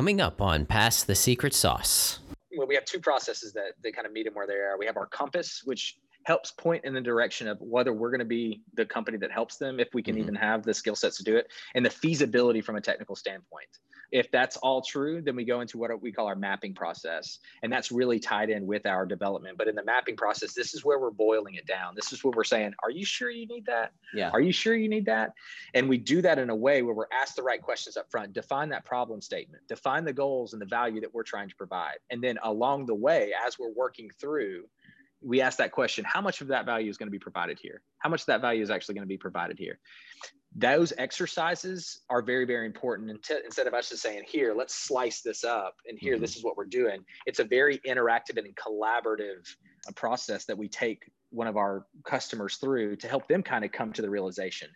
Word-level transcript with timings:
coming 0.00 0.18
up 0.22 0.40
on 0.40 0.64
Pass 0.64 1.02
the 1.02 1.14
Secret 1.14 1.52
Sauce. 1.52 2.20
Well, 2.56 2.66
we 2.66 2.74
have 2.74 2.86
two 2.86 3.00
processes 3.00 3.52
that, 3.52 3.72
that 3.82 3.94
kind 3.94 4.06
of 4.06 4.14
meet 4.14 4.24
them 4.24 4.32
where 4.32 4.46
they 4.46 4.54
are. 4.54 4.78
We 4.78 4.86
have 4.86 4.96
our 4.96 5.04
compass, 5.04 5.60
which 5.66 5.98
helps 6.24 6.52
point 6.52 6.86
in 6.86 6.94
the 6.94 7.02
direction 7.02 7.46
of 7.46 7.58
whether 7.60 7.92
we're 7.92 8.08
going 8.08 8.20
to 8.20 8.24
be 8.24 8.62
the 8.72 8.86
company 8.86 9.18
that 9.18 9.30
helps 9.30 9.58
them, 9.58 9.78
if 9.78 9.88
we 9.92 10.02
can 10.02 10.14
mm-hmm. 10.14 10.22
even 10.22 10.34
have 10.36 10.62
the 10.62 10.72
skill 10.72 10.96
sets 10.96 11.18
to 11.18 11.22
do 11.22 11.36
it, 11.36 11.48
and 11.74 11.84
the 11.84 11.90
feasibility 11.90 12.62
from 12.62 12.76
a 12.76 12.80
technical 12.80 13.14
standpoint. 13.14 13.68
If 14.12 14.30
that's 14.30 14.56
all 14.58 14.82
true, 14.82 15.22
then 15.22 15.36
we 15.36 15.44
go 15.44 15.60
into 15.60 15.78
what 15.78 16.00
we 16.02 16.12
call 16.12 16.26
our 16.26 16.34
mapping 16.34 16.74
process. 16.74 17.38
And 17.62 17.72
that's 17.72 17.92
really 17.92 18.18
tied 18.18 18.50
in 18.50 18.66
with 18.66 18.86
our 18.86 19.06
development. 19.06 19.58
But 19.58 19.68
in 19.68 19.74
the 19.74 19.84
mapping 19.84 20.16
process, 20.16 20.52
this 20.52 20.74
is 20.74 20.84
where 20.84 20.98
we're 20.98 21.10
boiling 21.10 21.54
it 21.54 21.66
down. 21.66 21.94
This 21.94 22.12
is 22.12 22.24
where 22.24 22.32
we're 22.34 22.44
saying, 22.44 22.74
Are 22.82 22.90
you 22.90 23.04
sure 23.04 23.30
you 23.30 23.46
need 23.46 23.66
that? 23.66 23.92
Yeah. 24.14 24.30
Are 24.30 24.40
you 24.40 24.52
sure 24.52 24.74
you 24.74 24.88
need 24.88 25.06
that? 25.06 25.32
And 25.74 25.88
we 25.88 25.98
do 25.98 26.22
that 26.22 26.38
in 26.38 26.50
a 26.50 26.56
way 26.56 26.82
where 26.82 26.94
we're 26.94 27.04
asked 27.12 27.36
the 27.36 27.42
right 27.42 27.62
questions 27.62 27.96
up 27.96 28.10
front, 28.10 28.32
define 28.32 28.68
that 28.70 28.84
problem 28.84 29.20
statement, 29.20 29.62
define 29.68 30.04
the 30.04 30.12
goals 30.12 30.52
and 30.52 30.62
the 30.62 30.66
value 30.66 31.00
that 31.00 31.14
we're 31.14 31.22
trying 31.22 31.48
to 31.48 31.56
provide. 31.56 31.98
And 32.10 32.22
then 32.22 32.38
along 32.42 32.86
the 32.86 32.94
way, 32.94 33.32
as 33.46 33.58
we're 33.58 33.72
working 33.72 34.10
through, 34.20 34.64
we 35.22 35.40
ask 35.40 35.58
that 35.58 35.72
question 35.72 36.04
how 36.04 36.20
much 36.20 36.40
of 36.40 36.48
that 36.48 36.64
value 36.64 36.90
is 36.90 36.96
going 36.96 37.06
to 37.06 37.12
be 37.12 37.18
provided 37.18 37.58
here 37.60 37.82
how 37.98 38.08
much 38.08 38.22
of 38.22 38.26
that 38.26 38.40
value 38.40 38.62
is 38.62 38.70
actually 38.70 38.94
going 38.94 39.04
to 39.04 39.08
be 39.08 39.18
provided 39.18 39.58
here 39.58 39.78
those 40.56 40.92
exercises 40.98 42.00
are 42.10 42.22
very 42.22 42.44
very 42.44 42.66
important. 42.66 43.10
Instead 43.10 43.66
of 43.66 43.74
us 43.74 43.90
just 43.90 44.02
saying 44.02 44.24
here 44.26 44.54
let's 44.54 44.74
slice 44.74 45.22
this 45.22 45.44
up 45.44 45.76
and 45.86 45.98
here 45.98 46.14
mm-hmm. 46.14 46.22
this 46.22 46.36
is 46.36 46.44
what 46.44 46.56
we're 46.56 46.64
doing 46.64 47.04
it's 47.26 47.38
a 47.38 47.44
very 47.44 47.78
interactive 47.86 48.36
and 48.36 48.54
collaborative 48.56 49.46
uh, 49.88 49.92
process 49.92 50.44
that 50.46 50.58
we 50.58 50.68
take 50.68 51.10
one 51.30 51.46
of 51.46 51.56
our 51.56 51.86
customers 52.04 52.56
through 52.56 52.96
to 52.96 53.08
help 53.08 53.28
them 53.28 53.42
kind 53.42 53.64
of 53.64 53.72
come 53.72 53.92
to 53.92 54.02
the 54.02 54.10
realization. 54.10 54.68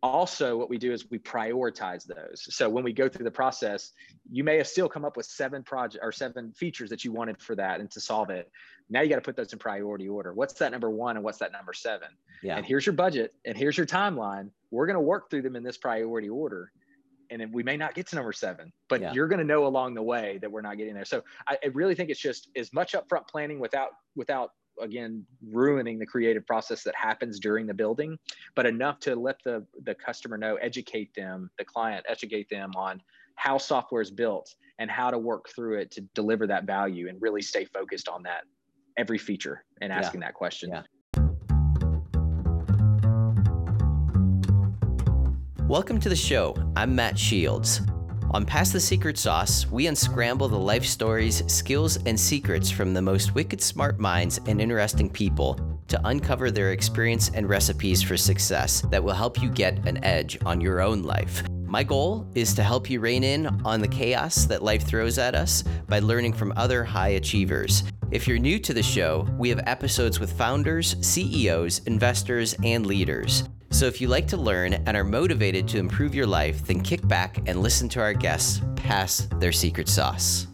Also 0.00 0.56
what 0.56 0.70
we 0.70 0.78
do 0.78 0.92
is 0.92 1.10
we 1.10 1.18
prioritize 1.18 2.06
those. 2.06 2.46
So 2.54 2.70
when 2.70 2.84
we 2.84 2.92
go 2.92 3.08
through 3.08 3.24
the 3.24 3.30
process 3.32 3.92
you 4.30 4.44
may 4.44 4.56
have 4.58 4.66
still 4.66 4.88
come 4.88 5.04
up 5.04 5.16
with 5.16 5.26
seven 5.26 5.62
project 5.62 6.04
or 6.04 6.12
seven 6.12 6.52
features 6.52 6.90
that 6.90 7.04
you 7.04 7.12
wanted 7.12 7.40
for 7.40 7.56
that 7.56 7.80
and 7.80 7.90
to 7.90 8.00
solve 8.00 8.30
it. 8.30 8.50
Now 8.90 9.00
you 9.00 9.08
got 9.08 9.16
to 9.16 9.22
put 9.22 9.36
those 9.36 9.52
in 9.52 9.58
priority 9.58 10.08
order. 10.08 10.32
What's 10.32 10.54
that 10.54 10.70
number 10.70 10.90
one 10.90 11.16
and 11.16 11.24
what's 11.24 11.38
that 11.38 11.52
number 11.52 11.72
seven? 11.72 12.08
Yeah. 12.42 12.56
and 12.56 12.64
here's 12.64 12.86
your 12.86 12.92
budget 12.92 13.34
and 13.44 13.56
here's 13.56 13.76
your 13.76 13.86
timeline 13.86 14.50
we're 14.70 14.86
going 14.86 14.94
to 14.94 15.00
work 15.00 15.30
through 15.30 15.42
them 15.42 15.56
in 15.56 15.62
this 15.62 15.76
priority 15.76 16.28
order 16.28 16.70
and 17.30 17.52
we 17.52 17.62
may 17.62 17.76
not 17.76 17.94
get 17.94 18.06
to 18.08 18.16
number 18.16 18.32
seven, 18.32 18.72
but 18.88 19.00
yeah. 19.00 19.12
you're 19.12 19.28
going 19.28 19.38
to 19.38 19.44
know 19.44 19.66
along 19.66 19.94
the 19.94 20.02
way 20.02 20.38
that 20.40 20.50
we're 20.50 20.62
not 20.62 20.78
getting 20.78 20.94
there. 20.94 21.04
So 21.04 21.22
I, 21.46 21.58
I, 21.62 21.66
really 21.68 21.94
think 21.94 22.10
it's 22.10 22.20
just 22.20 22.48
as 22.56 22.72
much 22.72 22.92
upfront 22.92 23.28
planning 23.28 23.60
without 23.60 23.90
without 24.16 24.52
again 24.80 25.24
ruining 25.50 25.98
the 25.98 26.06
creative 26.06 26.46
process 26.46 26.82
that 26.84 26.94
happens 26.94 27.40
during 27.40 27.66
the 27.66 27.74
building 27.74 28.16
but 28.54 28.64
enough 28.64 29.00
to 29.00 29.16
let 29.16 29.36
the 29.44 29.66
the 29.82 29.94
customer 29.94 30.38
know 30.38 30.54
educate 30.56 31.12
them 31.14 31.50
the 31.58 31.64
client 31.64 32.06
educate 32.08 32.48
them 32.48 32.70
on 32.76 33.02
how 33.34 33.58
software 33.58 34.00
is 34.00 34.10
built 34.10 34.54
and 34.78 34.88
how 34.88 35.10
to 35.10 35.18
work 35.18 35.48
through 35.48 35.78
it 35.78 35.90
to 35.90 36.00
deliver 36.14 36.46
that 36.46 36.64
value 36.64 37.08
and 37.08 37.20
really 37.20 37.42
stay 37.42 37.64
focused 37.64 38.08
on 38.08 38.22
that 38.22 38.44
every 38.96 39.18
feature 39.18 39.64
and 39.80 39.92
asking 39.92 40.20
yeah. 40.20 40.28
that 40.28 40.34
question 40.34 40.70
yeah. 40.70 40.82
Welcome 45.68 46.00
to 46.00 46.08
the 46.08 46.16
show. 46.16 46.56
I'm 46.76 46.94
Matt 46.94 47.18
Shields. 47.18 47.82
On 48.30 48.46
Pass 48.46 48.72
the 48.72 48.80
Secret 48.80 49.18
Sauce, 49.18 49.66
we 49.66 49.86
unscramble 49.86 50.48
the 50.48 50.58
life 50.58 50.86
stories, 50.86 51.42
skills, 51.46 51.98
and 52.06 52.18
secrets 52.18 52.70
from 52.70 52.94
the 52.94 53.02
most 53.02 53.34
wicked 53.34 53.60
smart 53.60 54.00
minds 54.00 54.40
and 54.46 54.62
interesting 54.62 55.10
people 55.10 55.60
to 55.88 56.00
uncover 56.06 56.50
their 56.50 56.72
experience 56.72 57.30
and 57.34 57.50
recipes 57.50 58.02
for 58.02 58.16
success 58.16 58.80
that 58.90 59.04
will 59.04 59.12
help 59.12 59.42
you 59.42 59.50
get 59.50 59.86
an 59.86 60.02
edge 60.02 60.38
on 60.46 60.58
your 60.58 60.80
own 60.80 61.02
life. 61.02 61.42
My 61.68 61.82
goal 61.82 62.26
is 62.34 62.54
to 62.54 62.62
help 62.62 62.88
you 62.88 62.98
rein 62.98 63.22
in 63.22 63.46
on 63.62 63.80
the 63.80 63.88
chaos 63.88 64.46
that 64.46 64.62
life 64.62 64.84
throws 64.86 65.18
at 65.18 65.34
us 65.34 65.62
by 65.86 65.98
learning 65.98 66.32
from 66.32 66.54
other 66.56 66.82
high 66.82 67.10
achievers. 67.10 67.82
If 68.10 68.26
you're 68.26 68.38
new 68.38 68.58
to 68.60 68.72
the 68.72 68.82
show, 68.82 69.28
we 69.38 69.50
have 69.50 69.60
episodes 69.66 70.18
with 70.18 70.32
founders, 70.32 70.96
CEOs, 71.06 71.80
investors, 71.80 72.56
and 72.64 72.86
leaders. 72.86 73.44
So 73.70 73.84
if 73.84 74.00
you 74.00 74.08
like 74.08 74.26
to 74.28 74.38
learn 74.38 74.72
and 74.72 74.96
are 74.96 75.04
motivated 75.04 75.68
to 75.68 75.78
improve 75.78 76.14
your 76.14 76.26
life, 76.26 76.66
then 76.66 76.80
kick 76.80 77.06
back 77.06 77.46
and 77.46 77.60
listen 77.60 77.86
to 77.90 78.00
our 78.00 78.14
guests 78.14 78.62
pass 78.88 79.28
their 79.38 79.52
secret 79.52 79.86
sauce. 79.86 80.47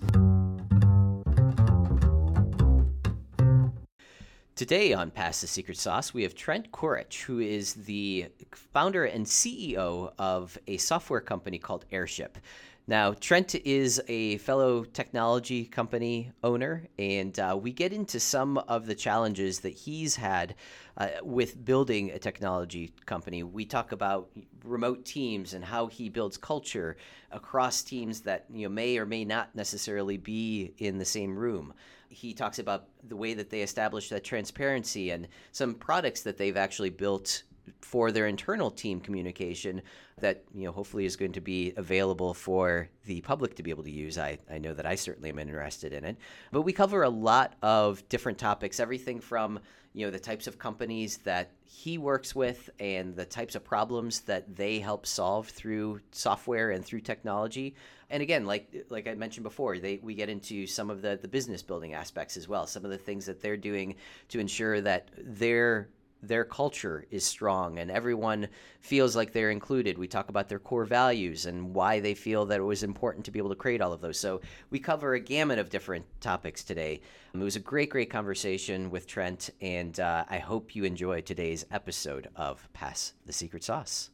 Today 4.56 4.92
on 4.92 5.10
Pass 5.10 5.40
the 5.40 5.48
Secret 5.48 5.76
Sauce, 5.76 6.14
we 6.14 6.22
have 6.22 6.36
Trent 6.36 6.70
Kocurek, 6.70 7.12
who 7.22 7.40
is 7.40 7.74
the 7.74 8.26
founder 8.52 9.04
and 9.04 9.26
CEO 9.26 10.12
of 10.16 10.56
a 10.68 10.76
software 10.76 11.20
company 11.20 11.58
called 11.58 11.86
Airship. 11.90 12.38
Now, 12.86 13.14
Trent 13.14 13.56
is 13.56 14.00
a 14.06 14.36
fellow 14.38 14.84
technology 14.84 15.64
company 15.64 16.30
owner, 16.44 16.86
and 17.00 17.36
uh, 17.36 17.58
we 17.60 17.72
get 17.72 17.92
into 17.92 18.20
some 18.20 18.58
of 18.58 18.86
the 18.86 18.94
challenges 18.94 19.58
that 19.58 19.70
he's 19.70 20.14
had 20.14 20.54
uh, 20.98 21.08
with 21.24 21.64
building 21.64 22.12
a 22.12 22.20
technology 22.20 22.92
company. 23.06 23.42
We 23.42 23.64
talk 23.64 23.90
about 23.90 24.30
remote 24.62 25.04
teams 25.04 25.54
and 25.54 25.64
how 25.64 25.88
he 25.88 26.08
builds 26.08 26.36
culture 26.36 26.96
across 27.32 27.82
teams 27.82 28.20
that 28.20 28.44
you 28.52 28.68
know 28.68 28.72
may 28.72 28.98
or 28.98 29.06
may 29.06 29.24
not 29.24 29.52
necessarily 29.56 30.16
be 30.16 30.74
in 30.78 30.98
the 30.98 31.04
same 31.04 31.36
room. 31.36 31.74
He 32.14 32.32
talks 32.32 32.58
about 32.58 32.86
the 33.02 33.16
way 33.16 33.34
that 33.34 33.50
they 33.50 33.62
establish 33.62 34.08
that 34.08 34.24
transparency 34.24 35.10
and 35.10 35.28
some 35.52 35.74
products 35.74 36.22
that 36.22 36.38
they've 36.38 36.56
actually 36.56 36.90
built 36.90 37.42
for 37.80 38.12
their 38.12 38.26
internal 38.26 38.70
team 38.70 39.00
communication 39.00 39.82
that 40.20 40.44
you 40.54 40.64
know 40.64 40.72
hopefully 40.72 41.04
is 41.04 41.16
going 41.16 41.32
to 41.32 41.40
be 41.40 41.72
available 41.76 42.34
for 42.34 42.88
the 43.06 43.20
public 43.22 43.54
to 43.56 43.62
be 43.62 43.70
able 43.70 43.84
to 43.84 43.90
use. 43.90 44.18
I, 44.18 44.38
I 44.50 44.58
know 44.58 44.74
that 44.74 44.86
I 44.86 44.94
certainly 44.94 45.30
am 45.30 45.38
interested 45.38 45.92
in 45.92 46.04
it. 46.04 46.16
But 46.52 46.62
we 46.62 46.72
cover 46.72 47.02
a 47.02 47.08
lot 47.08 47.54
of 47.62 48.06
different 48.08 48.38
topics, 48.38 48.80
everything 48.80 49.20
from 49.20 49.60
you 49.92 50.04
know 50.04 50.10
the 50.10 50.18
types 50.18 50.46
of 50.46 50.58
companies 50.58 51.18
that 51.18 51.52
he 51.64 51.98
works 51.98 52.34
with 52.34 52.68
and 52.80 53.14
the 53.14 53.24
types 53.24 53.54
of 53.54 53.64
problems 53.64 54.20
that 54.22 54.56
they 54.56 54.78
help 54.80 55.06
solve 55.06 55.48
through 55.48 56.00
software 56.10 56.70
and 56.70 56.84
through 56.84 57.00
technology. 57.00 57.74
And 58.10 58.22
again, 58.22 58.44
like 58.44 58.86
like 58.90 59.06
I 59.08 59.14
mentioned 59.14 59.44
before, 59.44 59.78
they 59.78 60.00
we 60.02 60.14
get 60.14 60.28
into 60.28 60.66
some 60.66 60.90
of 60.90 61.00
the 61.00 61.18
the 61.20 61.28
business 61.28 61.62
building 61.62 61.94
aspects 61.94 62.36
as 62.36 62.48
well. 62.48 62.66
Some 62.66 62.84
of 62.84 62.90
the 62.90 62.98
things 62.98 63.26
that 63.26 63.40
they're 63.40 63.56
doing 63.56 63.94
to 64.28 64.40
ensure 64.40 64.80
that 64.80 65.10
their 65.16 65.88
their 66.28 66.44
culture 66.44 67.04
is 67.10 67.24
strong 67.24 67.78
and 67.78 67.90
everyone 67.90 68.48
feels 68.80 69.16
like 69.16 69.32
they're 69.32 69.50
included. 69.50 69.98
We 69.98 70.08
talk 70.08 70.28
about 70.28 70.48
their 70.48 70.58
core 70.58 70.84
values 70.84 71.46
and 71.46 71.74
why 71.74 72.00
they 72.00 72.14
feel 72.14 72.44
that 72.46 72.60
it 72.60 72.64
was 72.64 72.82
important 72.82 73.24
to 73.24 73.30
be 73.30 73.38
able 73.38 73.50
to 73.50 73.54
create 73.54 73.80
all 73.80 73.92
of 73.92 74.00
those. 74.00 74.18
So 74.18 74.40
we 74.70 74.78
cover 74.78 75.14
a 75.14 75.20
gamut 75.20 75.58
of 75.58 75.70
different 75.70 76.04
topics 76.20 76.62
today. 76.62 77.00
Um, 77.34 77.40
it 77.40 77.44
was 77.44 77.56
a 77.56 77.60
great, 77.60 77.90
great 77.90 78.10
conversation 78.10 78.90
with 78.90 79.06
Trent, 79.06 79.50
and 79.60 79.98
uh, 79.98 80.24
I 80.28 80.38
hope 80.38 80.76
you 80.76 80.84
enjoy 80.84 81.22
today's 81.22 81.64
episode 81.70 82.28
of 82.36 82.68
Pass 82.72 83.14
the 83.26 83.32
Secret 83.32 83.64
Sauce. 83.64 84.10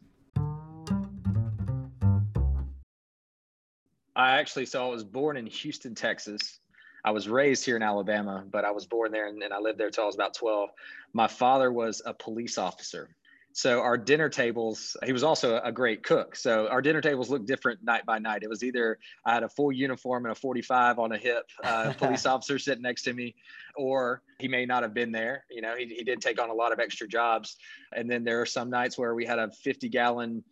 I 4.16 4.38
actually, 4.38 4.66
so 4.66 4.86
I 4.86 4.90
was 4.90 5.02
born 5.02 5.36
in 5.36 5.46
Houston, 5.46 5.94
Texas. 5.94 6.59
I 7.04 7.10
was 7.12 7.28
raised 7.28 7.64
here 7.64 7.76
in 7.76 7.82
Alabama, 7.82 8.44
but 8.50 8.64
I 8.64 8.70
was 8.70 8.86
born 8.86 9.12
there 9.12 9.28
and, 9.28 9.42
and 9.42 9.52
I 9.52 9.58
lived 9.58 9.78
there 9.78 9.90
till 9.90 10.04
I 10.04 10.06
was 10.06 10.14
about 10.14 10.34
12. 10.34 10.70
My 11.12 11.26
father 11.26 11.72
was 11.72 12.02
a 12.04 12.14
police 12.14 12.58
officer. 12.58 13.08
So 13.52 13.80
our 13.80 13.98
dinner 13.98 14.28
tables, 14.28 14.96
he 15.04 15.12
was 15.12 15.24
also 15.24 15.60
a 15.62 15.72
great 15.72 16.04
cook. 16.04 16.36
So 16.36 16.68
our 16.68 16.80
dinner 16.80 17.00
tables 17.00 17.30
looked 17.30 17.46
different 17.46 17.82
night 17.82 18.06
by 18.06 18.18
night. 18.18 18.42
It 18.42 18.48
was 18.48 18.62
either 18.62 18.98
I 19.24 19.34
had 19.34 19.42
a 19.42 19.48
full 19.48 19.72
uniform 19.72 20.24
and 20.24 20.32
a 20.32 20.34
45 20.36 20.98
on 20.98 21.12
a 21.12 21.18
hip, 21.18 21.44
uh, 21.64 21.92
police 21.98 22.26
officer 22.26 22.58
sitting 22.58 22.82
next 22.82 23.02
to 23.02 23.12
me, 23.12 23.34
or 23.76 24.22
he 24.38 24.46
may 24.46 24.66
not 24.66 24.84
have 24.84 24.94
been 24.94 25.10
there. 25.10 25.44
You 25.50 25.62
know, 25.62 25.74
he, 25.76 25.86
he 25.86 26.04
did 26.04 26.20
take 26.20 26.40
on 26.40 26.48
a 26.48 26.54
lot 26.54 26.72
of 26.72 26.78
extra 26.78 27.08
jobs. 27.08 27.56
And 27.94 28.08
then 28.08 28.22
there 28.22 28.40
are 28.40 28.46
some 28.46 28.70
nights 28.70 28.96
where 28.96 29.14
we 29.14 29.26
had 29.26 29.40
a 29.40 29.50
50 29.50 29.88
gallon 29.88 30.44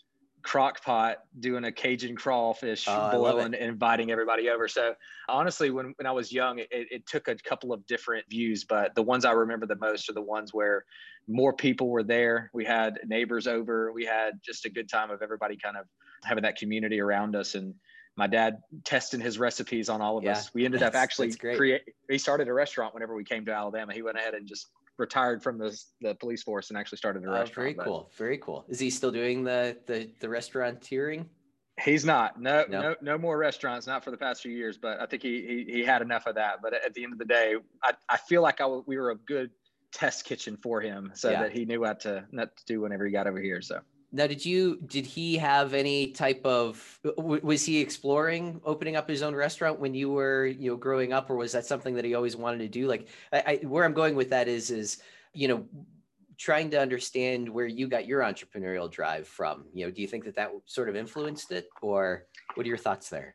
crock 0.48 0.82
pot 0.82 1.19
doing 1.41 1.64
a 1.64 1.70
Cajun 1.70 2.16
crawfish 2.16 2.86
boil 2.86 3.41
and, 3.41 3.54
inviting 3.54 4.10
everybody 4.10 4.48
over. 4.48 4.66
So 4.66 4.94
honestly, 5.28 5.71
when, 5.71 5.92
when 5.98 6.06
I 6.06 6.10
was 6.10 6.33
young, 6.33 6.59
it, 6.59 6.68
it 6.71 7.06
took 7.06 7.28
a 7.28 7.34
couple 7.34 7.71
of 7.71 7.84
different 7.86 8.24
views, 8.30 8.65
but 8.65 8.95
the 8.95 9.03
ones 9.03 9.27
I 9.27 9.33
remember 9.33 9.66
the 9.66 9.77
most 9.77 10.09
are 10.09 10.15
the 10.15 10.22
ones 10.22 10.54
where 10.54 10.86
more 11.27 11.53
people 11.53 11.91
were 11.91 12.03
there. 12.03 12.50
We 12.54 12.65
had 12.65 12.98
neighbors 13.06 13.47
over. 13.47 13.92
We 13.92 14.06
had 14.06 14.41
just 14.42 14.65
a 14.65 14.71
good 14.71 14.89
time 14.89 15.10
of 15.10 15.21
everybody 15.21 15.59
kind 15.62 15.77
of 15.77 15.84
having 16.24 16.45
that 16.45 16.56
community 16.56 16.98
around 16.98 17.36
us. 17.36 17.54
And 17.54 17.74
my 18.16 18.27
dad 18.27 18.62
testing 18.84 19.21
his 19.21 19.39
recipes 19.39 19.91
on 19.91 20.00
all 20.00 20.16
of 20.16 20.24
yeah, 20.24 20.33
us. 20.33 20.54
We 20.54 20.65
ended 20.65 20.83
up 20.83 20.95
actually 20.95 21.30
create. 21.34 21.83
He 22.09 22.16
started 22.16 22.48
a 22.48 22.54
restaurant 22.54 22.95
whenever 22.95 23.15
we 23.15 23.22
came 23.22 23.45
to 23.45 23.53
Alabama. 23.53 23.92
He 23.92 24.00
went 24.00 24.16
ahead 24.16 24.33
and 24.33 24.48
just 24.48 24.68
retired 24.98 25.42
from 25.42 25.59
the 25.59 25.80
the 26.00 26.15
police 26.15 26.42
force 26.42 26.71
and 26.71 26.78
actually 26.78 26.98
started 26.98 27.24
a 27.24 27.28
oh, 27.28 27.33
restaurant. 27.33 27.77
Very 27.77 27.86
cool. 27.86 28.10
Very 28.16 28.39
cool. 28.39 28.65
Is 28.68 28.78
he 28.78 28.91
still 28.91 29.12
doing 29.12 29.45
the 29.45 29.77
the 29.86 30.10
the 30.21 30.28
restauranteering? 30.28 31.27
He's 31.83 32.04
not. 32.04 32.41
No, 32.41 32.65
no, 32.68 32.80
no, 32.80 32.95
no, 33.00 33.18
more 33.18 33.39
restaurants. 33.39 33.86
Not 33.86 34.03
for 34.03 34.10
the 34.10 34.16
past 34.16 34.42
few 34.42 34.50
years. 34.50 34.77
But 34.77 35.00
I 35.00 35.06
think 35.06 35.22
he 35.22 35.65
he, 35.66 35.72
he 35.72 35.84
had 35.84 36.03
enough 36.03 36.27
of 36.27 36.34
that. 36.34 36.60
But 36.60 36.74
at 36.74 36.92
the 36.95 37.04
end 37.04 37.12
of 37.12 37.18
the 37.18 37.24
day, 37.24 37.54
I, 37.83 37.92
I 38.09 38.16
feel 38.16 38.42
like 38.42 38.60
I 38.60 38.66
we 38.66 38.98
were 38.98 39.10
a 39.10 39.16
good 39.16 39.50
test 39.92 40.24
kitchen 40.24 40.56
for 40.56 40.80
him, 40.80 41.12
so 41.15 41.30
yeah. 41.30 41.42
that 41.42 41.53
he 41.53 41.65
knew 41.65 41.80
what 41.80 42.00
to 42.00 42.24
not 42.33 42.56
to 42.56 42.65
do 42.66 42.80
whenever 42.80 43.06
he 43.06 43.12
got 43.12 43.27
over 43.27 43.41
here. 43.41 43.62
So 43.62 43.80
Now, 44.10 44.27
did 44.27 44.45
you 44.45 44.78
did 44.87 45.05
he 45.05 45.37
have 45.37 45.75
any 45.75 46.13
type 46.13 46.41
of 46.45 46.99
was 47.19 47.65
he 47.65 47.78
exploring 47.78 48.60
opening 48.65 48.97
up 48.97 49.09
his 49.09 49.22
own 49.22 49.34
restaurant 49.34 49.78
when 49.78 49.95
you 49.95 50.10
were 50.10 50.47
you 50.47 50.71
know 50.71 50.77
growing 50.77 51.13
up, 51.13 51.28
or 51.28 51.37
was 51.37 51.53
that 51.53 51.66
something 51.66 51.95
that 51.95 52.05
he 52.05 52.15
always 52.15 52.34
wanted 52.34 52.59
to 52.59 52.69
do? 52.69 52.87
Like, 52.87 53.09
I, 53.33 53.43
I, 53.47 53.66
where 53.66 53.84
I'm 53.84 53.93
going 53.93 54.15
with 54.15 54.31
that 54.31 54.49
is 54.49 54.71
is 54.71 55.03
you 55.34 55.49
know 55.49 55.66
trying 56.39 56.71
to 56.71 56.81
understand 56.81 57.49
where 57.49 57.66
you 57.66 57.87
got 57.89 58.07
your 58.07 58.21
entrepreneurial 58.21 58.91
drive 58.91 59.27
from. 59.27 59.65
You 59.75 59.84
know, 59.84 59.91
do 59.91 60.01
you 60.01 60.09
think 60.09 60.25
that 60.25 60.37
that 60.37 60.53
sort 60.65 60.89
of 60.89 60.97
influenced 60.97 61.53
it, 61.53 61.69
or 61.83 62.25
what 62.55 62.65
are 62.65 62.69
your 62.69 62.78
thoughts 62.78 63.10
there? 63.10 63.34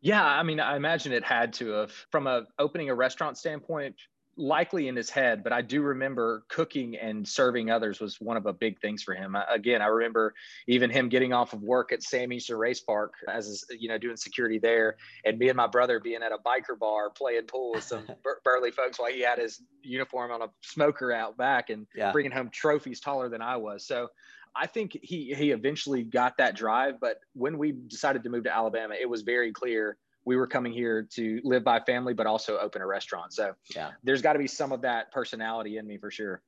Yeah, 0.00 0.24
I 0.24 0.42
mean, 0.42 0.60
I 0.60 0.76
imagine 0.76 1.12
it 1.12 1.24
had 1.24 1.54
to 1.54 1.70
have, 1.70 1.90
from 2.10 2.26
a 2.26 2.44
opening 2.58 2.90
a 2.90 2.94
restaurant 2.94 3.38
standpoint 3.38 3.96
likely 4.36 4.88
in 4.88 4.96
his 4.96 5.10
head, 5.10 5.42
but 5.44 5.52
I 5.52 5.62
do 5.62 5.82
remember 5.82 6.44
cooking 6.48 6.96
and 6.96 7.26
serving 7.26 7.70
others 7.70 8.00
was 8.00 8.20
one 8.20 8.36
of 8.36 8.42
the 8.42 8.52
big 8.52 8.80
things 8.80 9.02
for 9.02 9.14
him. 9.14 9.36
Again, 9.48 9.82
I 9.82 9.86
remember 9.86 10.34
even 10.66 10.90
him 10.90 11.08
getting 11.08 11.32
off 11.32 11.52
of 11.52 11.62
work 11.62 11.92
at 11.92 12.02
Sam 12.02 12.30
Houston 12.30 12.56
Race 12.56 12.80
Park 12.80 13.14
as 13.28 13.64
you 13.78 13.88
know 13.88 13.98
doing 13.98 14.16
security 14.16 14.58
there, 14.58 14.96
and 15.24 15.38
me 15.38 15.48
and 15.48 15.56
my 15.56 15.66
brother 15.66 16.00
being 16.00 16.22
at 16.22 16.32
a 16.32 16.38
biker 16.38 16.78
bar 16.78 17.10
playing 17.10 17.46
pool 17.46 17.72
with 17.74 17.84
some 17.84 18.06
burly 18.44 18.70
folks 18.70 18.98
while 18.98 19.12
he 19.12 19.20
had 19.20 19.38
his 19.38 19.62
uniform 19.82 20.30
on 20.30 20.42
a 20.42 20.48
smoker 20.62 21.12
out 21.12 21.36
back 21.36 21.70
and 21.70 21.86
yeah. 21.94 22.12
bringing 22.12 22.32
home 22.32 22.50
trophies 22.50 23.00
taller 23.00 23.28
than 23.28 23.42
I 23.42 23.56
was. 23.56 23.86
So. 23.86 24.08
I 24.56 24.68
think 24.68 24.96
he 25.02 25.34
he 25.34 25.50
eventually 25.50 26.04
got 26.04 26.36
that 26.36 26.54
drive, 26.54 27.00
but 27.00 27.18
when 27.32 27.58
we 27.58 27.72
decided 27.72 28.22
to 28.22 28.30
move 28.30 28.44
to 28.44 28.54
Alabama, 28.54 28.94
it 28.94 29.10
was 29.10 29.22
very 29.22 29.50
clear 29.50 29.96
we 30.24 30.36
were 30.36 30.46
coming 30.46 30.72
here 30.72 31.06
to 31.12 31.40
live 31.44 31.64
by 31.64 31.80
family, 31.80 32.14
but 32.14 32.26
also 32.26 32.58
open 32.58 32.82
a 32.82 32.86
restaurant. 32.86 33.32
So 33.32 33.54
yeah, 33.74 33.90
there's 34.02 34.22
got 34.22 34.34
to 34.34 34.38
be 34.38 34.46
some 34.46 34.72
of 34.72 34.80
that 34.82 35.12
personality 35.12 35.78
in 35.78 35.86
me 35.86 35.98
for 35.98 36.10
sure. 36.10 36.42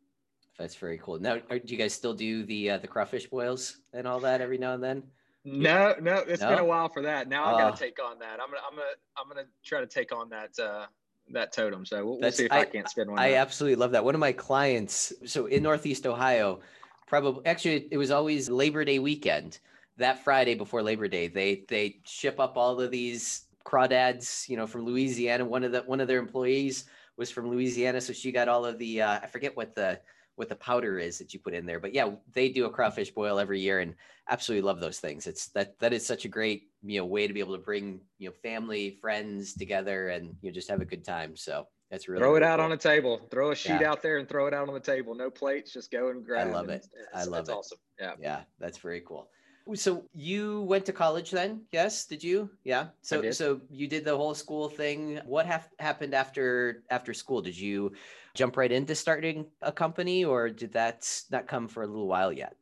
That's 0.59 0.75
very 0.75 0.99
cool. 0.99 1.19
Now, 1.19 1.37
do 1.37 1.61
you 1.65 1.77
guys 1.77 1.93
still 1.93 2.15
do 2.15 2.45
the 2.45 2.71
uh, 2.71 2.79
the 2.79 2.89
crawfish 2.89 3.27
boils 3.27 3.79
and 3.93 4.07
all 4.07 4.21
that 4.21 4.41
every 4.41 4.59
now 4.59 4.73
and 4.75 4.83
then? 4.83 5.03
No, 5.45 5.95
no, 6.01 6.17
it's 6.17 6.43
no? 6.43 6.49
been 6.49 6.59
a 6.59 6.65
while 6.65 6.89
for 6.89 7.03
that. 7.03 7.29
Now 7.29 7.55
I 7.55 7.61
got 7.61 7.77
to 7.77 7.83
take 7.83 8.03
on 8.03 8.19
that. 8.19 8.41
I'm 8.41 8.49
gonna, 8.51 8.63
I'm 8.69 8.77
gonna, 8.77 8.89
I'm 9.17 9.29
gonna 9.29 9.47
try 9.65 9.81
to 9.81 9.87
take 9.87 10.13
on 10.13 10.29
that 10.31 10.59
uh, 10.61 10.87
that 11.31 11.53
totem. 11.53 11.87
So 11.87 12.05
we'll, 12.05 12.19
we'll 12.19 12.33
see 12.33 12.47
if 12.47 12.53
I, 12.53 12.61
I, 12.61 12.65
can't 12.65 12.89
spin 12.89 13.11
one. 13.11 13.19
I 13.19 13.35
out. 13.35 13.43
absolutely 13.43 13.77
love 13.77 13.93
that. 13.93 14.05
One 14.05 14.15
of 14.15 14.21
my 14.21 14.33
clients, 14.33 15.13
so 15.25 15.47
in 15.47 15.63
Northeast 15.63 16.05
Ohio, 16.07 16.61
probably 17.07 17.47
actually 17.47 17.87
it 17.93 17.97
was 17.97 18.11
always 18.11 18.49
Labor 18.49 18.85
Day 18.85 18.99
weekend. 18.99 19.61
That 19.99 20.23
Friday 20.25 20.55
before 20.55 20.83
Labor 20.83 21.07
Day, 21.07 21.29
they 21.29 21.65
they 21.69 22.01
ship 22.05 22.41
up 22.41 22.57
all 22.57 22.81
of 22.81 22.91
these 22.91 23.46
crawdads, 23.67 24.49
you 24.49 24.57
know, 24.57 24.67
from 24.67 24.85
Louisiana. 24.85 25.45
One 25.45 25.65
of 25.65 25.73
the 25.73 25.83
one 25.83 26.01
of 26.01 26.09
their 26.09 26.19
employees 26.19 26.85
was 27.17 27.31
from 27.31 27.51
Louisiana, 27.51 28.01
so 28.01 28.13
she 28.13 28.31
got 28.31 28.49
all 28.49 28.65
of 28.65 28.79
the 28.79 29.03
uh, 29.03 29.21
I 29.23 29.27
forget 29.27 29.57
what 29.57 29.75
the 29.75 30.01
what 30.37 30.49
the 30.49 30.57
powder 30.57 30.99
is 30.99 31.19
that 31.19 31.33
you 31.33 31.41
put 31.41 31.55
in 31.55 31.65
there, 31.65 31.81
but 31.81 31.95
yeah, 31.95 32.11
they 32.35 32.51
do 32.51 32.67
a 32.67 32.71
crawfish 32.71 33.11
boil 33.11 33.39
every 33.39 33.59
year, 33.59 33.81
and 33.81 33.95
absolutely 34.29 34.67
love 34.67 34.81
those 34.81 35.01
things. 35.01 35.27
It's 35.27 35.49
that 35.49 35.79
that 35.81 35.93
is 35.93 36.07
such 36.07 36.25
a 36.25 36.29
great 36.29 36.69
you 36.85 37.01
know 37.01 37.07
way 37.07 37.27
to 37.27 37.33
be 37.33 37.41
able 37.41 37.57
to 37.57 37.63
bring 37.63 38.01
you 38.19 38.29
know 38.29 38.35
family 38.43 38.99
friends 39.01 39.55
together 39.55 40.09
and 40.09 40.37
you 40.41 40.51
know 40.51 40.55
just 40.55 40.71
have 40.71 40.81
a 40.81 40.87
good 40.87 41.05
time. 41.05 41.37
So 41.37 41.67
that's 41.91 42.09
really 42.09 42.21
throw 42.21 42.37
it 42.37 42.43
out 42.43 42.59
cool. 42.59 42.67
on 42.67 42.73
a 42.73 42.77
table. 42.77 43.27
Throw 43.31 43.51
a 43.51 43.57
sheet 43.57 43.81
yeah. 43.81 43.91
out 43.91 44.03
there 44.03 44.19
and 44.19 44.29
throw 44.29 44.47
it 44.47 44.55
out 44.55 44.69
on 44.69 44.75
the 44.75 44.81
table. 44.81 45.15
No 45.15 45.31
plates, 45.31 45.73
just 45.73 45.91
go 45.91 46.11
and 46.11 46.25
grab. 46.25 46.49
I 46.49 46.53
love 46.53 46.69
it. 46.69 46.87
I 47.15 47.25
love 47.25 47.29
it. 47.29 47.33
That's 47.33 47.51
awesome. 47.51 47.79
Yeah. 47.99 48.13
Yeah, 48.21 48.41
that's 48.59 48.79
very 48.79 49.03
cool. 49.07 49.29
So 49.75 50.05
you 50.15 50.63
went 50.63 50.87
to 50.87 50.93
college 50.93 51.31
then? 51.31 51.63
Yes, 51.73 52.07
did 52.07 52.23
you? 52.23 52.51
Yeah. 52.63 52.89
So 53.03 53.31
so 53.33 53.61
you 53.71 53.89
did 53.89 54.05
the 54.05 54.17
whole 54.17 54.35
school 54.35 54.69
thing. 54.69 55.21
What 55.27 55.47
ha- 55.47 55.67
happened 55.79 56.15
after 56.15 56.85
after 56.89 57.13
school? 57.13 57.43
Did 57.43 57.59
you 57.59 57.93
jump 58.35 58.57
right 58.57 58.71
into 58.71 58.95
starting 58.95 59.47
a 59.63 59.73
company, 59.73 60.25
or 60.25 60.49
did 60.51 60.73
that 60.75 61.11
not 61.31 61.49
come 61.49 61.67
for 61.67 61.83
a 61.83 61.87
little 61.87 62.07
while 62.07 62.33
yet? 62.33 62.55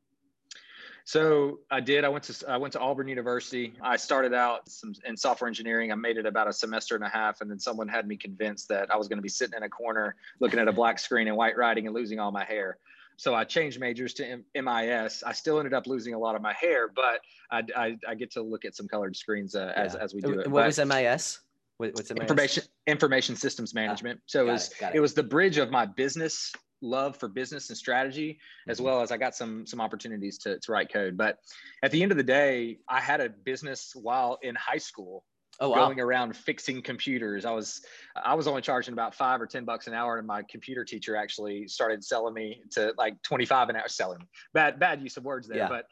So 1.04 1.60
I 1.70 1.80
did. 1.80 2.04
I 2.04 2.08
went 2.08 2.24
to 2.24 2.50
I 2.50 2.56
went 2.56 2.72
to 2.72 2.80
Auburn 2.80 3.08
University. 3.08 3.74
I 3.82 3.96
started 3.96 4.32
out 4.32 4.66
some, 4.70 4.94
in 5.04 5.18
software 5.18 5.48
engineering. 5.48 5.92
I 5.92 5.96
made 5.96 6.16
it 6.16 6.24
about 6.24 6.48
a 6.48 6.52
semester 6.52 6.94
and 6.94 7.04
a 7.04 7.08
half, 7.10 7.42
and 7.42 7.50
then 7.50 7.58
someone 7.58 7.88
had 7.88 8.08
me 8.08 8.16
convinced 8.16 8.68
that 8.68 8.90
I 8.90 8.96
was 8.96 9.08
going 9.08 9.18
to 9.18 9.22
be 9.22 9.28
sitting 9.28 9.54
in 9.54 9.62
a 9.62 9.68
corner 9.68 10.16
looking 10.40 10.58
at 10.58 10.68
a 10.68 10.72
black 10.72 10.98
screen 10.98 11.28
and 11.28 11.36
white 11.36 11.58
writing 11.58 11.86
and 11.86 11.94
losing 11.94 12.18
all 12.18 12.32
my 12.32 12.44
hair. 12.44 12.78
So 13.16 13.34
I 13.34 13.44
changed 13.44 13.80
majors 13.80 14.14
to 14.14 14.26
M- 14.26 14.44
MIS. 14.54 15.22
I 15.22 15.32
still 15.32 15.58
ended 15.58 15.74
up 15.74 15.86
losing 15.86 16.14
a 16.14 16.18
lot 16.18 16.34
of 16.34 16.42
my 16.42 16.52
hair, 16.52 16.88
but 16.94 17.20
I, 17.50 17.62
I, 17.76 17.96
I 18.08 18.14
get 18.14 18.30
to 18.32 18.42
look 18.42 18.64
at 18.64 18.74
some 18.74 18.88
colored 18.88 19.16
screens 19.16 19.54
uh, 19.54 19.72
as, 19.76 19.94
as 19.94 20.14
we 20.14 20.20
do 20.20 20.32
it. 20.40 20.50
What 20.50 20.62
but 20.62 20.66
was 20.66 20.78
MIS? 20.78 21.40
what's 21.76 22.10
MIS? 22.10 22.20
Information 22.20 22.62
information 22.86 23.36
systems 23.36 23.74
management. 23.74 24.20
Ah, 24.20 24.26
so 24.26 24.48
it 24.48 24.52
was 24.52 24.68
it, 24.68 24.82
it. 24.82 24.90
it, 24.94 25.00
was 25.00 25.14
the 25.14 25.22
bridge 25.22 25.58
of 25.58 25.70
my 25.70 25.86
business 25.86 26.52
love 26.82 27.16
for 27.16 27.28
business 27.28 27.70
and 27.70 27.78
strategy, 27.78 28.38
as 28.68 28.76
mm-hmm. 28.76 28.86
well 28.86 29.00
as 29.00 29.10
I 29.10 29.16
got 29.16 29.34
some 29.34 29.66
some 29.66 29.80
opportunities 29.80 30.38
to, 30.38 30.58
to 30.58 30.72
write 30.72 30.92
code. 30.92 31.16
But 31.16 31.38
at 31.82 31.90
the 31.90 32.02
end 32.02 32.12
of 32.12 32.18
the 32.18 32.24
day, 32.24 32.78
I 32.88 33.00
had 33.00 33.20
a 33.20 33.28
business 33.28 33.92
while 33.94 34.38
in 34.42 34.54
high 34.54 34.78
school 34.78 35.24
oh, 35.60 35.70
wow. 35.70 35.86
going 35.86 36.00
around 36.00 36.36
fixing 36.36 36.82
computers. 36.82 37.44
I 37.44 37.52
was 37.52 37.82
I 38.16 38.34
was 38.34 38.46
only 38.46 38.62
charging 38.62 38.92
about 38.92 39.14
five 39.14 39.40
or 39.40 39.46
ten 39.46 39.64
bucks 39.64 39.86
an 39.86 39.94
hour, 39.94 40.18
and 40.18 40.26
my 40.26 40.42
computer 40.42 40.84
teacher 40.84 41.16
actually 41.16 41.68
started 41.68 42.04
selling 42.04 42.34
me 42.34 42.62
to 42.72 42.94
like 42.96 43.20
twenty 43.22 43.44
five 43.44 43.68
an 43.68 43.76
hour. 43.76 43.88
Selling 43.88 44.26
bad 44.52 44.78
bad 44.78 45.02
use 45.02 45.16
of 45.16 45.24
words 45.24 45.48
there, 45.48 45.58
yeah. 45.58 45.68
but 45.68 45.86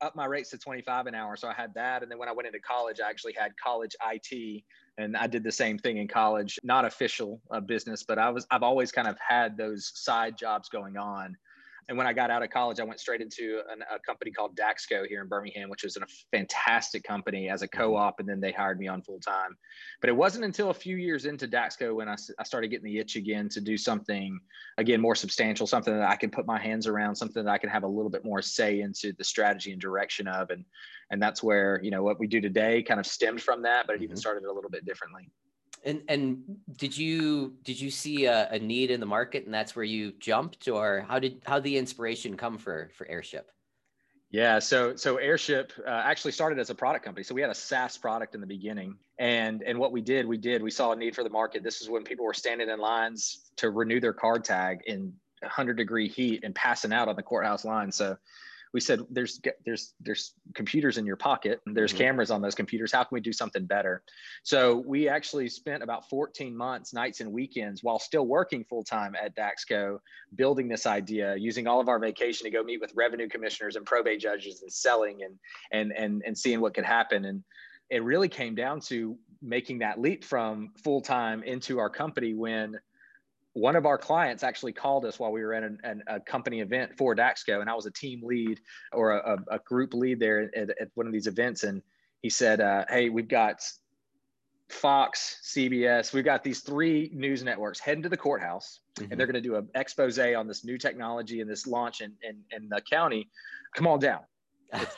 up 0.00 0.14
my 0.14 0.24
rates 0.24 0.50
to 0.50 0.58
25 0.58 1.06
an 1.06 1.14
hour. 1.14 1.36
So 1.36 1.48
I 1.48 1.52
had 1.52 1.74
that. 1.74 2.02
And 2.02 2.10
then 2.10 2.18
when 2.18 2.28
I 2.28 2.32
went 2.32 2.46
into 2.46 2.60
college, 2.60 3.00
I 3.04 3.08
actually 3.08 3.34
had 3.38 3.52
college 3.62 3.96
IT 4.12 4.62
and 4.98 5.16
I 5.16 5.26
did 5.26 5.42
the 5.42 5.52
same 5.52 5.78
thing 5.78 5.96
in 5.96 6.08
college, 6.08 6.58
not 6.62 6.84
official 6.84 7.40
uh, 7.50 7.60
business, 7.60 8.02
but 8.02 8.18
I 8.18 8.30
was, 8.30 8.46
I've 8.50 8.62
always 8.62 8.92
kind 8.92 9.08
of 9.08 9.16
had 9.26 9.56
those 9.56 9.90
side 9.94 10.36
jobs 10.36 10.68
going 10.68 10.96
on 10.96 11.36
and 11.88 11.98
when 11.98 12.06
I 12.06 12.12
got 12.12 12.30
out 12.30 12.42
of 12.42 12.50
college, 12.50 12.80
I 12.80 12.84
went 12.84 13.00
straight 13.00 13.20
into 13.20 13.60
an, 13.70 13.82
a 13.92 13.98
company 13.98 14.30
called 14.30 14.56
Daxco 14.56 15.06
here 15.06 15.20
in 15.20 15.28
Birmingham, 15.28 15.68
which 15.68 15.82
was 15.82 15.96
a 15.96 16.00
fantastic 16.30 17.02
company 17.02 17.48
as 17.48 17.62
a 17.62 17.66
mm-hmm. 17.66 17.80
co-op. 17.80 18.20
And 18.20 18.28
then 18.28 18.40
they 18.40 18.52
hired 18.52 18.78
me 18.78 18.88
on 18.88 19.02
full 19.02 19.18
time. 19.20 19.56
But 20.00 20.10
it 20.10 20.16
wasn't 20.16 20.44
until 20.44 20.70
a 20.70 20.74
few 20.74 20.96
years 20.96 21.24
into 21.24 21.48
Daxco 21.48 21.94
when 21.94 22.08
I, 22.08 22.16
I 22.38 22.44
started 22.44 22.68
getting 22.68 22.84
the 22.84 22.98
itch 22.98 23.16
again 23.16 23.48
to 23.50 23.60
do 23.60 23.76
something, 23.76 24.38
again, 24.78 25.00
more 25.00 25.14
substantial, 25.14 25.66
something 25.66 25.94
that 25.94 26.08
I 26.08 26.16
can 26.16 26.30
put 26.30 26.46
my 26.46 26.58
hands 26.58 26.86
around, 26.86 27.16
something 27.16 27.44
that 27.44 27.50
I 27.50 27.58
can 27.58 27.70
have 27.70 27.82
a 27.82 27.88
little 27.88 28.10
bit 28.10 28.24
more 28.24 28.42
say 28.42 28.80
into 28.80 29.12
the 29.18 29.24
strategy 29.24 29.72
and 29.72 29.80
direction 29.80 30.28
of. 30.28 30.50
And, 30.50 30.64
and 31.10 31.20
that's 31.20 31.42
where, 31.42 31.80
you 31.82 31.90
know, 31.90 32.02
what 32.02 32.18
we 32.18 32.26
do 32.26 32.40
today 32.40 32.82
kind 32.82 33.00
of 33.00 33.06
stemmed 33.06 33.42
from 33.42 33.62
that, 33.62 33.86
but 33.86 33.94
it 33.94 33.96
mm-hmm. 33.96 34.04
even 34.04 34.16
started 34.16 34.44
a 34.44 34.52
little 34.52 34.70
bit 34.70 34.84
differently. 34.84 35.28
And 35.84 36.02
and 36.08 36.42
did 36.76 36.96
you 36.96 37.54
did 37.64 37.80
you 37.80 37.90
see 37.90 38.26
a, 38.26 38.48
a, 38.50 38.58
need 38.58 38.90
in 38.90 39.00
the 39.00 39.06
market, 39.06 39.44
and 39.44 39.52
that's 39.52 39.74
where 39.74 39.84
you 39.84 40.12
jumped, 40.20 40.68
or 40.68 41.04
how 41.08 41.18
did 41.18 41.42
how 41.44 41.58
the 41.58 41.76
inspiration 41.76 42.36
come 42.36 42.56
for 42.56 42.90
for 42.96 43.08
Airship? 43.08 43.50
Yeah, 44.30 44.60
so 44.60 44.96
so 44.96 45.16
Airship 45.16 45.72
uh, 45.86 45.90
actually 45.90 46.32
started 46.32 46.58
as 46.58 46.70
a 46.70 46.74
product 46.74 47.04
company. 47.04 47.24
So 47.24 47.34
we 47.34 47.40
had 47.40 47.50
a 47.50 47.54
SaaS 47.54 47.98
product 47.98 48.34
in 48.34 48.40
the 48.40 48.46
beginning, 48.46 48.96
and 49.18 49.62
and 49.62 49.78
what 49.78 49.92
we 49.92 50.00
did, 50.00 50.26
we 50.26 50.38
did, 50.38 50.62
we 50.62 50.70
saw 50.70 50.92
a 50.92 50.96
need 50.96 51.14
for 51.14 51.24
the 51.24 51.30
market. 51.30 51.62
This 51.62 51.82
is 51.82 51.90
when 51.90 52.04
people 52.04 52.24
were 52.24 52.34
standing 52.34 52.70
in 52.70 52.78
lines 52.78 53.50
to 53.56 53.70
renew 53.70 54.00
their 54.00 54.14
card 54.14 54.44
tag 54.44 54.82
in 54.86 55.12
100 55.40 55.76
degree 55.76 56.08
heat 56.08 56.44
and 56.44 56.54
passing 56.54 56.92
out 56.92 57.08
on 57.08 57.16
the 57.16 57.22
courthouse 57.22 57.64
line. 57.64 57.90
So 57.90 58.16
we 58.72 58.80
said 58.80 59.00
there's 59.10 59.40
there's 59.64 59.94
there's 60.00 60.34
computers 60.54 60.96
in 60.98 61.04
your 61.04 61.16
pocket 61.16 61.60
and 61.66 61.76
there's 61.76 61.92
mm-hmm. 61.92 62.04
cameras 62.04 62.30
on 62.30 62.40
those 62.40 62.54
computers. 62.54 62.92
How 62.92 63.04
can 63.04 63.14
we 63.14 63.20
do 63.20 63.32
something 63.32 63.66
better? 63.66 64.02
So 64.42 64.82
we 64.86 65.08
actually 65.08 65.48
spent 65.48 65.82
about 65.82 66.08
14 66.08 66.56
months 66.56 66.94
nights 66.94 67.20
and 67.20 67.32
weekends 67.32 67.82
while 67.82 67.98
still 67.98 68.26
working 68.26 68.64
full-time 68.64 69.14
at 69.22 69.36
daxco 69.36 69.98
building 70.34 70.68
this 70.68 70.86
idea 70.86 71.36
using 71.36 71.66
all 71.66 71.80
of 71.80 71.88
our 71.88 71.98
vacation 71.98 72.44
to 72.44 72.50
go 72.50 72.62
meet 72.62 72.80
with 72.80 72.92
revenue 72.94 73.28
commissioners 73.28 73.76
and 73.76 73.84
probate 73.84 74.20
judges 74.20 74.62
and 74.62 74.72
selling 74.72 75.22
and 75.22 75.38
and 75.72 75.92
and, 75.92 76.22
and 76.26 76.36
seeing 76.36 76.60
what 76.60 76.74
could 76.74 76.84
happen. 76.84 77.26
And 77.26 77.42
it 77.90 78.02
really 78.02 78.28
came 78.28 78.54
down 78.54 78.80
to 78.80 79.18
making 79.42 79.80
that 79.80 80.00
leap 80.00 80.24
from 80.24 80.70
full-time 80.82 81.42
into 81.42 81.78
our 81.78 81.90
company 81.90 82.32
when 82.32 82.78
one 83.54 83.76
of 83.76 83.84
our 83.84 83.98
clients 83.98 84.42
actually 84.42 84.72
called 84.72 85.04
us 85.04 85.18
while 85.18 85.30
we 85.30 85.42
were 85.42 85.52
at 85.52 85.62
an, 85.62 85.78
an, 85.84 86.02
a 86.06 86.20
company 86.20 86.60
event 86.60 86.96
for 86.96 87.14
Daxco, 87.14 87.60
and 87.60 87.68
I 87.68 87.74
was 87.74 87.86
a 87.86 87.90
team 87.90 88.22
lead 88.24 88.60
or 88.92 89.12
a, 89.12 89.38
a 89.50 89.58
group 89.58 89.94
lead 89.94 90.18
there 90.20 90.50
at, 90.56 90.70
at, 90.70 90.88
one 90.94 91.06
of 91.06 91.12
these 91.12 91.26
events. 91.26 91.62
And 91.62 91.82
he 92.22 92.30
said, 92.30 92.60
uh, 92.60 92.84
"Hey, 92.88 93.10
we've 93.10 93.28
got 93.28 93.62
Fox, 94.70 95.40
CBS, 95.44 96.14
we've 96.14 96.24
got 96.24 96.42
these 96.42 96.60
three 96.60 97.10
news 97.12 97.42
networks 97.42 97.78
heading 97.78 98.02
to 98.04 98.08
the 98.08 98.16
courthouse, 98.16 98.80
mm-hmm. 98.94 99.10
and 99.10 99.20
they're 99.20 99.26
going 99.26 99.42
to 99.42 99.46
do 99.46 99.56
an 99.56 99.68
expose 99.74 100.18
on 100.18 100.48
this 100.48 100.64
new 100.64 100.78
technology 100.78 101.40
and 101.40 101.50
this 101.50 101.66
launch 101.66 102.00
in, 102.00 102.14
in, 102.22 102.38
in 102.52 102.68
the 102.70 102.80
county. 102.80 103.28
Come 103.74 103.86
on 103.86 103.98
down." 103.98 104.20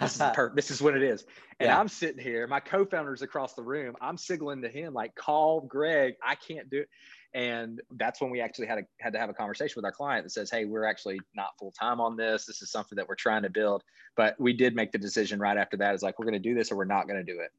this, 0.01 0.15
is 0.15 0.23
per- 0.35 0.53
this 0.55 0.71
is 0.71 0.81
what 0.81 0.97
it 0.97 1.03
is. 1.03 1.25
And 1.59 1.69
yeah. 1.69 1.79
I'm 1.79 1.89
sitting 1.89 2.23
here, 2.23 2.47
my 2.47 2.61
co-founder's 2.61 3.23
across 3.23 3.55
the 3.55 3.63
room. 3.63 3.97
I'm 4.01 4.17
signaling 4.17 4.63
to 4.63 4.69
him 4.69 4.95
like, 4.95 5.17
call 5.17 5.63
Greg. 5.63 6.15
I 6.23 6.37
can't 6.37 6.71
do 6.71 6.81
it 6.83 6.89
and 7.35 7.81
that's 7.97 8.21
when 8.21 8.31
we 8.31 8.41
actually 8.41 8.67
had 8.67 8.79
a, 8.79 8.83
had 9.01 9.13
to 9.13 9.19
have 9.19 9.29
a 9.29 9.35
conversation 9.35 9.75
with 9.77 9.85
our 9.85 9.93
client 9.93 10.25
that 10.25 10.31
says 10.31 10.51
hey 10.51 10.65
we're 10.65 10.85
actually 10.85 11.21
not 11.35 11.51
full 11.59 11.73
time 11.73 12.01
on 12.01 12.17
this. 12.17 12.47
This 12.47 12.63
is 12.63 12.71
something 12.71 12.97
that 12.97 13.09
we're 13.09 13.17
trying 13.17 13.43
to 13.43 13.51
build. 13.51 13.83
But 14.17 14.39
we 14.39 14.53
did 14.53 14.77
make 14.77 14.93
the 14.93 14.99
decision 14.99 15.41
right 15.41 15.57
after 15.57 15.77
that. 15.79 15.95
Is 15.95 16.03
like 16.03 16.19
we're 16.19 16.27
going 16.27 16.35
to 16.35 16.49
do 16.49 16.55
this 16.55 16.71
or 16.71 16.77
we're 16.77 16.85
not 16.85 17.09
going 17.09 17.25
to 17.25 17.33
do 17.33 17.41
it 17.41 17.53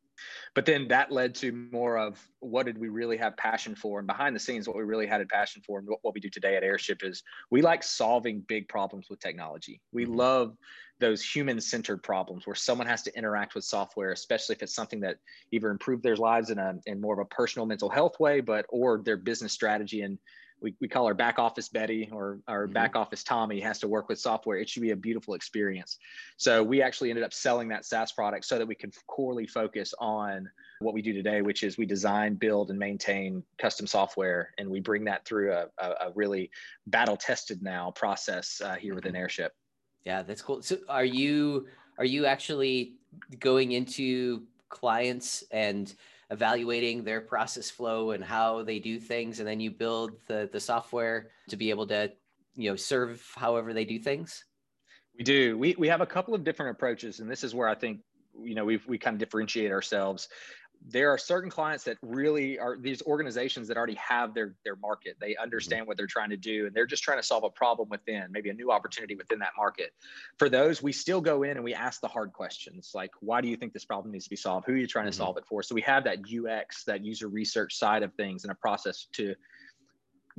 but 0.53 0.65
then 0.65 0.87
that 0.87 1.11
led 1.11 1.35
to 1.35 1.51
more 1.71 1.97
of 1.97 2.19
what 2.39 2.65
did 2.65 2.77
we 2.77 2.89
really 2.89 3.17
have 3.17 3.35
passion 3.37 3.75
for 3.75 3.99
and 3.99 4.07
behind 4.07 4.35
the 4.35 4.39
scenes 4.39 4.67
what 4.67 4.77
we 4.77 4.83
really 4.83 5.07
had 5.07 5.21
a 5.21 5.25
passion 5.25 5.61
for 5.65 5.79
and 5.79 5.87
what 6.01 6.13
we 6.13 6.19
do 6.19 6.29
today 6.29 6.55
at 6.55 6.63
airship 6.63 7.03
is 7.03 7.23
we 7.51 7.61
like 7.61 7.83
solving 7.83 8.41
big 8.47 8.67
problems 8.67 9.07
with 9.09 9.19
technology 9.19 9.81
we 9.91 10.03
mm-hmm. 10.03 10.15
love 10.15 10.57
those 10.99 11.21
human 11.21 11.59
centered 11.59 12.01
problems 12.01 12.47
where 12.47 12.55
someone 12.55 12.87
has 12.87 13.01
to 13.03 13.17
interact 13.17 13.55
with 13.55 13.63
software 13.63 14.11
especially 14.11 14.55
if 14.55 14.63
it's 14.63 14.75
something 14.75 14.99
that 14.99 15.17
either 15.51 15.69
improve 15.69 16.01
their 16.01 16.15
lives 16.15 16.49
in 16.49 16.59
a 16.59 16.75
in 16.85 17.01
more 17.01 17.13
of 17.13 17.19
a 17.19 17.35
personal 17.35 17.65
mental 17.65 17.89
health 17.89 18.19
way 18.19 18.39
but 18.39 18.65
or 18.69 19.01
their 19.03 19.17
business 19.17 19.53
strategy 19.53 20.01
and 20.01 20.17
we, 20.61 20.73
we 20.79 20.87
call 20.87 21.05
our 21.05 21.13
back 21.13 21.37
office 21.37 21.69
Betty 21.69 22.09
or 22.11 22.39
our 22.47 22.65
mm-hmm. 22.65 22.73
back 22.73 22.95
office 22.95 23.23
Tommy 23.23 23.59
has 23.59 23.79
to 23.79 23.87
work 23.87 24.09
with 24.09 24.19
software. 24.19 24.57
It 24.57 24.69
should 24.69 24.81
be 24.81 24.91
a 24.91 24.95
beautiful 24.95 25.33
experience. 25.33 25.97
So 26.37 26.63
we 26.63 26.81
actually 26.81 27.09
ended 27.09 27.23
up 27.23 27.33
selling 27.33 27.67
that 27.69 27.85
SaaS 27.85 28.11
product 28.11 28.45
so 28.45 28.57
that 28.57 28.67
we 28.67 28.75
can 28.75 28.91
corely 29.07 29.47
focus 29.47 29.93
on 29.99 30.49
what 30.79 30.93
we 30.93 31.01
do 31.01 31.13
today, 31.13 31.41
which 31.41 31.63
is 31.63 31.77
we 31.77 31.85
design, 31.85 32.35
build, 32.35 32.69
and 32.69 32.79
maintain 32.79 33.43
custom 33.57 33.87
software, 33.87 34.53
and 34.57 34.69
we 34.69 34.79
bring 34.79 35.05
that 35.05 35.25
through 35.25 35.53
a, 35.53 35.67
a, 35.77 35.89
a 36.07 36.11
really 36.15 36.49
battle 36.87 37.17
tested 37.17 37.61
now 37.61 37.91
process 37.91 38.61
uh, 38.63 38.75
here 38.75 38.95
within 38.95 39.13
mm-hmm. 39.13 39.21
Airship. 39.21 39.53
Yeah, 40.05 40.21
that's 40.21 40.41
cool. 40.41 40.61
So 40.61 40.77
are 40.87 41.05
you 41.05 41.67
are 41.97 42.05
you 42.05 42.25
actually 42.25 42.95
going 43.39 43.71
into 43.71 44.43
clients 44.69 45.43
and 45.51 45.93
evaluating 46.31 47.03
their 47.03 47.21
process 47.21 47.69
flow 47.69 48.11
and 48.11 48.23
how 48.23 48.63
they 48.63 48.79
do 48.79 48.99
things 48.99 49.39
and 49.39 49.47
then 49.47 49.59
you 49.59 49.69
build 49.69 50.11
the 50.27 50.49
the 50.51 50.59
software 50.59 51.29
to 51.49 51.55
be 51.55 51.69
able 51.69 51.85
to 51.85 52.11
you 52.55 52.69
know 52.69 52.75
serve 52.75 53.25
however 53.35 53.73
they 53.73 53.85
do 53.85 53.99
things? 53.99 54.43
We 55.17 55.23
do. 55.23 55.57
We, 55.57 55.75
we 55.77 55.87
have 55.87 56.01
a 56.01 56.05
couple 56.05 56.33
of 56.33 56.43
different 56.43 56.71
approaches 56.71 57.19
and 57.19 57.29
this 57.29 57.43
is 57.43 57.53
where 57.53 57.67
i 57.67 57.75
think 57.75 57.99
you 58.41 58.55
know 58.55 58.65
we 58.65 58.79
we 58.87 58.97
kind 58.97 59.13
of 59.13 59.19
differentiate 59.19 59.71
ourselves 59.71 60.27
there 60.87 61.11
are 61.11 61.17
certain 61.17 61.49
clients 61.49 61.83
that 61.83 61.97
really 62.01 62.59
are 62.59 62.77
these 62.79 63.01
organizations 63.03 63.67
that 63.67 63.77
already 63.77 63.95
have 63.95 64.33
their 64.33 64.55
their 64.63 64.75
market 64.75 65.15
they 65.19 65.31
mm-hmm. 65.31 65.43
understand 65.43 65.81
mm-hmm. 65.81 65.87
what 65.87 65.97
they're 65.97 66.07
trying 66.07 66.29
to 66.29 66.37
do 66.37 66.65
and 66.65 66.75
they're 66.75 66.85
just 66.85 67.03
trying 67.03 67.17
to 67.17 67.23
solve 67.23 67.43
a 67.43 67.49
problem 67.49 67.89
within 67.89 68.25
maybe 68.31 68.49
a 68.49 68.53
new 68.53 68.71
opportunity 68.71 69.15
within 69.15 69.39
that 69.39 69.51
market 69.57 69.91
for 70.37 70.49
those 70.49 70.81
we 70.81 70.91
still 70.91 71.21
go 71.21 71.43
in 71.43 71.51
and 71.51 71.63
we 71.63 71.73
ask 71.73 72.01
the 72.01 72.07
hard 72.07 72.31
questions 72.33 72.91
like 72.93 73.11
why 73.19 73.41
do 73.41 73.47
you 73.47 73.55
think 73.55 73.73
this 73.73 73.85
problem 73.85 74.11
needs 74.11 74.25
to 74.25 74.29
be 74.29 74.35
solved 74.35 74.65
who 74.65 74.73
are 74.73 74.77
you 74.77 74.87
trying 74.87 75.05
to 75.05 75.11
mm-hmm. 75.11 75.17
solve 75.17 75.37
it 75.37 75.45
for 75.47 75.63
so 75.63 75.73
we 75.75 75.81
have 75.81 76.03
that 76.03 76.19
ux 76.19 76.83
that 76.85 77.03
user 77.03 77.27
research 77.27 77.75
side 77.75 78.03
of 78.03 78.13
things 78.13 78.43
and 78.43 78.51
a 78.51 78.55
process 78.55 79.07
to 79.13 79.35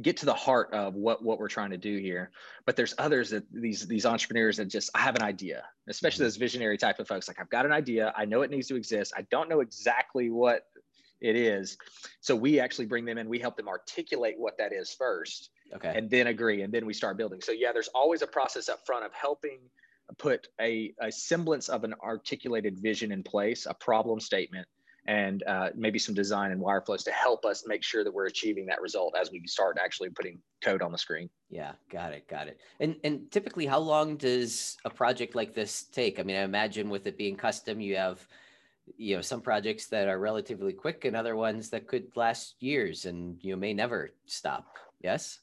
get 0.02 0.18
to 0.18 0.26
the 0.26 0.34
heart 0.34 0.72
of 0.72 0.94
what 0.94 1.22
what 1.22 1.38
we're 1.38 1.48
trying 1.48 1.70
to 1.70 1.78
do 1.78 1.98
here. 1.98 2.30
But 2.64 2.76
there's 2.76 2.94
others 2.98 3.30
that 3.30 3.44
these 3.52 3.86
these 3.86 4.06
entrepreneurs 4.06 4.58
that 4.58 4.66
just 4.66 4.90
i 4.94 4.98
have 4.98 5.16
an 5.16 5.22
idea 5.22 5.64
especially 5.88 6.18
mm-hmm. 6.18 6.24
those 6.24 6.36
visionary 6.36 6.76
type 6.76 6.98
of 6.98 7.08
folks. 7.08 7.28
Like 7.28 7.40
i've 7.40 7.50
got 7.50 7.66
an 7.66 7.72
idea. 7.72 8.12
I 8.16 8.24
know 8.24 8.42
it 8.42 8.50
needs 8.50 8.68
to 8.68 8.76
exist. 8.76 9.12
I 9.16 9.22
don't 9.30 9.48
know 9.48 9.60
exactly 9.60 10.30
what 10.30 10.66
it 11.20 11.34
is. 11.34 11.78
So 12.20 12.36
we 12.36 12.60
actually 12.60 12.86
bring 12.86 13.06
them 13.06 13.16
in. 13.16 13.28
We 13.28 13.38
help 13.38 13.56
them 13.56 13.68
articulate 13.68 14.34
what 14.36 14.58
that 14.58 14.72
is 14.72 14.92
first 14.92 15.50
okay. 15.74 15.94
and 15.96 16.10
then 16.10 16.26
agree 16.26 16.62
and 16.62 16.72
then 16.72 16.84
we 16.84 16.92
start 16.92 17.16
building. 17.16 17.40
So 17.40 17.52
yeah 17.52 17.72
there's 17.72 17.88
always 17.88 18.22
a 18.22 18.26
process 18.26 18.68
up 18.68 18.84
front 18.84 19.04
of 19.04 19.12
helping 19.14 19.58
put 20.18 20.46
a, 20.60 20.94
a 21.00 21.10
semblance 21.10 21.68
of 21.68 21.84
an 21.84 21.94
articulated 22.02 22.78
vision 22.78 23.10
in 23.10 23.22
place 23.22 23.66
a 23.66 23.74
problem 23.74 24.20
statement 24.20 24.68
and 25.06 25.42
uh, 25.44 25.70
maybe 25.74 25.98
some 25.98 26.14
design 26.14 26.50
and 26.50 26.60
wire 26.60 26.80
flows 26.80 27.04
to 27.04 27.12
help 27.12 27.44
us 27.44 27.64
make 27.66 27.82
sure 27.82 28.02
that 28.02 28.12
we're 28.12 28.26
achieving 28.26 28.66
that 28.66 28.80
result 28.80 29.14
as 29.18 29.30
we 29.30 29.46
start 29.46 29.78
actually 29.82 30.10
putting 30.10 30.38
code 30.62 30.82
on 30.82 30.92
the 30.92 30.98
screen. 30.98 31.30
Yeah, 31.48 31.72
got 31.90 32.12
it, 32.12 32.28
got 32.28 32.48
it. 32.48 32.58
And 32.80 32.96
and 33.04 33.30
typically, 33.30 33.66
how 33.66 33.78
long 33.78 34.16
does 34.16 34.76
a 34.84 34.90
project 34.90 35.34
like 35.34 35.54
this 35.54 35.84
take? 35.84 36.18
I 36.18 36.22
mean, 36.22 36.36
I 36.36 36.42
imagine 36.42 36.90
with 36.90 37.06
it 37.06 37.16
being 37.16 37.36
custom, 37.36 37.80
you 37.80 37.96
have 37.96 38.26
you 38.96 39.16
know 39.16 39.22
some 39.22 39.40
projects 39.40 39.86
that 39.88 40.08
are 40.08 40.18
relatively 40.18 40.72
quick 40.72 41.04
and 41.04 41.16
other 41.16 41.36
ones 41.36 41.70
that 41.70 41.86
could 41.86 42.16
last 42.16 42.54
years 42.60 43.04
and 43.04 43.42
you 43.42 43.56
may 43.56 43.74
never 43.74 44.10
stop. 44.26 44.76
Yes. 45.00 45.40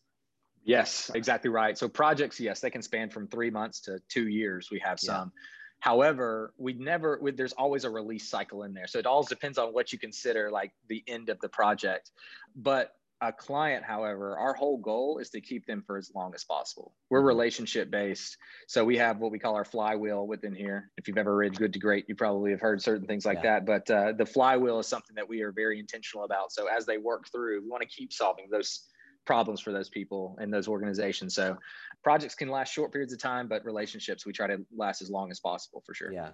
Yes, 0.66 1.12
exactly 1.14 1.50
right. 1.50 1.78
So 1.78 1.90
projects, 1.90 2.40
yes, 2.40 2.62
they 2.62 2.70
can 2.70 2.82
span 2.82 3.10
from 3.10 3.28
three 3.28 3.50
months 3.50 3.82
to 3.82 4.00
two 4.08 4.30
years. 4.30 4.70
We 4.72 4.80
have 4.80 5.00
some. 5.00 5.32
Yeah 5.36 5.42
However, 5.84 6.54
we'd 6.58 6.80
never, 6.80 7.20
we, 7.22 7.32
there's 7.32 7.52
always 7.52 7.84
a 7.84 7.90
release 7.90 8.30
cycle 8.30 8.64
in 8.64 8.74
there. 8.74 8.88
So 8.88 9.00
it 9.00 9.06
all 9.06 9.22
depends 9.22 9.58
on 9.58 9.74
what 9.74 9.92
you 9.92 10.00
consider 10.00 10.50
like 10.50 10.72
the 10.88 11.04
end 11.10 11.28
of 11.28 11.42
the 11.42 11.50
project. 11.50 12.12
But 12.56 12.94
a 13.20 13.34
client, 13.34 13.84
however, 13.84 14.38
our 14.38 14.54
whole 14.54 14.78
goal 14.78 15.18
is 15.18 15.30
to 15.32 15.42
keep 15.42 15.66
them 15.66 15.84
for 15.86 15.98
as 15.98 16.10
long 16.16 16.34
as 16.36 16.46
possible. 16.46 16.94
We're 17.10 17.20
mm-hmm. 17.20 17.28
relationship 17.28 17.92
based. 17.92 18.38
So 18.66 18.86
we 18.86 18.96
have 18.96 19.18
what 19.18 19.30
we 19.30 19.40
call 19.40 19.56
our 19.56 19.66
flywheel 19.66 20.26
within 20.26 20.56
here. 20.56 20.90
If 20.96 21.10
you've 21.10 21.18
ever 21.18 21.36
read 21.36 21.58
Good 21.58 21.74
to 21.74 21.80
Great, 21.80 22.06
you 22.08 22.16
probably 22.16 22.52
have 22.52 22.62
heard 22.62 22.82
certain 22.82 23.06
things 23.06 23.26
like 23.26 23.40
yeah. 23.44 23.60
that. 23.60 23.66
But 23.66 23.92
uh, 23.92 24.14
the 24.14 24.26
flywheel 24.26 24.80
is 24.80 24.88
something 24.88 25.18
that 25.18 25.28
we 25.28 25.42
are 25.42 25.52
very 25.52 25.80
intentional 25.80 26.24
about. 26.24 26.54
So 26.54 26.68
as 26.68 26.86
they 26.86 26.98
work 26.98 27.30
through, 27.30 27.62
we 27.62 27.68
want 27.68 27.82
to 27.82 27.90
keep 27.90 28.14
solving 28.14 28.48
those 28.50 28.84
problems 29.26 29.62
for 29.62 29.72
those 29.72 29.90
people 29.90 30.38
and 30.40 30.54
those 30.54 30.68
organizations. 30.68 31.36
So 31.36 31.58
projects 32.04 32.36
can 32.36 32.50
last 32.50 32.74
short 32.74 32.92
periods 32.92 33.14
of 33.14 33.20
time, 33.20 33.48
but 33.48 33.64
relationships 33.66 34.26
we 34.26 34.34
try 34.34 34.48
to 34.48 34.66
last 34.76 35.02
as 35.02 35.10
long 35.10 35.32
as 35.32 35.40
possible 35.40 35.82
for 35.86 35.94
sure. 35.94 36.12
Yeah. 36.12 36.32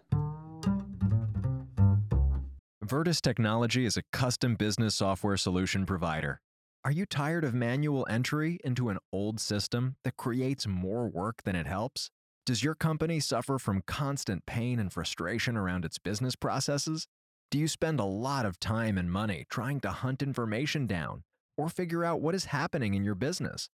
Vertus 2.83 3.21
Technology 3.21 3.85
is 3.85 3.97
a 3.97 4.03
custom 4.11 4.55
business 4.55 4.95
software 4.95 5.37
solution 5.37 5.85
provider. 5.85 6.41
Are 6.83 6.91
you 6.91 7.05
tired 7.05 7.43
of 7.43 7.53
manual 7.53 8.07
entry 8.09 8.57
into 8.63 8.89
an 8.89 8.97
old 9.13 9.39
system 9.39 9.97
that 10.03 10.17
creates 10.17 10.65
more 10.65 11.07
work 11.07 11.43
than 11.43 11.55
it 11.55 11.67
helps? 11.67 12.09
Does 12.45 12.63
your 12.63 12.73
company 12.73 13.19
suffer 13.19 13.59
from 13.59 13.83
constant 13.85 14.47
pain 14.47 14.79
and 14.79 14.91
frustration 14.91 15.55
around 15.55 15.85
its 15.85 15.99
business 15.99 16.35
processes? 16.35 17.05
Do 17.51 17.59
you 17.59 17.67
spend 17.67 17.99
a 17.99 18.05
lot 18.05 18.45
of 18.45 18.59
time 18.59 18.97
and 18.97 19.11
money 19.11 19.45
trying 19.49 19.81
to 19.81 19.89
hunt 19.89 20.23
information 20.23 20.87
down 20.87 21.23
or 21.59 21.67
figure 21.67 22.05
out 22.05 22.21
what 22.21 22.33
is 22.33 22.45
happening 22.45 22.93
in 22.93 23.03
your 23.03 23.15
business? 23.15 23.67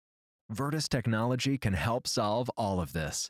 Vertus 0.50 0.90
Technology 0.90 1.56
can 1.60 1.74
help 1.74 2.08
solve 2.08 2.50
all 2.58 2.80
of 2.80 2.94
this. 2.94 3.30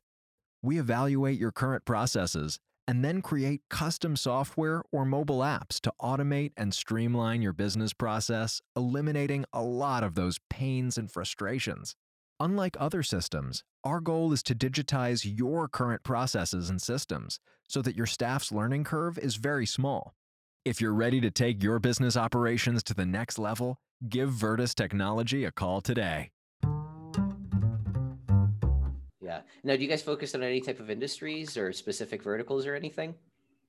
We 0.63 0.79
evaluate 0.79 1.37
your 1.37 1.51
current 1.51 1.83
processes 1.83 2.57
and 2.87 3.03
then 3.03 3.21
create 3.21 3.63
custom 3.69 4.15
software 4.15 4.81
or 4.93 5.03
mobile 5.03 5.39
apps 5.39 5.81
to 5.81 5.91
automate 6.01 6.53
and 6.55 6.73
streamline 6.73 7.41
your 7.41 7.51
business 7.51 7.91
process, 7.91 8.61
eliminating 8.77 9.43
a 9.51 9.61
lot 9.61 10.05
of 10.05 10.15
those 10.15 10.39
pains 10.49 10.97
and 10.97 11.11
frustrations. 11.11 11.97
Unlike 12.39 12.77
other 12.79 13.03
systems, 13.03 13.61
our 13.83 13.99
goal 13.99 14.31
is 14.31 14.41
to 14.43 14.55
digitize 14.55 15.37
your 15.37 15.67
current 15.67 16.03
processes 16.03 16.69
and 16.69 16.81
systems 16.81 17.39
so 17.67 17.81
that 17.81 17.97
your 17.97 18.05
staff's 18.05 18.53
learning 18.53 18.85
curve 18.85 19.17
is 19.17 19.35
very 19.35 19.65
small. 19.65 20.13
If 20.65 20.81
you're 20.81 20.95
ready 20.95 21.21
to 21.21 21.29
take 21.29 21.61
your 21.61 21.77
business 21.77 22.17
operations 22.17 22.81
to 22.85 22.95
the 22.95 23.05
next 23.05 23.37
level, 23.37 23.77
give 24.09 24.31
Vertus 24.31 24.73
Technology 24.73 25.45
a 25.45 25.51
call 25.51 25.79
today. 25.79 26.31
Yeah. 29.21 29.41
Now, 29.63 29.75
do 29.75 29.83
you 29.83 29.87
guys 29.87 30.01
focus 30.01 30.33
on 30.33 30.41
any 30.41 30.61
type 30.61 30.79
of 30.79 30.89
industries 30.89 31.55
or 31.55 31.71
specific 31.71 32.23
verticals 32.23 32.65
or 32.65 32.73
anything? 32.73 33.13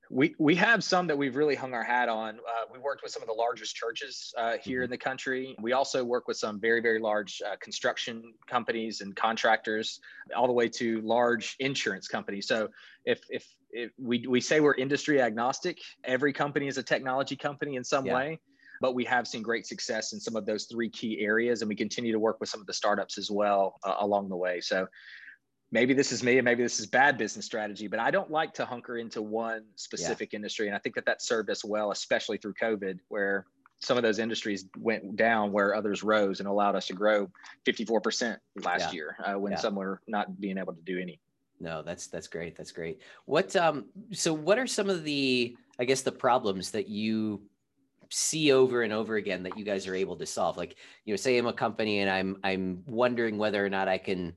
We, 0.09 0.33
we 0.39 0.55
have 0.55 0.83
some 0.83 1.05
that 1.07 1.17
we've 1.17 1.35
really 1.35 1.53
hung 1.53 1.75
our 1.75 1.83
hat 1.83 2.09
on. 2.09 2.37
Uh, 2.37 2.65
we 2.73 2.79
worked 2.79 3.03
with 3.03 3.11
some 3.11 3.21
of 3.21 3.27
the 3.27 3.33
largest 3.33 3.75
churches 3.75 4.33
uh, 4.35 4.53
here 4.63 4.79
mm-hmm. 4.79 4.85
in 4.85 4.89
the 4.89 4.97
country. 4.97 5.55
We 5.61 5.73
also 5.73 6.03
work 6.03 6.27
with 6.27 6.37
some 6.37 6.59
very, 6.59 6.81
very 6.81 6.99
large 6.99 7.43
uh, 7.45 7.57
construction 7.57 8.33
companies 8.47 9.01
and 9.01 9.15
contractors, 9.15 9.99
all 10.35 10.47
the 10.47 10.53
way 10.53 10.67
to 10.69 11.01
large 11.01 11.57
insurance 11.59 12.07
companies. 12.07 12.47
So 12.47 12.69
if, 13.05 13.21
if, 13.29 13.45
if 13.71 13.91
we, 13.97 14.25
we 14.27 14.41
say 14.41 14.59
we're 14.59 14.75
industry 14.75 15.21
agnostic, 15.21 15.79
every 16.03 16.33
company 16.33 16.67
is 16.67 16.77
a 16.77 16.83
technology 16.83 17.35
company 17.35 17.75
in 17.75 17.83
some 17.83 18.05
yeah. 18.05 18.15
way 18.15 18.39
but 18.79 18.93
we 18.93 19.03
have 19.05 19.27
seen 19.27 19.41
great 19.41 19.65
success 19.65 20.13
in 20.13 20.19
some 20.19 20.35
of 20.35 20.45
those 20.45 20.65
three 20.65 20.89
key 20.89 21.19
areas 21.19 21.61
and 21.61 21.69
we 21.69 21.75
continue 21.75 22.11
to 22.11 22.19
work 22.19 22.39
with 22.39 22.49
some 22.49 22.61
of 22.61 22.67
the 22.67 22.73
startups 22.73 23.17
as 23.17 23.31
well 23.31 23.79
uh, 23.83 23.95
along 23.99 24.29
the 24.29 24.35
way 24.35 24.61
so 24.61 24.87
maybe 25.71 25.93
this 25.93 26.11
is 26.11 26.23
me 26.23 26.37
and 26.37 26.45
maybe 26.45 26.63
this 26.63 26.79
is 26.79 26.85
bad 26.85 27.17
business 27.17 27.45
strategy 27.45 27.87
but 27.87 27.99
i 27.99 28.11
don't 28.11 28.31
like 28.31 28.53
to 28.53 28.65
hunker 28.65 28.97
into 28.97 29.21
one 29.21 29.63
specific 29.75 30.31
yeah. 30.31 30.37
industry 30.37 30.67
and 30.67 30.75
i 30.75 30.79
think 30.79 30.95
that 30.95 31.05
that 31.05 31.21
served 31.21 31.49
us 31.49 31.63
well 31.63 31.91
especially 31.91 32.37
through 32.37 32.53
covid 32.53 32.99
where 33.09 33.45
some 33.79 33.95
of 33.95 34.01
those 34.01 34.17
industries 34.17 34.65
went 34.79 35.15
down 35.15 35.51
where 35.51 35.75
others 35.75 36.01
rose 36.01 36.39
and 36.39 36.49
allowed 36.49 36.75
us 36.75 36.87
to 36.87 36.93
grow 36.93 37.29
54% 37.63 38.37
last 38.63 38.87
yeah. 38.87 38.91
year 38.91 39.17
uh, 39.23 39.37
when 39.37 39.55
some 39.55 39.75
were 39.75 40.01
not 40.07 40.41
being 40.41 40.57
able 40.57 40.73
to 40.73 40.81
do 40.81 40.97
any 40.97 41.19
no 41.59 41.81
that's 41.81 42.07
that's 42.07 42.27
great 42.27 42.55
that's 42.55 42.71
great. 42.71 43.01
What 43.25 43.55
um 43.55 43.85
so 44.11 44.33
what 44.33 44.59
are 44.59 44.67
some 44.67 44.89
of 44.89 45.03
the 45.03 45.55
i 45.79 45.85
guess 45.85 46.01
the 46.01 46.11
problems 46.11 46.71
that 46.71 46.87
you 46.87 47.41
see 48.09 48.51
over 48.51 48.83
and 48.83 48.93
over 48.93 49.15
again 49.15 49.43
that 49.43 49.57
you 49.57 49.65
guys 49.65 49.87
are 49.87 49.95
able 49.95 50.15
to 50.17 50.25
solve? 50.25 50.57
Like 50.57 50.75
you 51.05 51.13
know 51.13 51.17
say 51.17 51.37
i'm 51.37 51.47
a 51.47 51.53
company 51.53 51.99
and 51.99 52.09
i'm 52.09 52.37
i'm 52.43 52.83
wondering 52.87 53.37
whether 53.37 53.65
or 53.65 53.69
not 53.69 53.87
i 53.87 53.97
can 53.97 54.33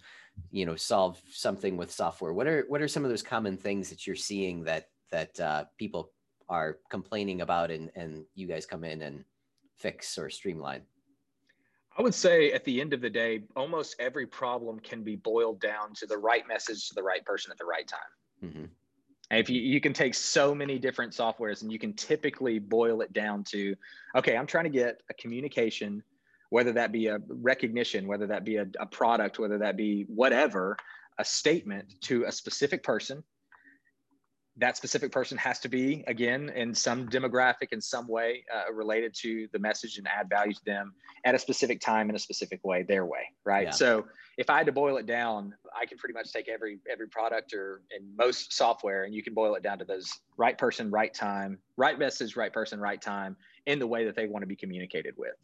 you 0.50 0.66
know 0.66 0.76
solve 0.76 1.20
something 1.30 1.76
with 1.76 1.90
software. 1.90 2.32
What 2.32 2.46
are 2.46 2.64
what 2.68 2.80
are 2.80 2.88
some 2.88 3.04
of 3.04 3.10
those 3.10 3.22
common 3.22 3.56
things 3.56 3.90
that 3.90 4.06
you're 4.06 4.16
seeing 4.16 4.64
that 4.64 4.88
that 5.10 5.38
uh, 5.40 5.64
people 5.78 6.12
are 6.48 6.78
complaining 6.90 7.42
about 7.42 7.70
and 7.70 7.90
and 7.94 8.24
you 8.34 8.46
guys 8.46 8.66
come 8.66 8.84
in 8.84 9.02
and 9.02 9.24
fix 9.76 10.18
or 10.18 10.30
streamline 10.30 10.82
i 12.00 12.02
would 12.02 12.14
say 12.14 12.50
at 12.52 12.64
the 12.64 12.80
end 12.80 12.92
of 12.92 13.00
the 13.00 13.10
day 13.10 13.42
almost 13.54 13.94
every 14.00 14.26
problem 14.26 14.80
can 14.80 15.02
be 15.02 15.16
boiled 15.16 15.60
down 15.60 15.92
to 15.94 16.06
the 16.06 16.16
right 16.16 16.48
message 16.48 16.88
to 16.88 16.94
the 16.94 17.02
right 17.02 17.24
person 17.24 17.52
at 17.52 17.58
the 17.58 17.64
right 17.64 17.86
time 17.86 18.12
mm-hmm. 18.44 18.64
And 19.30 19.38
if 19.38 19.48
you, 19.48 19.60
you 19.60 19.80
can 19.80 19.92
take 19.92 20.14
so 20.14 20.54
many 20.54 20.78
different 20.78 21.12
softwares 21.12 21.62
and 21.62 21.70
you 21.70 21.78
can 21.78 21.92
typically 21.92 22.58
boil 22.58 23.00
it 23.00 23.12
down 23.12 23.44
to, 23.44 23.76
okay, 24.16 24.36
I'm 24.36 24.46
trying 24.46 24.64
to 24.64 24.70
get 24.70 25.02
a 25.08 25.14
communication, 25.14 26.02
whether 26.50 26.72
that 26.72 26.90
be 26.90 27.06
a 27.06 27.20
recognition, 27.28 28.08
whether 28.08 28.26
that 28.26 28.44
be 28.44 28.56
a, 28.56 28.66
a 28.80 28.86
product, 28.86 29.38
whether 29.38 29.58
that 29.58 29.76
be 29.76 30.04
whatever, 30.08 30.76
a 31.18 31.24
statement 31.24 31.94
to 32.02 32.24
a 32.24 32.32
specific 32.32 32.82
person 32.82 33.22
that 34.60 34.76
specific 34.76 35.10
person 35.10 35.38
has 35.38 35.58
to 35.58 35.68
be 35.68 36.04
again 36.06 36.50
in 36.54 36.74
some 36.74 37.08
demographic 37.08 37.72
in 37.72 37.80
some 37.80 38.06
way 38.06 38.44
uh, 38.54 38.72
related 38.72 39.14
to 39.14 39.48
the 39.52 39.58
message 39.58 39.96
and 39.96 40.06
add 40.06 40.28
value 40.28 40.52
to 40.52 40.64
them 40.64 40.92
at 41.24 41.34
a 41.34 41.38
specific 41.38 41.80
time 41.80 42.10
in 42.10 42.16
a 42.16 42.18
specific 42.18 42.60
way 42.62 42.82
their 42.82 43.06
way 43.06 43.32
right 43.44 43.68
yeah. 43.68 43.70
so 43.70 44.04
if 44.38 44.50
i 44.50 44.56
had 44.58 44.66
to 44.66 44.72
boil 44.72 44.98
it 44.98 45.06
down 45.06 45.54
i 45.78 45.86
can 45.86 45.96
pretty 45.98 46.12
much 46.12 46.32
take 46.32 46.48
every 46.48 46.78
every 46.90 47.08
product 47.08 47.54
or 47.54 47.82
in 47.96 48.04
most 48.16 48.52
software 48.52 49.04
and 49.04 49.14
you 49.14 49.22
can 49.22 49.34
boil 49.34 49.54
it 49.54 49.62
down 49.62 49.78
to 49.78 49.84
those 49.84 50.20
right 50.36 50.58
person 50.58 50.90
right 50.90 51.14
time 51.14 51.58
right 51.76 51.98
message 51.98 52.36
right 52.36 52.52
person 52.52 52.78
right 52.78 53.00
time 53.00 53.36
in 53.66 53.78
the 53.78 53.86
way 53.86 54.04
that 54.04 54.14
they 54.14 54.26
want 54.26 54.42
to 54.42 54.46
be 54.46 54.56
communicated 54.56 55.14
with 55.16 55.34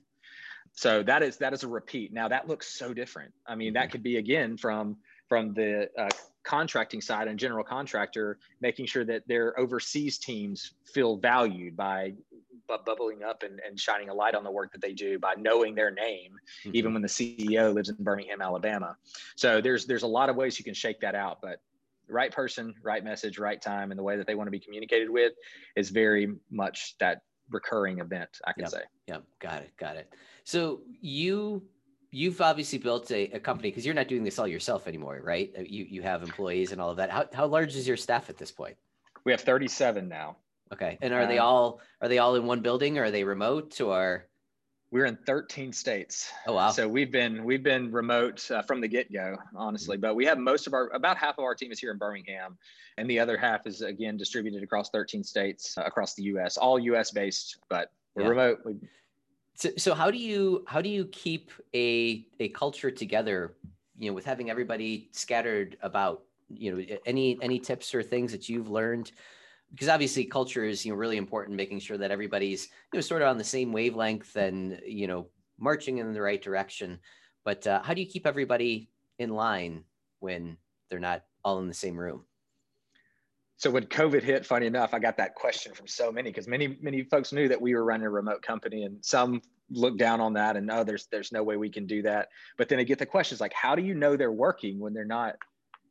so 0.72 1.02
that 1.02 1.22
is 1.22 1.38
that 1.38 1.54
is 1.54 1.62
a 1.62 1.68
repeat 1.68 2.12
now 2.12 2.28
that 2.28 2.46
looks 2.46 2.78
so 2.78 2.92
different 2.92 3.32
i 3.46 3.54
mean 3.54 3.72
that 3.72 3.84
mm-hmm. 3.84 3.92
could 3.92 4.02
be 4.02 4.18
again 4.18 4.56
from 4.56 4.96
from 5.28 5.54
the 5.54 5.88
uh, 5.98 6.08
contracting 6.46 7.00
side 7.00 7.28
and 7.28 7.38
general 7.38 7.64
contractor, 7.64 8.38
making 8.60 8.86
sure 8.86 9.04
that 9.04 9.26
their 9.26 9.58
overseas 9.58 10.16
teams 10.16 10.72
feel 10.84 11.16
valued 11.16 11.76
by 11.76 12.14
bubbling 12.84 13.22
up 13.22 13.42
and, 13.42 13.60
and 13.66 13.78
shining 13.78 14.08
a 14.08 14.14
light 14.14 14.34
on 14.34 14.44
the 14.44 14.50
work 14.50 14.72
that 14.72 14.80
they 14.80 14.92
do 14.92 15.18
by 15.18 15.34
knowing 15.36 15.74
their 15.74 15.90
name, 15.90 16.32
mm-hmm. 16.64 16.70
even 16.74 16.92
when 16.92 17.02
the 17.02 17.08
CEO 17.08 17.74
lives 17.74 17.88
in 17.88 17.96
Birmingham, 17.98 18.40
Alabama. 18.40 18.96
So 19.34 19.60
there's 19.60 19.86
there's 19.86 20.04
a 20.04 20.08
lot 20.08 20.28
of 20.28 20.36
ways 20.36 20.58
you 20.58 20.64
can 20.64 20.74
shake 20.74 21.00
that 21.00 21.14
out, 21.14 21.38
but 21.42 21.60
right 22.08 22.32
person, 22.32 22.74
right 22.82 23.02
message, 23.02 23.38
right 23.38 23.60
time, 23.60 23.90
and 23.90 23.98
the 23.98 24.02
way 24.02 24.16
that 24.16 24.26
they 24.26 24.34
want 24.34 24.46
to 24.46 24.52
be 24.52 24.60
communicated 24.60 25.10
with 25.10 25.32
is 25.74 25.90
very 25.90 26.32
much 26.50 26.94
that 27.00 27.22
recurring 27.50 27.98
event, 27.98 28.30
I 28.46 28.52
can 28.52 28.62
yep. 28.62 28.70
say. 28.70 28.82
Yep, 29.08 29.24
got 29.40 29.62
it, 29.62 29.70
got 29.76 29.96
it. 29.96 30.08
So 30.44 30.80
you 31.00 31.62
you've 32.10 32.40
obviously 32.40 32.78
built 32.78 33.10
a, 33.10 33.24
a 33.32 33.40
company 33.40 33.70
because 33.70 33.84
you're 33.84 33.94
not 33.94 34.08
doing 34.08 34.24
this 34.24 34.38
all 34.38 34.48
yourself 34.48 34.86
anymore, 34.86 35.20
right? 35.22 35.52
Uh, 35.58 35.62
you 35.62 35.86
you 35.88 36.02
have 36.02 36.22
employees 36.22 36.72
and 36.72 36.80
all 36.80 36.90
of 36.90 36.96
that. 36.96 37.10
How 37.10 37.26
how 37.32 37.46
large 37.46 37.74
is 37.76 37.86
your 37.86 37.96
staff 37.96 38.30
at 38.30 38.36
this 38.36 38.50
point? 38.50 38.76
We 39.24 39.32
have 39.32 39.40
37 39.40 40.08
now. 40.08 40.36
Okay. 40.72 40.98
And 41.00 41.12
are 41.12 41.22
uh, 41.22 41.26
they 41.26 41.38
all 41.38 41.80
are 42.00 42.08
they 42.08 42.18
all 42.18 42.34
in 42.36 42.46
one 42.46 42.60
building 42.60 42.98
or 42.98 43.04
are 43.04 43.10
they 43.10 43.24
remote 43.24 43.80
or 43.80 44.26
we're 44.90 45.04
in 45.04 45.16
13 45.26 45.72
states. 45.72 46.30
Oh 46.46 46.54
wow! 46.54 46.70
So 46.70 46.88
we've 46.88 47.10
been 47.10 47.44
we've 47.44 47.62
been 47.62 47.90
remote 47.90 48.48
uh, 48.50 48.62
from 48.62 48.80
the 48.80 48.88
get 48.88 49.12
go, 49.12 49.36
honestly. 49.54 49.96
Mm-hmm. 49.96 50.02
But 50.02 50.16
we 50.16 50.24
have 50.26 50.38
most 50.38 50.66
of 50.66 50.74
our 50.74 50.88
about 50.94 51.16
half 51.16 51.38
of 51.38 51.44
our 51.44 51.54
team 51.54 51.72
is 51.72 51.80
here 51.80 51.90
in 51.90 51.98
Birmingham, 51.98 52.56
and 52.96 53.10
the 53.10 53.18
other 53.18 53.36
half 53.36 53.66
is 53.66 53.82
again 53.82 54.16
distributed 54.16 54.62
across 54.62 54.90
13 54.90 55.24
states 55.24 55.76
uh, 55.76 55.82
across 55.82 56.14
the 56.14 56.22
U.S. 56.24 56.56
All 56.56 56.78
U.S. 56.78 57.10
based, 57.10 57.58
but 57.68 57.90
we're 58.14 58.22
yeah. 58.22 58.28
remote. 58.28 58.58
We, 58.64 58.76
so, 59.56 59.70
so 59.76 59.94
how 59.94 60.10
do 60.10 60.18
you 60.18 60.64
how 60.68 60.80
do 60.80 60.88
you 60.88 61.06
keep 61.06 61.50
a 61.74 62.26
a 62.38 62.48
culture 62.50 62.90
together? 62.90 63.56
You 63.98 64.10
know, 64.10 64.14
with 64.14 64.24
having 64.24 64.50
everybody 64.50 65.08
scattered 65.12 65.76
about. 65.82 66.22
You 66.48 66.76
know, 66.76 66.96
any 67.06 67.36
any 67.42 67.58
tips 67.58 67.92
or 67.92 68.04
things 68.04 68.30
that 68.30 68.48
you've 68.48 68.70
learned? 68.70 69.10
Because 69.72 69.88
obviously, 69.88 70.24
culture 70.26 70.62
is 70.62 70.86
you 70.86 70.92
know 70.92 70.96
really 70.96 71.16
important. 71.16 71.56
Making 71.56 71.80
sure 71.80 71.98
that 71.98 72.12
everybody's 72.12 72.68
you 72.92 72.98
know 72.98 73.00
sort 73.00 73.22
of 73.22 73.28
on 73.28 73.36
the 73.36 73.42
same 73.42 73.72
wavelength 73.72 74.36
and 74.36 74.80
you 74.86 75.08
know 75.08 75.26
marching 75.58 75.98
in 75.98 76.12
the 76.12 76.22
right 76.22 76.40
direction. 76.40 77.00
But 77.44 77.66
uh, 77.66 77.82
how 77.82 77.94
do 77.94 78.00
you 78.00 78.06
keep 78.06 78.28
everybody 78.28 78.90
in 79.18 79.30
line 79.30 79.82
when 80.20 80.56
they're 80.88 81.00
not 81.00 81.24
all 81.44 81.58
in 81.58 81.66
the 81.66 81.74
same 81.74 81.98
room? 81.98 82.24
So 83.58 83.70
when 83.70 83.84
COVID 83.84 84.22
hit, 84.22 84.44
funny 84.44 84.66
enough, 84.66 84.92
I 84.92 84.98
got 84.98 85.16
that 85.16 85.34
question 85.34 85.72
from 85.72 85.86
so 85.86 86.12
many 86.12 86.30
because 86.30 86.46
many 86.46 86.76
many 86.80 87.02
folks 87.04 87.32
knew 87.32 87.48
that 87.48 87.60
we 87.60 87.74
were 87.74 87.84
running 87.84 88.06
a 88.06 88.10
remote 88.10 88.42
company, 88.42 88.84
and 88.84 89.04
some 89.04 89.40
looked 89.70 89.98
down 89.98 90.20
on 90.20 90.34
that 90.34 90.56
and 90.56 90.70
oh, 90.70 90.84
there's 90.84 91.06
there's 91.10 91.32
no 91.32 91.42
way 91.42 91.56
we 91.56 91.70
can 91.70 91.86
do 91.86 92.02
that. 92.02 92.28
But 92.56 92.68
then 92.68 92.78
I 92.78 92.84
get 92.84 92.98
the 92.98 93.06
questions 93.06 93.40
like, 93.40 93.52
how 93.52 93.74
do 93.74 93.82
you 93.82 93.94
know 93.94 94.16
they're 94.16 94.32
working 94.32 94.78
when 94.78 94.92
they're 94.92 95.04
not 95.04 95.36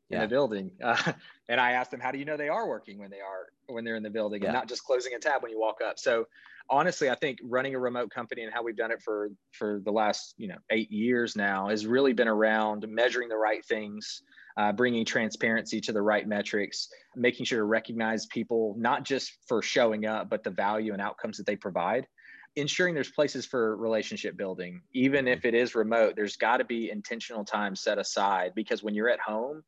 yeah. 0.10 0.17
in 0.17 0.22
the 0.24 0.27
building? 0.27 0.72
Uh, 0.81 1.13
and 1.50 1.60
I 1.60 1.72
asked 1.72 1.91
them, 1.91 2.00
how 2.00 2.12
do 2.12 2.19
you 2.19 2.25
know 2.25 2.38
they 2.38 2.50
are 2.50 2.67
working 2.67 3.00
when 3.00 3.10
they 3.10 3.19
are 3.19 3.50
when 3.67 3.84
they're 3.84 3.95
in 3.95 4.03
the 4.03 4.10
building 4.10 4.41
yeah. 4.41 4.50
and 4.50 4.55
not 4.55 4.67
just 4.67 4.84
closing 4.84 5.13
a 5.13 5.19
tab 5.19 5.41
when 5.41 5.51
you 5.51 5.60
walk 5.60 5.79
up? 5.86 6.00
So 6.00 6.25
honestly, 6.69 7.10
I 7.10 7.15
think 7.15 7.39
running 7.43 7.75
a 7.75 7.79
remote 7.79 8.12
company 8.12 8.43
and 8.43 8.53
how 8.53 8.63
we've 8.63 8.77
done 8.77 8.91
it 8.91 9.01
for 9.01 9.31
for 9.51 9.81
the 9.84 9.91
last 9.91 10.36
you 10.38 10.48
know 10.48 10.57
eight 10.69 10.91
years 10.91 11.36
now 11.36 11.69
has 11.69 11.86
really 11.86 12.13
been 12.13 12.27
around 12.27 12.86
measuring 12.88 13.30
the 13.30 13.38
right 13.38 13.63
things 13.65 14.21
uh, 14.58 14.71
bringing 14.71 15.06
transparency 15.06 15.82
to 15.82 15.91
the 15.91 16.01
right 16.01 16.28
metrics, 16.28 16.89
making 17.15 17.45
sure 17.45 17.60
to 17.60 17.65
recognize 17.65 18.25
people 18.28 18.75
not 18.78 19.04
just 19.04 19.38
for 19.47 19.62
showing 19.62 20.06
up, 20.06 20.30
but 20.30 20.43
the 20.43 20.49
value 20.49 20.93
and 20.93 21.01
outcomes 21.01 21.38
that 21.38 21.45
they 21.45 21.56
provide. 21.56 22.08
Ensuring 22.56 22.93
there's 22.95 23.12
places 23.12 23.45
for 23.45 23.75
relationship 23.75 24.38
building, 24.38 24.82
even 24.93 25.28
if 25.28 25.43
it 25.43 25.54
is 25.54 25.75
remote, 25.75 26.15
there's 26.15 26.38
got 26.38 26.58
to 26.58 26.63
be 26.63 26.89
intentional 26.89 27.43
time 27.43 27.75
set 27.75 27.97
aside 27.97 28.54
because 28.56 28.82
when 28.82 28.95
you're 28.95 29.10
at 29.10 29.19
home, 29.19 29.62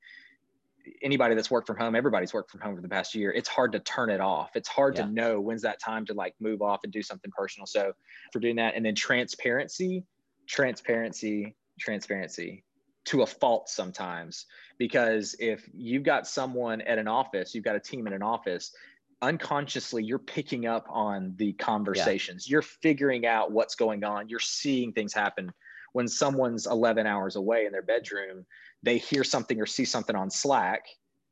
anybody 1.02 1.36
that's 1.36 1.52
worked 1.52 1.68
from 1.68 1.78
home, 1.78 1.96
everybody's 1.96 2.34
worked 2.34 2.52
from 2.52 2.62
home 2.62 2.76
for 2.76 2.82
the 2.82 2.90
past 2.90 3.16
year. 3.16 3.32
It's 3.32 3.50
hard 3.50 3.72
to 3.74 3.80
turn 3.80 4.10
it 4.10 4.22
off. 4.22 4.52
It's 4.56 4.68
hard 4.68 4.96
yeah. 4.96 5.04
to 5.04 5.10
know 5.10 5.40
when's 5.40 5.62
that 5.64 5.80
time 5.80 6.06
to 6.08 6.14
like 6.14 6.36
move 6.40 6.62
off 6.62 6.82
and 6.84 6.92
do 6.92 7.02
something 7.02 7.32
personal. 7.36 7.66
So 7.66 7.94
for 8.34 8.40
doing 8.40 8.56
that, 8.58 8.76
and 8.76 8.86
then 8.86 8.96
transparency, 8.96 10.04
transparency, 10.48 11.56
transparency 11.80 12.64
to 13.08 13.22
a 13.22 13.26
fault 13.26 13.70
sometimes 13.70 14.46
because 14.78 15.36
if 15.40 15.68
you've 15.74 16.04
got 16.04 16.28
someone 16.28 16.82
at 16.82 16.98
an 16.98 17.08
office 17.08 17.56
you've 17.56 17.64
got 17.64 17.76
a 17.76 17.80
team 17.80 18.06
in 18.06 18.12
an 18.12 18.22
office 18.22 18.74
unconsciously 19.22 20.04
you're 20.04 20.20
picking 20.20 20.66
up 20.66 20.86
on 20.90 21.34
the 21.38 21.54
conversations 21.54 22.48
yeah. 22.48 22.54
you're 22.54 22.62
figuring 22.62 23.26
out 23.26 23.52
what's 23.52 23.76
going 23.76 24.04
on 24.04 24.28
you're 24.28 24.40
seeing 24.40 24.92
things 24.92 25.14
happen 25.14 25.52
when 25.94 26.08
someone's 26.08 26.68
11 26.68 27.08
hours 27.08 27.38
away 27.38 27.66
in 27.66 27.72
their 27.72 27.82
bedroom 27.82 28.46
they 28.84 28.98
hear 28.98 29.24
something 29.24 29.60
or 29.60 29.66
see 29.66 29.86
something 29.86 30.16
on 30.16 30.30
slack 30.30 30.86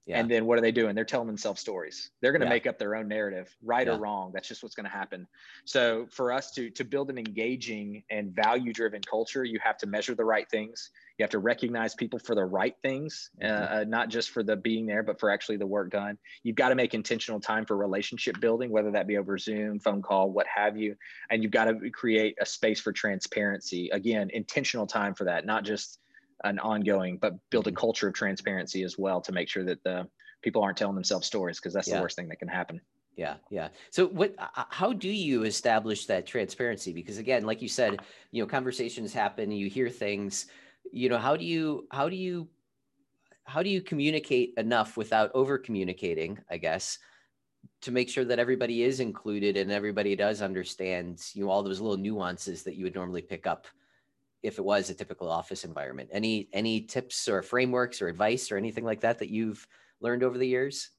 yeah. 0.06 0.20
And 0.20 0.30
then 0.30 0.46
what 0.46 0.60
are 0.60 0.62
they 0.62 0.72
doing? 0.72 0.94
They're 0.94 1.04
telling 1.04 1.26
themselves 1.26 1.60
stories. 1.60 2.12
They're 2.22 2.32
going 2.32 2.42
to 2.42 2.46
yeah. 2.46 2.54
make 2.54 2.68
up 2.68 2.78
their 2.78 2.96
own 2.96 3.08
narrative, 3.08 3.56
right 3.64 3.88
yeah. 3.88 3.94
or 3.94 3.98
wrong. 3.98 4.32
That's 4.34 4.48
just 4.48 4.62
what's 4.62 4.76
going 4.76 4.86
to 4.86 4.92
happen. 4.92 5.28
So 5.66 6.06
for 6.12 6.32
us 6.32 6.52
to 6.52 6.70
to 6.70 6.84
build 6.84 7.10
an 7.10 7.18
engaging 7.18 8.04
and 8.12 8.32
value 8.32 8.72
driven 8.72 9.02
culture, 9.02 9.44
you 9.44 9.58
have 9.64 9.80
to 9.80 9.88
measure 9.88 10.14
the 10.14 10.24
right 10.24 10.48
things. 10.48 10.92
You 11.18 11.24
have 11.24 11.32
to 11.32 11.40
recognize 11.40 11.96
people 11.96 12.20
for 12.20 12.36
the 12.36 12.46
right 12.46 12.76
things, 12.84 13.32
uh, 13.42 13.46
mm-hmm. 13.46 13.74
uh, 13.74 13.84
not 13.86 14.10
just 14.10 14.30
for 14.30 14.44
the 14.44 14.56
being 14.56 14.86
there, 14.86 15.02
but 15.02 15.20
for 15.20 15.32
actually 15.32 15.58
the 15.58 15.66
work 15.66 15.90
done. 15.90 16.20
You've 16.44 16.56
got 16.56 16.70
to 16.70 16.76
make 16.76 16.94
intentional 16.94 17.40
time 17.40 17.66
for 17.66 17.76
relationship 17.76 18.40
building, 18.40 18.70
whether 18.70 18.92
that 18.92 19.08
be 19.08 19.18
over 19.18 19.40
Zoom, 19.40 19.80
phone 19.80 20.04
call, 20.04 20.30
what 20.30 20.46
have 20.46 20.78
you. 20.78 20.96
And 21.32 21.42
you've 21.42 21.54
got 21.54 21.66
to 21.66 21.90
create 21.90 22.36
a 22.40 22.46
space 22.46 22.80
for 22.80 22.92
transparency. 22.92 23.90
Again, 23.90 24.30
intentional 24.34 24.86
time 24.86 25.16
for 25.16 25.24
that, 25.24 25.48
not 25.48 25.64
just 25.64 26.00
an 26.44 26.60
ongoing, 26.60 27.18
but 27.18 27.34
build 27.50 27.68
a 27.68 27.70
mm-hmm. 27.70 27.78
culture 27.78 28.08
of 28.08 28.14
transparency 28.14 28.84
as 28.84 28.98
well 28.98 29.22
to 29.22 29.32
make 29.32 29.48
sure 29.48 29.64
that 29.64 29.84
the 29.84 30.08
people 30.42 30.62
aren't 30.62 30.78
telling 30.78 30.96
themselves 30.96 31.26
stories 31.26 31.60
because 31.60 31.74
that's 31.74 31.88
yeah. 31.88 31.96
the 31.96 32.02
worst 32.02 32.16
thing 32.16 32.28
that 32.28 32.40
can 32.40 32.48
happen. 32.48 32.82
Yeah, 33.16 33.36
yeah. 33.50 33.70
So 33.92 34.08
what 34.08 34.36
how 34.38 34.92
do 34.92 35.10
you 35.10 35.44
establish 35.44 36.06
that 36.08 36.28
transparency 36.28 36.92
because 36.92 37.18
again, 37.18 37.46
like 37.46 37.62
you 37.62 37.70
said, 37.70 38.00
you 38.32 38.44
know, 38.44 38.48
conversations 38.48 39.14
happen, 39.14 39.52
you 39.52 39.70
hear 39.70 39.90
things, 39.90 40.48
you 40.92 41.08
know, 41.08 41.18
how 41.18 41.38
do 41.38 41.46
you 41.46 41.88
how 41.92 42.10
do 42.10 42.18
you 42.18 42.50
how 43.46 43.64
do 43.64 43.70
you 43.70 43.82
communicate 43.82 44.54
enough 44.58 44.98
without 44.98 45.32
over 45.34 45.58
communicating, 45.58 46.40
I 46.50 46.58
guess, 46.58 46.98
to 47.84 47.92
make 47.92 48.10
sure 48.10 48.26
that 48.26 48.40
everybody 48.40 48.84
is 48.84 49.00
included 49.00 49.56
and 49.56 49.72
everybody 49.72 50.16
does 50.16 50.42
understand, 50.42 51.24
you 51.34 51.46
know, 51.46 51.52
all 51.52 51.64
those 51.64 51.80
little 51.80 51.98
nuances 51.98 52.64
that 52.64 52.76
you 52.76 52.84
would 52.84 52.96
normally 52.96 53.22
pick 53.22 53.48
up 53.48 53.68
if 54.46 54.60
it 54.60 54.66
was 54.66 54.90
a 54.90 54.94
typical 54.94 55.30
office 55.30 55.64
environment. 55.64 56.10
Any 56.12 56.50
any 56.54 56.82
tips 56.82 57.28
or 57.28 57.42
frameworks 57.42 58.02
or 58.02 58.08
advice 58.08 58.52
or 58.52 58.58
anything 58.58 58.86
like 58.86 59.02
that 59.02 59.20
that 59.20 59.30
you've 59.30 59.68
learned 60.02 60.24
over 60.24 60.38
the 60.38 60.48
years? 60.48 60.90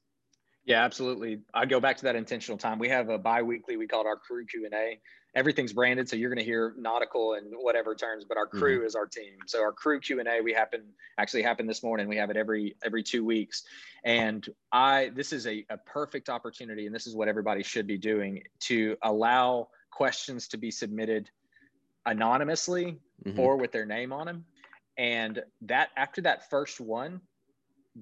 Yeah, 0.65 0.83
absolutely. 0.83 1.39
I 1.53 1.65
go 1.65 1.79
back 1.79 1.95
to 1.97 2.03
that 2.03 2.17
intentional 2.17 2.57
time. 2.57 2.77
We 2.77 2.89
have 2.89 3.07
a 3.07 3.17
bi-weekly, 3.17 3.77
we 3.77 3.87
call 3.87 4.01
it 4.01 4.07
our 4.07 4.17
crew 4.17 4.45
Q&A. 4.45 4.99
Everything's 5.33 5.71
branded, 5.71 6.09
so 6.09 6.17
you're 6.17 6.29
going 6.29 6.39
to 6.39 6.43
hear 6.43 6.73
nautical 6.77 7.35
and 7.35 7.53
whatever 7.55 7.95
terms, 7.95 8.25
but 8.27 8.37
our 8.37 8.47
crew 8.47 8.79
mm-hmm. 8.79 8.85
is 8.85 8.93
our 8.93 9.05
team. 9.05 9.37
So 9.45 9.61
our 9.61 9.71
crew 9.71 10.01
Q&A 10.01 10.41
we 10.41 10.51
happen 10.51 10.83
actually 11.17 11.43
happened 11.43 11.69
this 11.69 11.83
morning. 11.83 12.09
We 12.09 12.17
have 12.17 12.29
it 12.29 12.35
every 12.35 12.75
every 12.83 13.01
2 13.01 13.23
weeks. 13.23 13.63
And 14.03 14.45
I 14.73 15.11
this 15.15 15.31
is 15.31 15.47
a, 15.47 15.65
a 15.69 15.77
perfect 15.77 16.27
opportunity 16.27 16.85
and 16.85 16.93
this 16.93 17.07
is 17.07 17.15
what 17.15 17.29
everybody 17.29 17.63
should 17.63 17.87
be 17.87 17.97
doing 17.97 18.43
to 18.61 18.97
allow 19.03 19.69
questions 19.91 20.49
to 20.49 20.57
be 20.57 20.69
submitted 20.69 21.29
anonymously 22.07 22.97
mm-hmm. 23.23 23.39
or 23.39 23.57
with 23.57 23.71
their 23.71 23.85
name 23.85 24.11
on 24.11 24.25
them. 24.25 24.45
And 24.97 25.43
that 25.61 25.89
after 25.95 26.21
that 26.21 26.49
first 26.49 26.79
one, 26.79 27.21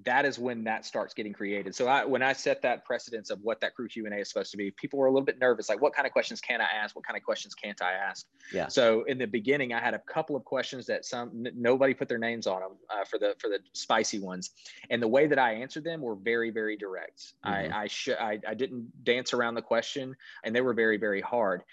that 0.03 0.25
is 0.25 0.37
when 0.37 0.65
that 0.65 0.85
starts 0.85 1.13
getting 1.13 1.31
created. 1.31 1.73
So 1.73 1.87
I, 1.87 2.03
when 2.03 2.21
I 2.21 2.33
set 2.33 2.61
that 2.63 2.83
precedence 2.83 3.29
of 3.29 3.39
what 3.41 3.61
that 3.61 3.73
crew 3.75 3.87
Q 3.87 4.05
and 4.05 4.13
A 4.13 4.17
is 4.17 4.29
supposed 4.29 4.51
to 4.51 4.57
be, 4.57 4.71
people 4.71 4.99
were 4.99 5.05
a 5.05 5.09
little 5.09 5.25
bit 5.25 5.39
nervous. 5.39 5.69
Like, 5.69 5.81
what 5.81 5.93
kind 5.93 6.05
of 6.05 6.11
questions 6.11 6.41
can 6.41 6.59
I 6.59 6.67
ask? 6.83 6.95
What 6.97 7.05
kind 7.05 7.15
of 7.15 7.23
questions 7.23 7.55
can't 7.55 7.81
I 7.81 7.93
ask? 7.93 8.25
Yeah. 8.53 8.67
So 8.67 9.03
in 9.03 9.17
the 9.17 9.25
beginning, 9.25 9.73
I 9.73 9.79
had 9.79 9.93
a 9.93 9.99
couple 9.99 10.35
of 10.35 10.43
questions 10.43 10.85
that 10.87 11.05
some 11.05 11.45
n- 11.45 11.53
nobody 11.55 11.93
put 11.93 12.09
their 12.09 12.17
names 12.17 12.45
on 12.45 12.59
them 12.59 12.71
uh, 12.89 13.05
for 13.05 13.17
the 13.17 13.35
for 13.39 13.49
the 13.49 13.59
spicy 13.71 14.19
ones, 14.19 14.51
and 14.89 15.01
the 15.01 15.07
way 15.07 15.27
that 15.27 15.39
I 15.39 15.53
answered 15.53 15.85
them 15.85 16.01
were 16.01 16.15
very 16.15 16.51
very 16.51 16.75
direct. 16.75 17.33
Mm-hmm. 17.45 17.73
I 17.73 17.83
I, 17.83 17.87
sh- 17.87 18.09
I 18.19 18.39
I 18.45 18.53
didn't 18.53 19.05
dance 19.05 19.33
around 19.33 19.55
the 19.55 19.61
question, 19.61 20.13
and 20.43 20.53
they 20.53 20.61
were 20.61 20.73
very 20.73 20.97
very 20.97 21.21
hard. 21.21 21.63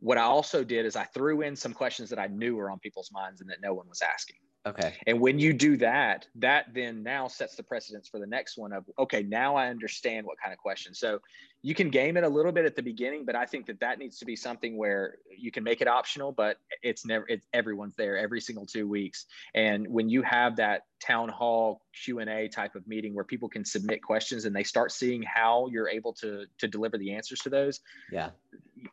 What 0.00 0.18
I 0.18 0.22
also 0.22 0.64
did 0.64 0.86
is 0.86 0.96
I 0.96 1.04
threw 1.04 1.42
in 1.42 1.54
some 1.54 1.72
questions 1.72 2.10
that 2.10 2.18
I 2.18 2.26
knew 2.26 2.56
were 2.56 2.70
on 2.70 2.78
people's 2.78 3.10
minds 3.12 3.40
and 3.40 3.50
that 3.50 3.60
no 3.62 3.74
one 3.74 3.88
was 3.88 4.02
asking. 4.02 4.36
Okay. 4.66 4.92
And 5.06 5.20
when 5.20 5.38
you 5.38 5.54
do 5.54 5.78
that, 5.78 6.26
that 6.34 6.66
then 6.74 7.02
now 7.02 7.28
sets 7.28 7.56
the 7.56 7.62
precedence 7.62 8.08
for 8.08 8.18
the 8.18 8.26
next 8.26 8.58
one 8.58 8.74
of, 8.74 8.84
okay, 8.98 9.22
now 9.22 9.56
I 9.56 9.68
understand 9.68 10.26
what 10.26 10.36
kind 10.38 10.52
of 10.52 10.58
question. 10.58 10.92
So 10.92 11.20
you 11.62 11.74
can 11.74 11.88
game 11.88 12.18
it 12.18 12.24
a 12.24 12.28
little 12.28 12.52
bit 12.52 12.66
at 12.66 12.76
the 12.76 12.82
beginning, 12.82 13.24
but 13.24 13.34
I 13.34 13.46
think 13.46 13.64
that 13.66 13.80
that 13.80 13.98
needs 13.98 14.18
to 14.18 14.26
be 14.26 14.36
something 14.36 14.76
where 14.76 15.16
you 15.34 15.50
can 15.50 15.64
make 15.64 15.80
it 15.80 15.88
optional, 15.88 16.30
but 16.30 16.58
it's 16.82 17.06
never, 17.06 17.24
it's 17.28 17.46
everyone's 17.54 17.94
there 17.96 18.18
every 18.18 18.40
single 18.42 18.66
two 18.66 18.86
weeks. 18.86 19.24
And 19.54 19.88
when 19.88 20.10
you 20.10 20.20
have 20.22 20.56
that 20.56 20.82
town 21.02 21.30
hall 21.30 21.80
Q 22.04 22.18
and 22.18 22.28
A 22.28 22.46
type 22.46 22.74
of 22.74 22.86
meeting 22.86 23.14
where 23.14 23.24
people 23.24 23.48
can 23.48 23.64
submit 23.64 24.02
questions 24.02 24.44
and 24.44 24.54
they 24.54 24.64
start 24.64 24.92
seeing 24.92 25.22
how 25.22 25.68
you're 25.72 25.88
able 25.88 26.12
to, 26.14 26.44
to 26.58 26.68
deliver 26.68 26.98
the 26.98 27.14
answers 27.14 27.40
to 27.40 27.48
those. 27.48 27.80
Yeah. 28.12 28.30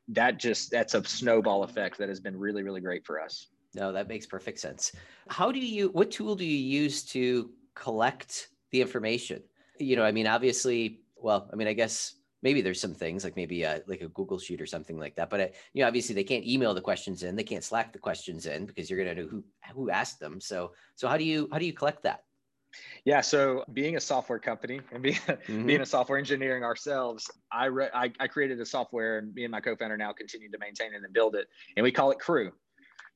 That 0.10 0.39
just, 0.39 0.71
that's 0.71 0.93
a 0.93 1.03
snowball 1.03 1.63
effect 1.63 1.97
that 1.97 2.08
has 2.08 2.21
been 2.21 2.38
really, 2.38 2.63
really 2.63 2.82
great 2.82 3.06
for 3.06 3.21
us. 3.21 3.47
No, 3.73 3.91
that 3.91 4.08
makes 4.08 4.25
perfect 4.25 4.60
sense. 4.60 4.91
How 5.30 5.51
do 5.51 5.60
you, 5.60 5.89
what 5.89 6.12
tool 6.12 6.36
do 6.36 6.45
you 6.45 6.82
use 6.82 7.03
to 7.06 7.51
collect 7.75 8.49
the 8.71 8.82
information? 8.82 9.43
You 9.80 9.95
know, 9.95 10.03
I 10.03 10.12
mean, 10.12 10.27
obviously, 10.27 11.01
well, 11.15 11.49
I 11.51 11.56
mean, 11.56 11.67
I 11.67 11.73
guess 11.73 12.15
maybe 12.41 12.62
there's 12.62 12.80
some 12.80 12.93
things 12.93 13.23
like 13.23 13.36
maybe 13.36 13.63
a, 13.63 13.82
like 13.88 14.01
a 14.01 14.08
Google 14.10 14.39
sheet 14.39 14.62
or 14.62 14.65
something 14.65 14.97
like 14.97 15.15
that, 15.15 15.30
but 15.30 15.39
uh, 15.39 15.47
you 15.73 15.82
know, 15.82 15.88
obviously 15.88 16.15
they 16.15 16.23
can't 16.23 16.45
email 16.45 16.73
the 16.73 16.82
questions 16.82 17.23
in, 17.23 17.36
they 17.36 17.43
can't 17.43 17.63
Slack 17.63 17.93
the 17.93 17.99
questions 17.99 18.45
in 18.45 18.65
because 18.65 18.89
you're 18.89 19.03
going 19.03 19.15
to 19.15 19.23
know 19.23 19.30
who, 19.30 19.43
who 19.73 19.89
asked 19.89 20.19
them. 20.19 20.39
So, 20.39 20.71
so 20.95 21.08
how 21.08 21.17
do 21.17 21.23
you, 21.23 21.47
how 21.51 21.60
do 21.60 21.65
you 21.65 21.73
collect 21.73 22.03
that? 22.03 22.23
Yeah, 23.06 23.21
so 23.21 23.63
being 23.73 23.95
a 23.95 23.99
software 23.99 24.39
company 24.39 24.82
and 24.91 25.01
being, 25.03 25.15
mm-hmm. 25.15 25.65
being 25.65 25.82
a 25.82 25.86
software 25.86 26.17
engineering 26.17 26.63
ourselves, 26.63 27.30
I, 27.51 27.65
re- 27.65 27.89
I, 27.93 28.12
I 28.19 28.27
created 28.27 28.60
a 28.60 28.65
software 28.65 29.19
and 29.19 29.34
me 29.34 29.43
and 29.43 29.51
my 29.51 29.62
co-founder 29.62 29.97
now 29.97 30.13
continue 30.13 30.49
to 30.51 30.58
maintain 30.60 30.93
it 30.93 31.03
and 31.03 31.13
build 31.13 31.36
it, 31.36 31.47
and 31.75 31.84
we 31.84 31.91
call 31.91 32.12
it 32.12 32.19
Crew. 32.19 32.51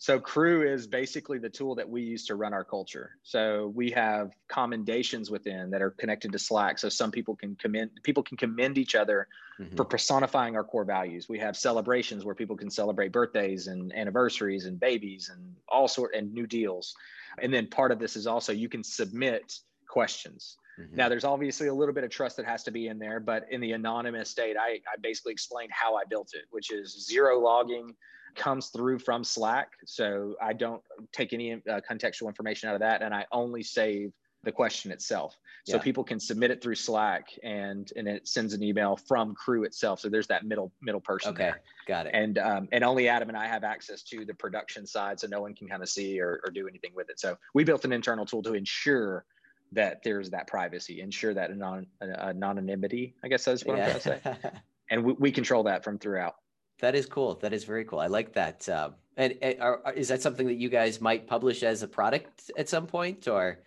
So 0.01 0.19
Crew 0.19 0.67
is 0.67 0.87
basically 0.87 1.37
the 1.37 1.47
tool 1.51 1.75
that 1.75 1.87
we 1.87 2.01
use 2.01 2.25
to 2.25 2.33
run 2.33 2.55
our 2.55 2.63
culture. 2.63 3.11
So 3.21 3.71
we 3.75 3.91
have 3.91 4.31
commendations 4.47 5.29
within 5.29 5.69
that 5.69 5.83
are 5.83 5.91
connected 5.91 6.31
to 6.31 6.39
Slack. 6.39 6.79
So 6.79 6.89
some 6.89 7.11
people 7.11 7.35
can 7.35 7.55
commend 7.55 7.91
people 8.01 8.23
can 8.23 8.35
commend 8.35 8.79
each 8.79 8.95
other 8.95 9.27
mm-hmm. 9.59 9.75
for 9.75 9.85
personifying 9.85 10.55
our 10.55 10.63
core 10.63 10.85
values. 10.85 11.29
We 11.29 11.37
have 11.37 11.55
celebrations 11.55 12.25
where 12.25 12.33
people 12.33 12.57
can 12.57 12.71
celebrate 12.71 13.11
birthdays 13.11 13.67
and 13.67 13.95
anniversaries 13.95 14.65
and 14.65 14.79
babies 14.79 15.29
and 15.31 15.53
all 15.69 15.87
sort 15.87 16.15
and 16.15 16.33
new 16.33 16.47
deals. 16.47 16.95
And 17.39 17.53
then 17.53 17.67
part 17.67 17.91
of 17.91 17.99
this 17.99 18.15
is 18.15 18.25
also 18.25 18.53
you 18.53 18.69
can 18.69 18.83
submit 18.83 19.53
questions. 19.87 20.57
Mm-hmm. 20.79 20.95
Now, 20.95 21.09
there's 21.09 21.25
obviously 21.25 21.67
a 21.67 21.73
little 21.75 21.93
bit 21.93 22.03
of 22.03 22.09
trust 22.09 22.37
that 22.37 22.47
has 22.47 22.63
to 22.63 22.71
be 22.71 22.87
in 22.87 22.97
there, 22.97 23.19
but 23.19 23.45
in 23.51 23.61
the 23.61 23.73
anonymous 23.73 24.31
state, 24.31 24.57
I, 24.57 24.79
I 24.91 24.97
basically 24.99 25.33
explained 25.33 25.69
how 25.71 25.95
I 25.95 26.05
built 26.09 26.31
it, 26.33 26.45
which 26.49 26.71
is 26.71 27.05
zero 27.05 27.39
logging, 27.39 27.93
comes 28.35 28.67
through 28.67 28.99
from 28.99 29.23
Slack. 29.23 29.71
So 29.85 30.35
I 30.41 30.53
don't 30.53 30.81
take 31.11 31.33
any 31.33 31.53
uh, 31.53 31.81
contextual 31.89 32.27
information 32.27 32.69
out 32.69 32.75
of 32.75 32.81
that, 32.81 33.01
and 33.01 33.13
I 33.13 33.25
only 33.31 33.63
save 33.63 34.11
the 34.43 34.51
question 34.51 34.91
itself. 34.91 35.37
So 35.65 35.75
yeah. 35.75 35.83
people 35.83 36.03
can 36.03 36.19
submit 36.19 36.49
it 36.49 36.63
through 36.63 36.75
Slack, 36.75 37.27
and 37.43 37.91
and 37.95 38.07
it 38.07 38.27
sends 38.27 38.53
an 38.53 38.63
email 38.63 38.95
from 38.95 39.35
Crew 39.35 39.63
itself. 39.63 39.99
So 39.99 40.09
there's 40.09 40.27
that 40.27 40.43
middle 40.43 40.71
middle 40.81 41.01
person. 41.01 41.33
Okay, 41.33 41.43
there. 41.43 41.61
got 41.87 42.07
it. 42.07 42.11
And 42.15 42.37
um, 42.39 42.67
and 42.71 42.83
only 42.83 43.07
Adam 43.07 43.29
and 43.29 43.37
I 43.37 43.47
have 43.47 43.63
access 43.63 44.01
to 44.03 44.25
the 44.25 44.33
production 44.33 44.87
side, 44.87 45.19
so 45.19 45.27
no 45.27 45.41
one 45.41 45.53
can 45.53 45.67
kind 45.67 45.83
of 45.83 45.89
see 45.89 46.19
or, 46.19 46.41
or 46.43 46.51
do 46.51 46.67
anything 46.67 46.91
with 46.95 47.09
it. 47.09 47.19
So 47.19 47.37
we 47.53 47.63
built 47.63 47.85
an 47.85 47.91
internal 47.91 48.25
tool 48.25 48.41
to 48.43 48.53
ensure 48.53 49.25
that 49.73 50.01
there's 50.03 50.31
that 50.31 50.47
privacy, 50.47 51.01
ensure 51.01 51.33
that 51.33 51.51
anon- 51.51 51.87
anonymity. 52.01 53.15
I 53.23 53.27
guess 53.27 53.45
that's 53.45 53.63
what 53.63 53.77
yeah. 53.77 53.93
I'm 53.93 53.99
trying 53.99 54.19
to 54.19 54.39
say. 54.43 54.51
and 54.89 55.03
we, 55.03 55.13
we 55.13 55.31
control 55.31 55.63
that 55.63 55.83
from 55.83 55.97
throughout. 55.97 56.35
That 56.81 56.95
is 56.95 57.05
cool. 57.05 57.35
That 57.35 57.53
is 57.53 57.63
very 57.63 57.85
cool. 57.85 57.99
I 57.99 58.07
like 58.07 58.33
that. 58.33 58.67
Uh, 58.67 58.89
and, 59.17 59.37
and 59.41 59.59
are, 59.61 59.93
is 59.95 60.07
that 60.09 60.21
something 60.21 60.47
that 60.47 60.55
you 60.55 60.69
guys 60.69 60.99
might 60.99 61.27
publish 61.27 61.63
as 61.63 61.83
a 61.83 61.87
product 61.87 62.51
at 62.57 62.67
some 62.67 62.87
point, 62.87 63.27
or? 63.27 63.59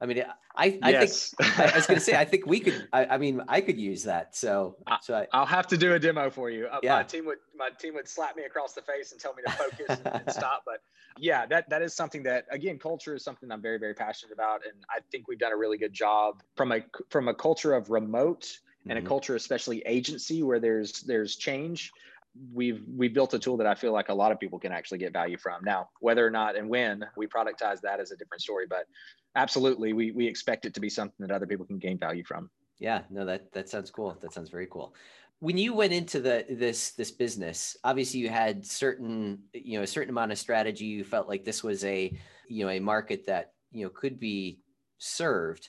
I 0.00 0.06
mean, 0.06 0.24
I, 0.56 0.78
I 0.82 0.90
yes. 0.90 1.34
think 1.34 1.58
I 1.58 1.76
was 1.76 1.86
going 1.86 1.98
to 1.98 2.04
say 2.04 2.16
I 2.16 2.24
think 2.24 2.46
we 2.46 2.60
could. 2.60 2.88
I, 2.92 3.06
I, 3.06 3.18
mean, 3.18 3.42
I 3.48 3.60
could 3.60 3.78
use 3.78 4.02
that. 4.04 4.36
So, 4.36 4.76
so 5.02 5.26
I, 5.32 5.38
will 5.38 5.46
have 5.46 5.66
to 5.68 5.76
do 5.76 5.94
a 5.94 5.98
demo 5.98 6.30
for 6.30 6.50
you. 6.50 6.66
Uh, 6.66 6.80
yeah. 6.82 6.96
My 6.96 7.02
team 7.02 7.26
would 7.26 7.38
my 7.56 7.70
team 7.70 7.94
would 7.94 8.08
slap 8.08 8.36
me 8.36 8.44
across 8.44 8.72
the 8.72 8.82
face 8.82 9.12
and 9.12 9.20
tell 9.20 9.34
me 9.34 9.42
to 9.46 9.52
focus 9.52 10.00
and, 10.04 10.06
and 10.06 10.22
stop. 10.32 10.62
But 10.64 10.82
yeah, 11.18 11.46
that 11.46 11.68
that 11.70 11.82
is 11.82 11.94
something 11.94 12.22
that 12.24 12.46
again, 12.50 12.78
culture 12.78 13.14
is 13.14 13.24
something 13.24 13.50
I'm 13.50 13.62
very 13.62 13.78
very 13.78 13.94
passionate 13.94 14.32
about, 14.32 14.60
and 14.64 14.74
I 14.90 15.00
think 15.10 15.26
we've 15.28 15.38
done 15.38 15.52
a 15.52 15.56
really 15.56 15.78
good 15.78 15.92
job 15.92 16.42
from 16.56 16.72
a 16.72 16.80
from 17.08 17.28
a 17.28 17.34
culture 17.34 17.72
of 17.72 17.90
remote 17.90 18.58
and 18.86 18.98
mm-hmm. 18.98 19.06
a 19.06 19.08
culture 19.08 19.34
especially 19.34 19.80
agency 19.86 20.42
where 20.42 20.60
there's 20.60 21.02
there's 21.02 21.36
change 21.36 21.92
we've 22.52 22.82
we 22.88 23.08
built 23.08 23.34
a 23.34 23.38
tool 23.38 23.56
that 23.58 23.66
I 23.66 23.74
feel 23.74 23.92
like 23.92 24.08
a 24.08 24.14
lot 24.14 24.32
of 24.32 24.40
people 24.40 24.58
can 24.58 24.72
actually 24.72 24.98
get 24.98 25.12
value 25.12 25.38
from. 25.38 25.62
Now, 25.64 25.88
whether 26.00 26.26
or 26.26 26.30
not 26.30 26.56
and 26.56 26.68
when 26.68 27.04
we 27.16 27.26
productize 27.26 27.80
that 27.82 28.00
is 28.00 28.10
a 28.10 28.16
different 28.16 28.42
story, 28.42 28.66
but 28.68 28.86
absolutely 29.36 29.92
we 29.92 30.10
we 30.12 30.26
expect 30.26 30.64
it 30.64 30.74
to 30.74 30.80
be 30.80 30.88
something 30.88 31.26
that 31.26 31.30
other 31.30 31.46
people 31.46 31.66
can 31.66 31.78
gain 31.78 31.98
value 31.98 32.24
from. 32.24 32.50
Yeah, 32.78 33.02
no, 33.10 33.24
that 33.24 33.52
that 33.52 33.68
sounds 33.68 33.90
cool. 33.90 34.16
That 34.20 34.32
sounds 34.32 34.50
very 34.50 34.66
cool. 34.70 34.94
When 35.40 35.58
you 35.58 35.74
went 35.74 35.92
into 35.92 36.20
the 36.20 36.44
this 36.48 36.92
this 36.92 37.10
business, 37.10 37.76
obviously 37.84 38.20
you 38.20 38.28
had 38.28 38.66
certain 38.66 39.40
you 39.52 39.78
know 39.78 39.84
a 39.84 39.86
certain 39.86 40.10
amount 40.10 40.32
of 40.32 40.38
strategy. 40.38 40.86
You 40.86 41.04
felt 41.04 41.28
like 41.28 41.44
this 41.44 41.62
was 41.62 41.84
a 41.84 42.12
you 42.48 42.64
know 42.64 42.70
a 42.70 42.80
market 42.80 43.26
that 43.26 43.52
you 43.70 43.84
know 43.84 43.90
could 43.90 44.18
be 44.18 44.58
served 44.98 45.68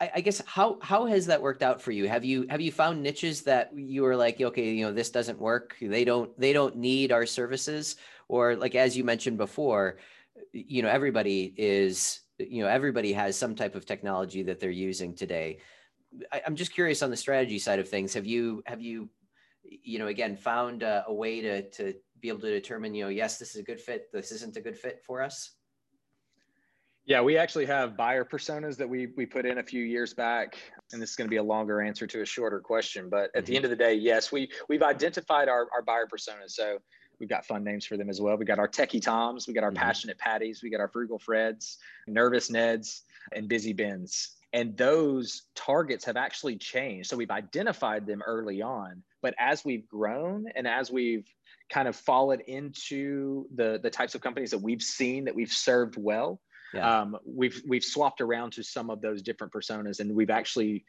I, 0.00 0.10
I 0.16 0.20
guess 0.20 0.42
how 0.46 0.78
how 0.82 1.06
has 1.06 1.26
that 1.26 1.40
worked 1.40 1.62
out 1.62 1.80
for 1.80 1.92
you? 1.92 2.08
Have 2.08 2.24
you 2.24 2.46
have 2.50 2.60
you 2.60 2.72
found 2.72 3.02
niches 3.02 3.42
that 3.42 3.70
you 3.76 4.02
were 4.02 4.16
like, 4.16 4.40
okay, 4.40 4.72
you 4.72 4.84
know, 4.84 4.92
this 4.92 5.10
doesn't 5.10 5.38
work. 5.38 5.76
They 5.80 6.04
don't 6.04 6.38
they 6.38 6.52
don't 6.52 6.76
need 6.76 7.12
our 7.12 7.26
services, 7.26 7.96
or 8.28 8.56
like 8.56 8.74
as 8.74 8.96
you 8.96 9.04
mentioned 9.04 9.38
before, 9.38 9.98
you 10.52 10.82
know, 10.82 10.88
everybody 10.88 11.54
is 11.56 12.20
you 12.38 12.62
know 12.62 12.68
everybody 12.68 13.12
has 13.12 13.36
some 13.36 13.54
type 13.54 13.74
of 13.74 13.86
technology 13.86 14.42
that 14.42 14.58
they're 14.58 14.70
using 14.70 15.14
today. 15.14 15.58
I, 16.32 16.42
am 16.46 16.56
just 16.56 16.72
curious 16.74 17.02
on 17.02 17.10
the 17.10 17.16
strategy 17.16 17.58
side 17.58 17.78
of 17.78 17.88
things. 17.88 18.14
Have 18.14 18.26
you 18.26 18.62
have 18.66 18.80
you 18.80 19.08
you 19.62 19.98
know 19.98 20.08
again 20.08 20.36
found 20.36 20.82
a, 20.82 21.04
a 21.06 21.14
way 21.14 21.40
to 21.40 21.70
to 21.70 21.94
be 22.20 22.28
able 22.28 22.40
to 22.40 22.50
determine 22.50 22.94
you 22.94 23.04
know 23.04 23.10
yes 23.10 23.38
this 23.38 23.50
is 23.54 23.60
a 23.60 23.62
good 23.62 23.80
fit 23.80 24.10
this 24.12 24.30
isn't 24.30 24.56
a 24.56 24.60
good 24.60 24.78
fit 24.78 25.02
for 25.04 25.22
us 25.22 25.52
yeah, 27.06 27.20
we 27.20 27.36
actually 27.36 27.66
have 27.66 27.96
buyer 27.96 28.24
personas 28.24 28.76
that 28.78 28.88
we 28.88 29.08
we 29.16 29.26
put 29.26 29.44
in 29.44 29.58
a 29.58 29.62
few 29.62 29.84
years 29.84 30.14
back, 30.14 30.56
and 30.92 31.02
this 31.02 31.10
is 31.10 31.16
going 31.16 31.26
to 31.26 31.30
be 31.30 31.36
a 31.36 31.42
longer 31.42 31.82
answer 31.82 32.06
to 32.06 32.22
a 32.22 32.24
shorter 32.24 32.60
question. 32.60 33.08
But 33.10 33.24
at 33.24 33.32
mm-hmm. 33.32 33.44
the 33.44 33.56
end 33.56 33.64
of 33.64 33.70
the 33.70 33.76
day, 33.76 33.94
yes, 33.94 34.32
we 34.32 34.50
we've 34.68 34.82
identified 34.82 35.48
our 35.48 35.68
our 35.72 35.82
buyer 35.82 36.06
personas. 36.06 36.52
So 36.52 36.78
we've 37.20 37.28
got 37.28 37.44
fun 37.44 37.62
names 37.62 37.84
for 37.84 37.96
them 37.98 38.08
as 38.08 38.20
well. 38.20 38.36
We 38.36 38.46
got 38.46 38.58
our 38.58 38.68
techie 38.68 39.02
Toms, 39.02 39.46
we 39.46 39.52
got 39.52 39.64
our 39.64 39.70
mm-hmm. 39.70 39.78
passionate 39.78 40.18
Patties, 40.18 40.62
we 40.62 40.70
got 40.70 40.80
our 40.80 40.88
frugal 40.88 41.18
Freds, 41.18 41.76
nervous 42.06 42.50
Neds, 42.50 43.02
and 43.32 43.48
busy 43.48 43.72
Bens. 43.72 44.36
And 44.54 44.76
those 44.76 45.42
targets 45.56 46.04
have 46.04 46.16
actually 46.16 46.56
changed. 46.56 47.10
So 47.10 47.16
we've 47.16 47.30
identified 47.30 48.06
them 48.06 48.22
early 48.24 48.62
on, 48.62 49.02
but 49.20 49.34
as 49.38 49.64
we've 49.64 49.86
grown 49.88 50.46
and 50.54 50.66
as 50.66 50.90
we've 50.90 51.26
kind 51.70 51.88
of 51.88 51.96
fallen 51.96 52.40
into 52.46 53.46
the 53.54 53.78
the 53.82 53.90
types 53.90 54.14
of 54.14 54.22
companies 54.22 54.50
that 54.52 54.58
we've 54.58 54.82
seen 54.82 55.24
that 55.24 55.34
we've 55.34 55.52
served 55.52 55.96
well 55.98 56.40
yeah. 56.74 57.00
um, 57.00 57.16
we've 57.24 57.62
we've 57.66 57.84
swapped 57.84 58.20
around 58.20 58.52
to 58.52 58.62
some 58.62 58.90
of 58.90 59.00
those 59.00 59.22
different 59.22 59.52
personas, 59.52 60.00
and 60.00 60.14
we've 60.14 60.30
actually 60.30 60.84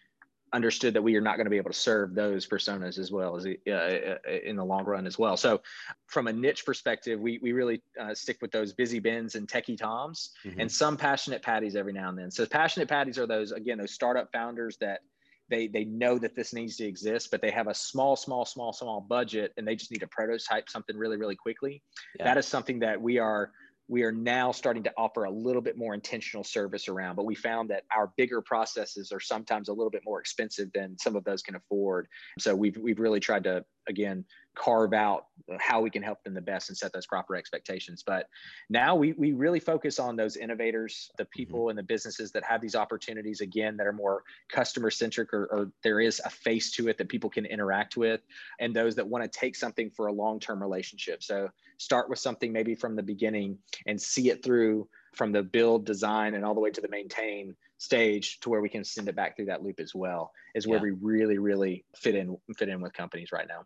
understood 0.53 0.93
that 0.93 1.01
we 1.01 1.15
are 1.15 1.21
not 1.21 1.35
going 1.35 1.45
to 1.45 1.49
be 1.49 1.57
able 1.57 1.71
to 1.71 1.77
serve 1.77 2.15
those 2.15 2.47
personas 2.47 2.97
as 2.97 3.11
well 3.11 3.35
as 3.35 3.45
uh, 3.45 3.71
uh, 3.71 4.17
in 4.43 4.55
the 4.55 4.63
long 4.63 4.85
run 4.85 5.05
as 5.05 5.19
well. 5.19 5.35
So, 5.35 5.61
from 6.07 6.27
a 6.27 6.33
niche 6.33 6.65
perspective, 6.65 7.19
we 7.19 7.39
we 7.39 7.51
really 7.51 7.81
uh, 7.99 8.13
stick 8.13 8.37
with 8.41 8.51
those 8.51 8.73
busy 8.73 8.99
bens 8.99 9.35
and 9.35 9.47
techie 9.47 9.77
toms, 9.77 10.31
mm-hmm. 10.45 10.59
and 10.59 10.71
some 10.71 10.97
passionate 10.97 11.41
patties 11.41 11.75
every 11.75 11.93
now 11.93 12.09
and 12.09 12.17
then. 12.17 12.31
So, 12.31 12.45
passionate 12.45 12.87
patties 12.87 13.17
are 13.17 13.27
those 13.27 13.51
again 13.51 13.77
those 13.77 13.91
startup 13.91 14.31
founders 14.31 14.77
that 14.77 15.01
they 15.49 15.67
they 15.67 15.85
know 15.85 16.17
that 16.17 16.35
this 16.35 16.53
needs 16.53 16.75
to 16.77 16.85
exist 16.85 17.29
but 17.29 17.39
they 17.39 17.51
have 17.51 17.67
a 17.67 17.73
small 17.73 18.15
small 18.15 18.45
small 18.45 18.73
small 18.73 18.99
budget 18.99 19.53
and 19.57 19.67
they 19.67 19.75
just 19.75 19.91
need 19.91 19.99
to 19.99 20.07
prototype 20.07 20.67
something 20.69 20.97
really 20.97 21.17
really 21.17 21.35
quickly 21.35 21.83
yeah. 22.17 22.25
that 22.25 22.35
is 22.37 22.47
something 22.47 22.79
that 22.79 22.99
we 22.99 23.19
are 23.19 23.51
we 23.87 24.03
are 24.03 24.11
now 24.11 24.51
starting 24.51 24.83
to 24.83 24.91
offer 24.97 25.25
a 25.25 25.31
little 25.31 25.61
bit 25.61 25.77
more 25.77 25.93
intentional 25.93 26.43
service 26.43 26.87
around 26.87 27.15
but 27.15 27.25
we 27.25 27.35
found 27.35 27.69
that 27.69 27.83
our 27.95 28.11
bigger 28.17 28.41
processes 28.41 29.11
are 29.11 29.19
sometimes 29.19 29.69
a 29.69 29.73
little 29.73 29.91
bit 29.91 30.01
more 30.05 30.19
expensive 30.19 30.69
than 30.73 30.97
some 30.99 31.15
of 31.15 31.23
those 31.23 31.41
can 31.41 31.55
afford. 31.55 32.07
So 32.39 32.55
we've, 32.55 32.77
we've 32.77 32.99
really 32.99 33.19
tried 33.19 33.43
to 33.45 33.63
again 33.87 34.25
carve 34.55 34.93
out 34.93 35.27
how 35.59 35.81
we 35.81 35.89
can 35.89 36.01
help 36.01 36.23
them 36.23 36.33
the 36.33 36.41
best 36.41 36.69
and 36.69 36.77
set 36.77 36.91
those 36.93 37.05
proper 37.05 37.35
expectations 37.35 38.03
but 38.05 38.27
now 38.69 38.95
we, 38.95 39.13
we 39.13 39.33
really 39.33 39.59
focus 39.59 39.99
on 39.99 40.15
those 40.15 40.37
innovators 40.37 41.11
the 41.17 41.23
mm-hmm. 41.23 41.29
people 41.31 41.59
mm-hmm. 41.61 41.69
and 41.69 41.77
the 41.77 41.83
businesses 41.83 42.31
that 42.31 42.43
have 42.43 42.61
these 42.61 42.75
opportunities 42.75 43.41
again 43.41 43.77
that 43.77 43.85
are 43.85 43.93
more 43.93 44.23
customer 44.49 44.89
centric 44.89 45.33
or, 45.33 45.45
or 45.45 45.71
there 45.83 45.99
is 45.99 46.21
a 46.25 46.29
face 46.29 46.71
to 46.71 46.87
it 46.87 46.97
that 46.97 47.09
people 47.09 47.29
can 47.29 47.45
interact 47.45 47.97
with 47.97 48.21
and 48.59 48.75
those 48.75 48.95
that 48.95 49.07
want 49.07 49.23
to 49.23 49.39
take 49.39 49.55
something 49.55 49.89
for 49.89 50.07
a 50.07 50.13
long-term 50.13 50.61
relationship 50.61 51.21
so 51.21 51.49
start 51.77 52.09
with 52.09 52.19
something 52.19 52.51
maybe 52.51 52.75
from 52.75 52.95
the 52.95 53.03
beginning 53.03 53.57
and 53.85 54.01
see 54.01 54.29
it 54.29 54.43
through 54.43 54.87
from 55.13 55.31
the 55.31 55.43
build 55.43 55.85
design 55.85 56.33
and 56.33 56.43
all 56.43 56.53
the 56.53 56.59
way 56.59 56.71
to 56.71 56.81
the 56.81 56.89
maintain 56.89 57.55
stage 57.77 58.39
to 58.39 58.49
where 58.49 58.61
we 58.61 58.69
can 58.69 58.83
send 58.83 59.07
it 59.07 59.15
back 59.15 59.35
through 59.35 59.45
that 59.45 59.63
loop 59.63 59.79
as 59.79 59.93
well 59.93 60.31
is 60.53 60.65
where 60.65 60.79
yeah. 60.79 60.83
we 60.83 60.91
really 60.91 61.37
really 61.37 61.83
fit 61.95 62.15
in 62.15 62.37
fit 62.57 62.69
in 62.69 62.81
with 62.81 62.93
companies 62.93 63.31
right 63.31 63.47
now 63.47 63.65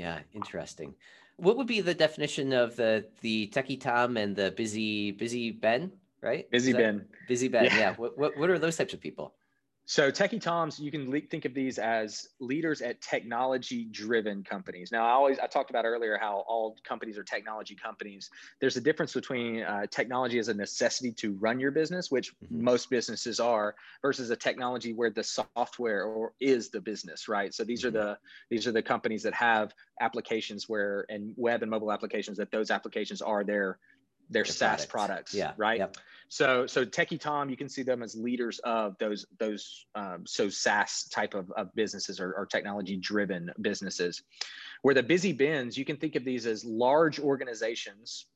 yeah 0.00 0.18
interesting. 0.32 0.94
What 1.36 1.56
would 1.56 1.66
be 1.66 1.80
the 1.80 1.94
definition 1.94 2.52
of 2.52 2.76
the 2.76 2.92
the 3.20 3.48
techie 3.54 3.80
tom 3.80 4.16
and 4.16 4.34
the 4.34 4.50
busy 4.50 5.12
busy 5.12 5.50
ben 5.52 5.92
right? 6.20 6.50
Busy 6.50 6.72
ben. 6.72 7.06
Busy 7.28 7.48
ben 7.48 7.64
yeah, 7.64 7.78
yeah. 7.78 7.92
What, 7.94 8.18
what, 8.18 8.36
what 8.36 8.50
are 8.50 8.58
those 8.58 8.76
types 8.76 8.94
of 8.94 9.00
people 9.00 9.34
so 9.90 10.08
Techie 10.08 10.40
Toms, 10.40 10.78
you 10.78 10.92
can 10.92 11.10
le- 11.10 11.22
think 11.22 11.44
of 11.44 11.52
these 11.52 11.76
as 11.76 12.28
leaders 12.38 12.80
at 12.80 13.00
technology-driven 13.00 14.44
companies. 14.44 14.92
Now, 14.92 15.04
I 15.04 15.10
always 15.10 15.40
I 15.40 15.48
talked 15.48 15.70
about 15.70 15.84
earlier 15.84 16.16
how 16.16 16.44
all 16.46 16.76
companies 16.84 17.18
are 17.18 17.24
technology 17.24 17.74
companies. 17.74 18.30
There's 18.60 18.76
a 18.76 18.80
difference 18.80 19.12
between 19.12 19.64
uh, 19.64 19.86
technology 19.90 20.38
as 20.38 20.46
a 20.46 20.54
necessity 20.54 21.10
to 21.14 21.32
run 21.40 21.58
your 21.58 21.72
business, 21.72 22.08
which 22.08 22.32
mm-hmm. 22.36 22.62
most 22.62 22.88
businesses 22.88 23.40
are, 23.40 23.74
versus 24.00 24.30
a 24.30 24.36
technology 24.36 24.92
where 24.92 25.10
the 25.10 25.24
software 25.24 26.04
or 26.04 26.34
is 26.38 26.68
the 26.68 26.80
business, 26.80 27.26
right? 27.26 27.52
So 27.52 27.64
these 27.64 27.82
mm-hmm. 27.82 27.96
are 27.96 28.00
the 28.00 28.18
these 28.48 28.68
are 28.68 28.72
the 28.72 28.82
companies 28.82 29.24
that 29.24 29.34
have 29.34 29.74
applications 30.00 30.68
where 30.68 31.04
and 31.08 31.34
web 31.36 31.62
and 31.62 31.70
mobile 31.70 31.90
applications 31.90 32.38
that 32.38 32.52
those 32.52 32.70
applications 32.70 33.22
are 33.22 33.42
their 33.42 33.80
their, 34.30 34.44
their 34.44 34.52
SaaS 34.52 34.86
products. 34.86 34.86
products, 34.86 35.34
yeah, 35.34 35.52
right? 35.56 35.78
Yep. 35.78 35.96
So 36.28 36.66
so 36.66 36.84
Techie 36.84 37.20
Tom, 37.20 37.50
you 37.50 37.56
can 37.56 37.68
see 37.68 37.82
them 37.82 38.02
as 38.02 38.14
leaders 38.14 38.60
of 38.60 38.96
those 38.98 39.26
those 39.38 39.84
um, 39.96 40.22
so 40.26 40.48
SaaS 40.48 41.08
type 41.08 41.34
of, 41.34 41.50
of 41.56 41.74
businesses 41.74 42.20
or, 42.20 42.32
or 42.32 42.46
technology 42.46 42.96
driven 42.96 43.50
businesses. 43.60 44.22
Where 44.82 44.94
the 44.94 45.02
busy 45.02 45.32
bens, 45.32 45.76
you 45.76 45.84
can 45.84 45.96
think 45.96 46.14
of 46.14 46.24
these 46.24 46.46
as 46.46 46.64
large 46.64 47.18
organizations 47.18 48.26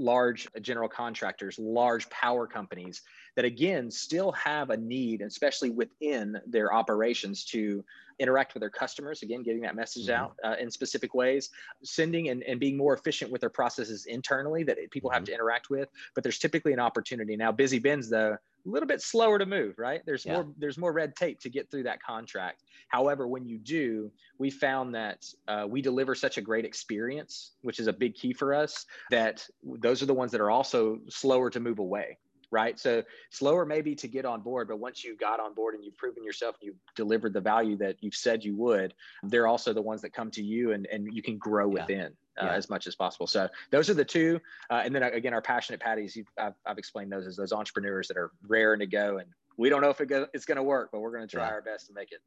large 0.00 0.48
general 0.62 0.88
contractors, 0.88 1.58
large 1.58 2.08
power 2.10 2.46
companies 2.46 3.02
that 3.36 3.44
again 3.44 3.90
still 3.90 4.32
have 4.32 4.70
a 4.70 4.76
need, 4.76 5.20
especially 5.20 5.70
within 5.70 6.40
their 6.46 6.72
operations, 6.72 7.44
to 7.44 7.84
interact 8.18 8.54
with 8.54 8.60
their 8.60 8.70
customers. 8.70 9.22
Again, 9.22 9.42
getting 9.42 9.62
that 9.62 9.76
message 9.76 10.06
mm-hmm. 10.06 10.22
out 10.22 10.36
uh, 10.44 10.56
in 10.60 10.70
specific 10.70 11.14
ways, 11.14 11.50
sending 11.82 12.28
and, 12.28 12.42
and 12.44 12.58
being 12.58 12.76
more 12.76 12.94
efficient 12.94 13.30
with 13.30 13.40
their 13.40 13.50
processes 13.50 14.06
internally 14.06 14.62
that 14.64 14.78
people 14.90 15.10
mm-hmm. 15.10 15.16
have 15.16 15.24
to 15.24 15.34
interact 15.34 15.70
with. 15.70 15.88
But 16.14 16.24
there's 16.24 16.38
typically 16.38 16.72
an 16.72 16.80
opportunity 16.80 17.36
now. 17.36 17.52
Busy 17.52 17.78
bens, 17.78 18.08
though, 18.08 18.36
a 18.64 18.68
little 18.68 18.86
bit 18.86 19.00
slower 19.00 19.38
to 19.38 19.46
move, 19.46 19.78
right? 19.78 20.02
There's 20.06 20.24
yeah. 20.24 20.34
more 20.34 20.48
there's 20.58 20.78
more 20.78 20.92
red 20.92 21.16
tape 21.16 21.40
to 21.40 21.50
get 21.50 21.70
through 21.70 21.84
that 21.84 22.02
contract. 22.02 22.62
However, 22.88 23.26
when 23.26 23.46
you 23.46 23.58
do, 23.58 24.10
we 24.38 24.50
found 24.50 24.94
that 24.94 25.26
uh, 25.48 25.66
we 25.68 25.82
deliver 25.82 26.14
such 26.14 26.38
a 26.38 26.40
great 26.40 26.64
experience, 26.64 27.52
which 27.62 27.78
is 27.78 27.86
a 27.86 27.92
big 27.92 28.14
key 28.14 28.32
for 28.32 28.54
us. 28.54 28.86
That 29.10 29.46
those 29.62 30.02
are 30.02 30.06
the 30.06 30.14
ones 30.14 30.32
that 30.32 30.40
are 30.40 30.50
also 30.50 30.98
slower 31.08 31.50
to 31.50 31.60
move 31.60 31.78
away 31.78 32.18
right? 32.50 32.78
So 32.78 33.02
slower 33.30 33.64
maybe 33.64 33.94
to 33.94 34.08
get 34.08 34.24
on 34.24 34.40
board, 34.40 34.68
but 34.68 34.78
once 34.78 35.04
you 35.04 35.16
got 35.16 35.40
on 35.40 35.54
board 35.54 35.74
and 35.74 35.84
you've 35.84 35.96
proven 35.96 36.24
yourself, 36.24 36.56
and 36.60 36.66
you've 36.66 36.94
delivered 36.96 37.32
the 37.32 37.40
value 37.40 37.76
that 37.76 37.96
you've 38.00 38.14
said 38.14 38.44
you 38.44 38.56
would, 38.56 38.94
they're 39.22 39.46
also 39.46 39.72
the 39.72 39.82
ones 39.82 40.02
that 40.02 40.12
come 40.12 40.30
to 40.32 40.42
you 40.42 40.72
and, 40.72 40.86
and 40.86 41.08
you 41.12 41.22
can 41.22 41.38
grow 41.38 41.66
yeah. 41.66 41.82
within. 41.82 42.12
Uh, 42.40 42.46
yeah. 42.46 42.52
as 42.52 42.70
much 42.70 42.86
as 42.86 42.94
possible. 42.94 43.26
So 43.26 43.48
those 43.70 43.90
are 43.90 43.94
the 43.94 44.04
two. 44.04 44.40
Uh, 44.70 44.82
and 44.84 44.94
then 44.94 45.02
uh, 45.02 45.10
again, 45.12 45.34
our 45.34 45.42
passionate 45.42 45.80
patties, 45.80 46.16
I've, 46.38 46.54
I've, 46.66 46.78
explained 46.78 47.12
those 47.12 47.26
as 47.26 47.36
those 47.36 47.52
entrepreneurs 47.52 48.08
that 48.08 48.16
are 48.16 48.30
raring 48.46 48.80
to 48.80 48.86
go. 48.86 49.18
And 49.18 49.28
we 49.56 49.68
don't 49.68 49.82
know 49.82 49.90
if 49.90 50.00
it 50.00 50.06
go, 50.06 50.26
it's 50.32 50.44
going 50.44 50.56
to 50.56 50.62
work, 50.62 50.90
but 50.92 51.00
we're 51.00 51.12
going 51.12 51.26
to 51.26 51.36
try 51.36 51.46
yeah. 51.46 51.52
our 51.52 51.62
best 51.62 51.88
to 51.88 51.92
make 51.92 52.12
it. 52.12 52.20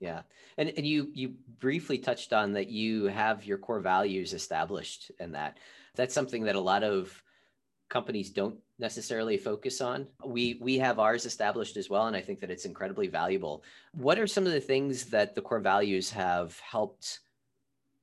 Yeah. 0.00 0.22
And, 0.56 0.72
and 0.76 0.86
you, 0.86 1.10
you 1.12 1.34
briefly 1.58 1.98
touched 1.98 2.32
on 2.32 2.52
that 2.52 2.68
you 2.68 3.06
have 3.06 3.44
your 3.44 3.58
core 3.58 3.80
values 3.80 4.32
established 4.32 5.10
and 5.18 5.34
that 5.34 5.58
that's 5.96 6.14
something 6.14 6.44
that 6.44 6.54
a 6.54 6.60
lot 6.60 6.84
of 6.84 7.22
companies 7.88 8.30
don't 8.30 8.56
necessarily 8.78 9.36
focus 9.36 9.80
on. 9.80 10.06
We 10.24 10.58
we 10.60 10.78
have 10.78 10.98
ours 10.98 11.26
established 11.26 11.76
as 11.76 11.90
well, 11.90 12.06
and 12.06 12.16
I 12.16 12.20
think 12.20 12.40
that 12.40 12.50
it's 12.50 12.64
incredibly 12.64 13.08
valuable. 13.08 13.64
What 13.92 14.18
are 14.18 14.26
some 14.26 14.46
of 14.46 14.52
the 14.52 14.60
things 14.60 15.06
that 15.06 15.34
the 15.34 15.42
core 15.42 15.60
values 15.60 16.10
have 16.10 16.58
helped 16.60 17.20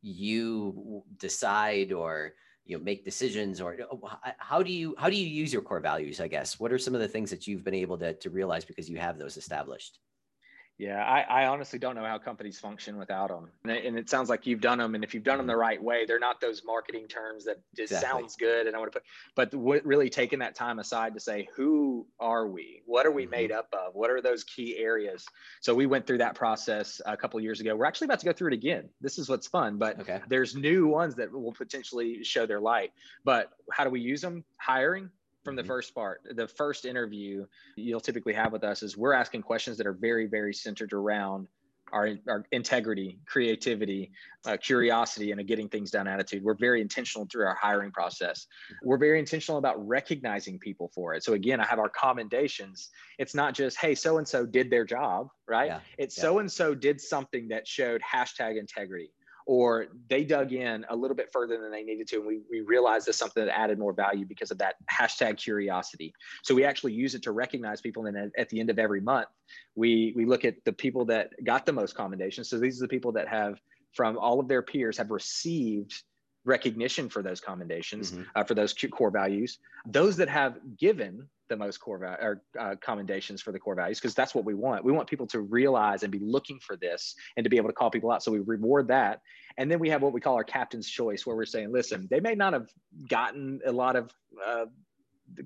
you 0.05 1.03
decide 1.17 1.91
or 1.91 2.33
you 2.65 2.77
know 2.77 2.83
make 2.83 3.03
decisions 3.03 3.59
or 3.59 3.75
oh, 3.91 4.09
how 4.37 4.61
do 4.61 4.71
you 4.71 4.95
how 4.99 5.09
do 5.09 5.15
you 5.15 5.27
use 5.27 5.51
your 5.51 5.61
core 5.63 5.79
values 5.79 6.21
i 6.21 6.27
guess? 6.27 6.59
What 6.59 6.71
are 6.71 6.77
some 6.77 6.93
of 6.93 7.01
the 7.01 7.07
things 7.07 7.29
that 7.31 7.47
you've 7.47 7.63
been 7.63 7.73
able 7.73 7.97
to, 7.97 8.13
to 8.13 8.29
realize 8.29 8.65
because 8.65 8.89
you 8.89 8.97
have 8.97 9.17
those 9.17 9.37
established 9.37 9.99
yeah, 10.77 11.01
I, 11.03 11.43
I, 11.43 11.45
honestly 11.47 11.79
don't 11.79 11.95
know 11.95 12.03
how 12.03 12.17
companies 12.17 12.59
function 12.59 12.97
without 12.97 13.29
them. 13.29 13.49
And 13.63 13.71
it, 13.71 13.85
and 13.85 13.97
it, 13.97 14.09
sounds 14.09 14.29
like 14.29 14.45
you've 14.45 14.59
done 14.59 14.77
them. 14.77 14.93
And 14.93 15.05
if 15.05 15.13
you've 15.13 15.23
done 15.23 15.37
them 15.37 15.47
the 15.47 15.53
mm-hmm. 15.53 15.61
right 15.61 15.81
way, 15.81 16.05
they're 16.05 16.19
not 16.19 16.41
those 16.41 16.63
marketing 16.65 17.07
terms 17.07 17.45
that 17.45 17.61
just 17.73 17.93
exactly. 17.93 18.21
sounds 18.21 18.35
good. 18.35 18.67
And 18.67 18.75
I 18.75 18.79
want 18.79 18.91
to 18.91 18.99
put, 18.99 19.07
but 19.35 19.51
w- 19.51 19.81
really 19.85 20.09
taking 20.09 20.39
that 20.39 20.53
time 20.53 20.79
aside 20.79 21.13
to 21.13 21.19
say, 21.21 21.47
who 21.55 22.05
are 22.19 22.47
we? 22.47 22.81
What 22.85 23.05
are 23.05 23.11
we 23.11 23.23
mm-hmm. 23.23 23.31
made 23.31 23.51
up 23.53 23.69
of? 23.71 23.95
What 23.95 24.11
are 24.11 24.21
those 24.21 24.43
key 24.43 24.77
areas? 24.77 25.25
So 25.61 25.73
we 25.73 25.85
went 25.85 26.05
through 26.05 26.17
that 26.17 26.35
process 26.35 26.99
a 27.05 27.15
couple 27.15 27.39
years 27.39 27.61
ago. 27.61 27.73
We're 27.73 27.85
actually 27.85 28.05
about 28.05 28.19
to 28.19 28.25
go 28.25 28.33
through 28.33 28.49
it 28.49 28.55
again. 28.55 28.89
This 28.99 29.17
is 29.17 29.29
what's 29.29 29.47
fun, 29.47 29.77
but 29.77 30.01
okay. 30.01 30.19
there's 30.27 30.55
new 30.57 30.87
ones 30.87 31.15
that 31.15 31.31
will 31.31 31.53
potentially 31.53 32.21
show 32.25 32.45
their 32.45 32.59
light. 32.59 32.91
But 33.23 33.49
how 33.71 33.85
do 33.85 33.89
we 33.89 34.01
use 34.01 34.19
them? 34.19 34.43
Hiring, 34.57 35.09
from 35.45 35.55
the 35.55 35.61
mm-hmm. 35.61 35.69
first 35.69 35.95
part. 35.95 36.21
The 36.31 36.47
first 36.47 36.85
interview 36.85 37.45
you'll 37.77 38.01
typically 38.01 38.33
have 38.33 38.51
with 38.51 38.65
us 38.65 38.83
is 38.83 38.97
we're 38.97 39.13
asking 39.13 39.43
questions 39.43 39.77
that 39.77 39.87
are 39.87 39.93
very, 39.93 40.25
very 40.25 40.53
centered 40.53 40.91
around 40.91 41.47
our, 41.93 42.09
our 42.27 42.43
integrity, 42.51 43.19
creativity, 43.27 44.11
uh, 44.45 44.57
curiosity, 44.57 45.31
and 45.31 45.39
a 45.39 45.43
getting 45.43 45.69
things 45.69 45.91
done 45.91 46.07
attitude. 46.07 46.43
We're 46.43 46.55
very 46.55 46.81
intentional 46.81 47.27
through 47.31 47.45
our 47.45 47.55
hiring 47.55 47.91
process. 47.91 48.47
Mm-hmm. 48.47 48.89
We're 48.89 48.97
very 48.97 49.19
intentional 49.19 49.59
about 49.59 49.87
recognizing 49.87 50.57
people 50.57 50.91
for 50.93 51.13
it. 51.13 51.23
So 51.23 51.33
again, 51.33 51.61
I 51.61 51.65
have 51.67 51.79
our 51.79 51.89
commendations. 51.89 52.89
It's 53.19 53.35
not 53.35 53.53
just, 53.53 53.77
hey, 53.77 53.93
so 53.93 54.17
and 54.17 54.27
so 54.27 54.45
did 54.45 54.69
their 54.71 54.83
job, 54.83 55.29
right? 55.47 55.67
Yeah. 55.67 55.79
It's 55.99 56.15
so 56.15 56.39
and 56.39 56.51
so 56.51 56.73
did 56.73 56.99
something 56.99 57.47
that 57.49 57.67
showed 57.67 58.01
hashtag 58.01 58.59
integrity 58.59 59.11
or 59.45 59.87
they 60.09 60.23
dug 60.23 60.53
in 60.53 60.85
a 60.89 60.95
little 60.95 61.15
bit 61.15 61.31
further 61.31 61.59
than 61.59 61.71
they 61.71 61.83
needed 61.83 62.07
to. 62.07 62.17
And 62.17 62.25
we, 62.25 62.41
we 62.49 62.61
realized 62.61 63.05
there's 63.05 63.17
something 63.17 63.45
that 63.45 63.57
added 63.57 63.77
more 63.77 63.93
value 63.93 64.25
because 64.25 64.51
of 64.51 64.57
that 64.57 64.75
hashtag 64.91 65.37
curiosity. 65.37 66.13
So 66.43 66.55
we 66.55 66.65
actually 66.65 66.93
use 66.93 67.13
it 67.13 67.23
to 67.23 67.31
recognize 67.31 67.79
people. 67.79 68.07
And 68.07 68.15
then 68.15 68.31
at, 68.37 68.49
the 68.49 68.59
end 68.59 68.69
of 68.69 68.79
every 68.79 69.01
month, 69.01 69.27
we, 69.75 70.13
we 70.15 70.25
look 70.25 70.45
at 70.45 70.55
the 70.65 70.73
people 70.73 71.05
that 71.05 71.31
got 71.43 71.65
the 71.65 71.73
most 71.73 71.95
commendations. 71.95 72.49
So 72.49 72.57
these 72.57 72.81
are 72.81 72.85
the 72.85 72.89
people 72.89 73.11
that 73.13 73.27
have, 73.27 73.59
from 73.93 74.17
all 74.17 74.39
of 74.39 74.47
their 74.47 74.63
peers, 74.63 74.97
have 74.97 75.11
received 75.11 76.03
recognition 76.43 77.09
for 77.09 77.21
those 77.21 77.39
commendations, 77.39 78.11
mm-hmm. 78.11 78.23
uh, 78.35 78.43
for 78.43 78.55
those 78.55 78.73
core 78.91 79.11
values. 79.11 79.59
Those 79.85 80.17
that 80.17 80.29
have 80.29 80.57
given 80.77 81.27
the 81.49 81.55
most 81.55 81.77
core 81.77 81.97
value 81.97 82.17
or 82.21 82.41
uh, 82.59 82.75
commendations 82.81 83.41
for 83.41 83.51
the 83.51 83.59
core 83.59 83.75
values 83.75 83.99
because 83.99 84.15
that's 84.15 84.33
what 84.33 84.45
we 84.45 84.53
want. 84.53 84.83
We 84.83 84.91
want 84.91 85.07
people 85.07 85.27
to 85.27 85.41
realize 85.41 86.03
and 86.03 86.11
be 86.11 86.19
looking 86.19 86.59
for 86.59 86.75
this 86.75 87.15
and 87.37 87.43
to 87.43 87.49
be 87.49 87.57
able 87.57 87.69
to 87.69 87.73
call 87.73 87.91
people 87.91 88.11
out. 88.11 88.23
So 88.23 88.31
we 88.31 88.39
reward 88.39 88.87
that. 88.87 89.21
And 89.57 89.69
then 89.71 89.79
we 89.79 89.89
have 89.89 90.01
what 90.01 90.13
we 90.13 90.21
call 90.21 90.35
our 90.35 90.43
captain's 90.43 90.89
choice, 90.89 91.25
where 91.25 91.35
we're 91.35 91.45
saying, 91.45 91.71
listen, 91.71 92.07
they 92.09 92.19
may 92.19 92.35
not 92.35 92.53
have 92.53 92.67
gotten 93.07 93.61
a 93.65 93.71
lot 93.71 93.95
of 93.95 94.11
uh, 94.45 94.65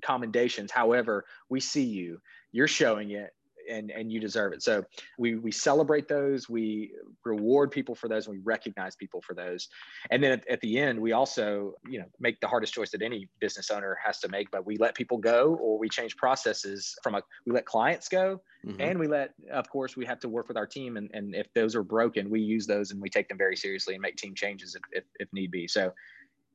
commendations. 0.02 0.70
However, 0.70 1.24
we 1.48 1.60
see 1.60 1.84
you, 1.84 2.20
you're 2.52 2.68
showing 2.68 3.10
it 3.10 3.32
and 3.70 3.90
and 3.90 4.10
you 4.12 4.20
deserve 4.20 4.52
it. 4.52 4.62
So 4.62 4.84
we 5.18 5.36
we 5.36 5.52
celebrate 5.52 6.08
those, 6.08 6.48
we 6.48 6.92
reward 7.24 7.70
people 7.70 7.94
for 7.94 8.08
those, 8.08 8.26
and 8.26 8.36
we 8.36 8.42
recognize 8.42 8.96
people 8.96 9.22
for 9.22 9.34
those. 9.34 9.68
And 10.10 10.22
then 10.22 10.32
at, 10.32 10.48
at, 10.48 10.60
the 10.60 10.78
end, 10.78 11.00
we 11.00 11.12
also 11.12 11.74
you 11.88 12.00
know 12.00 12.06
make 12.18 12.40
the 12.40 12.48
hardest 12.48 12.74
choice 12.74 12.90
that 12.90 13.02
any 13.02 13.28
business 13.40 13.70
owner 13.70 13.96
has 14.04 14.18
to 14.20 14.28
make, 14.28 14.50
but 14.50 14.66
we 14.66 14.76
let 14.76 14.94
people 14.94 15.18
go 15.18 15.56
or 15.60 15.78
we 15.78 15.88
change 15.88 16.16
processes 16.16 16.96
from 17.02 17.14
a 17.14 17.22
we 17.46 17.52
let 17.52 17.64
clients 17.64 18.08
go 18.08 18.40
mm-hmm. 18.66 18.80
and 18.80 18.98
we 18.98 19.06
let 19.06 19.34
of 19.52 19.68
course 19.70 19.96
we 19.96 20.04
have 20.04 20.20
to 20.20 20.28
work 20.28 20.48
with 20.48 20.56
our 20.56 20.66
team 20.66 20.96
and, 20.96 21.10
and 21.12 21.34
if 21.34 21.52
those 21.54 21.74
are 21.74 21.82
broken, 21.82 22.30
we 22.30 22.40
use 22.40 22.66
those 22.66 22.90
and 22.90 23.00
we 23.00 23.08
take 23.08 23.28
them 23.28 23.38
very 23.38 23.56
seriously 23.56 23.94
and 23.94 24.02
make 24.02 24.16
team 24.16 24.34
changes 24.34 24.74
if, 24.74 24.82
if, 24.92 25.04
if 25.18 25.32
need 25.32 25.50
be. 25.50 25.66
So 25.68 25.92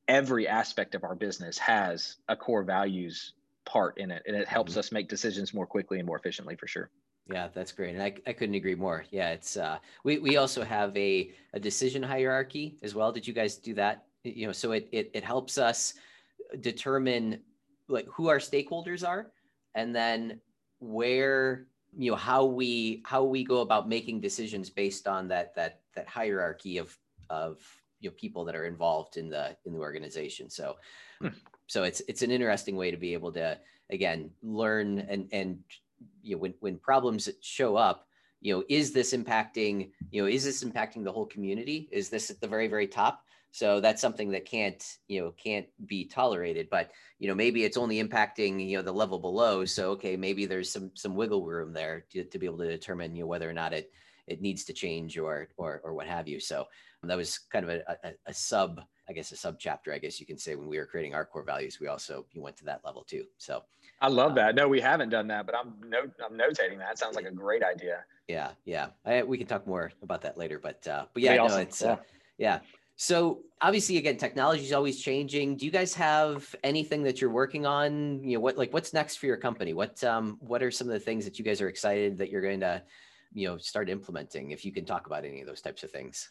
every 0.08 0.48
aspect 0.48 0.96
of 0.96 1.04
our 1.04 1.16
business 1.16 1.58
has 1.58 2.18
a 2.28 2.36
core 2.36 2.64
values 2.64 3.34
part 3.66 3.98
in 3.98 4.12
it 4.12 4.24
and 4.28 4.36
it 4.36 4.48
helps 4.48 4.74
mm-hmm. 4.74 4.80
us 4.80 4.92
make 4.92 5.10
decisions 5.10 5.54
more 5.54 5.66
quickly 5.66 5.98
and 5.98 6.08
more 6.08 6.18
efficiently 6.18 6.56
for 6.56 6.68
sure 6.68 6.90
yeah 7.30 7.48
that's 7.54 7.72
great 7.72 7.96
and 7.96 8.04
i, 8.04 8.14
I 8.28 8.34
couldn't 8.34 8.56
agree 8.56 8.76
more. 8.76 9.06
Yeah 9.12 9.30
it's 9.32 9.58
uh 9.58 9.78
we, 10.04 10.20
we 10.20 10.38
also 10.38 10.64
have 10.64 10.96
a, 10.96 11.32
a 11.54 11.60
decision 11.60 12.04
hierarchy 12.04 12.78
as 12.84 12.96
well. 12.96 13.12
Did 13.12 13.28
you 13.28 13.34
guys 13.34 13.56
do 13.58 13.74
that? 13.76 14.06
You 14.24 14.48
know 14.48 14.54
so 14.54 14.72
it, 14.72 14.88
it 14.92 15.12
it 15.14 15.24
helps 15.24 15.58
us 15.58 15.94
determine 16.62 17.40
like 17.88 18.08
who 18.08 18.28
our 18.28 18.40
stakeholders 18.40 19.08
are 19.08 19.32
and 19.76 19.96
then 19.96 20.40
where 20.80 21.68
you 21.98 22.12
know 22.12 22.18
how 22.18 22.46
we 22.46 23.02
how 23.06 23.24
we 23.24 23.44
go 23.44 23.62
about 23.62 23.88
making 23.88 24.20
decisions 24.20 24.70
based 24.70 25.08
on 25.08 25.28
that 25.28 25.56
that 25.56 25.82
that 25.96 26.08
hierarchy 26.08 26.78
of 26.78 26.98
of 27.30 27.60
you 28.00 28.10
know 28.10 28.16
people 28.18 28.46
that 28.46 28.56
are 28.56 28.66
involved 28.66 29.18
in 29.18 29.30
the 29.30 29.56
in 29.66 29.74
the 29.74 29.80
organization. 29.80 30.50
So 30.50 30.76
hmm. 31.22 31.30
so 31.68 31.84
it's 31.84 32.02
it's 32.08 32.22
an 32.22 32.32
interesting 32.32 32.76
way 32.76 32.92
to 32.92 32.98
be 32.98 33.14
able 33.14 33.32
to 33.34 33.58
again 33.90 34.32
learn 34.42 35.00
and 35.00 35.28
and 35.32 35.60
you 36.26 36.36
know 36.36 36.42
when 36.42 36.54
when 36.60 36.78
problems 36.78 37.30
show 37.42 37.76
up 37.76 38.08
you 38.42 38.54
know 38.54 38.64
is 38.70 38.92
this 38.92 39.14
impacting 39.14 39.92
you 40.12 40.22
know 40.22 40.28
is 40.28 40.44
this 40.44 40.64
impacting 40.64 41.04
the 41.04 41.12
whole 41.12 41.26
community 41.26 41.88
is 41.92 42.10
this 42.10 42.30
at 42.30 42.40
the 42.42 42.48
very 42.48 42.68
very 42.68 42.88
top 42.88 43.22
so 43.56 43.80
that's 43.80 44.02
something 44.02 44.32
that 44.32 44.44
can't, 44.44 44.84
you 45.08 45.22
know, 45.22 45.32
can't 45.42 45.68
be 45.86 46.04
tolerated. 46.04 46.68
But 46.70 46.92
you 47.20 47.30
know, 47.30 47.36
maybe 47.36 47.64
it's 47.64 47.78
only 47.78 48.04
impacting 48.04 48.70
you 48.70 48.76
know 48.76 48.84
the 48.84 48.92
level 48.92 49.18
below. 49.18 49.64
So 49.64 49.92
okay, 49.92 50.18
maybe 50.18 50.46
there's 50.46 50.70
some 50.70 50.92
some 50.94 51.16
wiggle 51.16 51.46
room 51.46 51.72
there 51.72 52.04
to, 52.12 52.26
to 52.26 52.38
be 52.38 52.48
able 52.48 52.58
to 52.58 52.68
determine 52.68 53.16
you 53.16 53.24
know 53.24 53.28
whether 53.28 53.50
or 53.50 53.54
not 53.54 53.72
it 53.72 53.94
it 54.28 54.42
needs 54.42 54.66
to 54.66 54.74
change 54.74 55.18
or 55.18 55.48
or 55.56 55.80
or 55.86 55.94
what 55.94 56.06
have 56.06 56.28
you. 56.28 56.42
So 56.42 56.66
that 57.04 57.16
was 57.16 57.40
kind 57.50 57.64
of 57.64 57.72
a, 57.72 57.98
a, 58.04 58.12
a 58.26 58.34
sub, 58.34 58.82
I 59.08 59.14
guess, 59.14 59.32
a 59.32 59.36
sub 59.36 59.60
chapter, 59.60 59.94
I 59.94 60.00
guess 60.00 60.20
you 60.20 60.26
can 60.26 60.38
say. 60.38 60.56
When 60.56 60.68
we 60.68 60.78
were 60.78 60.86
creating 60.86 61.14
our 61.14 61.26
core 61.26 61.44
values, 61.44 61.80
we 61.80 61.88
also 61.88 62.26
you 62.34 62.42
went 62.42 62.58
to 62.58 62.66
that 62.66 62.82
level 62.84 63.04
too. 63.04 63.26
So 63.38 63.64
I 64.02 64.08
love 64.08 64.32
um, 64.32 64.36
that. 64.36 64.56
No, 64.56 64.68
we 64.68 64.82
haven't 64.82 65.10
done 65.10 65.28
that, 65.28 65.46
but 65.46 65.56
I'm 65.56 65.74
note 65.88 66.12
I'm 66.24 66.38
notating 66.38 66.80
that. 66.80 66.98
Sounds 66.98 67.16
like 67.16 67.26
a 67.26 67.32
great 67.32 67.64
idea. 67.64 68.04
Yeah, 68.28 68.52
yeah. 68.66 68.88
I, 69.06 69.24
we 69.24 69.38
can 69.38 69.48
talk 69.48 69.68
more 69.68 69.92
about 70.02 70.22
that 70.22 70.38
later, 70.38 70.60
but 70.60 70.88
uh, 70.88 71.06
but 71.14 71.22
yeah, 71.22 71.36
no, 71.36 71.46
awesome. 71.46 71.62
it's 71.62 71.82
uh, 71.82 71.88
yeah. 71.88 71.94
Uh, 71.94 71.98
yeah. 72.38 72.60
So 72.98 73.42
obviously, 73.62 73.98
again, 73.98 74.18
technology 74.18 74.64
is 74.64 74.72
always 74.72 75.02
changing. 75.02 75.58
Do 75.58 75.66
you 75.66 75.72
guys 75.72 75.94
have 75.96 76.56
anything 76.64 77.04
that 77.04 77.20
you're 77.20 77.30
working 77.30 77.66
on? 77.66 78.24
You 78.24 78.38
know, 78.38 78.40
what 78.40 78.58
like 78.58 78.74
what's 78.74 78.94
next 78.94 79.18
for 79.18 79.26
your 79.26 79.38
company? 79.38 79.74
What 79.74 80.04
um 80.04 80.38
what 80.40 80.64
are 80.64 80.72
some 80.72 80.88
of 80.88 80.94
the 80.94 81.00
things 81.00 81.26
that 81.26 81.38
you 81.38 81.46
guys 81.46 81.62
are 81.62 81.68
excited 81.68 82.18
that 82.18 82.30
you're 82.30 82.42
going 82.42 82.62
to, 82.62 82.82
you 83.34 83.48
know, 83.48 83.58
start 83.58 83.90
implementing? 83.90 84.52
If 84.52 84.66
you 84.66 84.72
can 84.72 84.86
talk 84.86 85.08
about 85.08 85.26
any 85.26 85.42
of 85.42 85.48
those 85.48 85.62
types 85.62 85.84
of 85.84 85.92
things. 85.92 86.30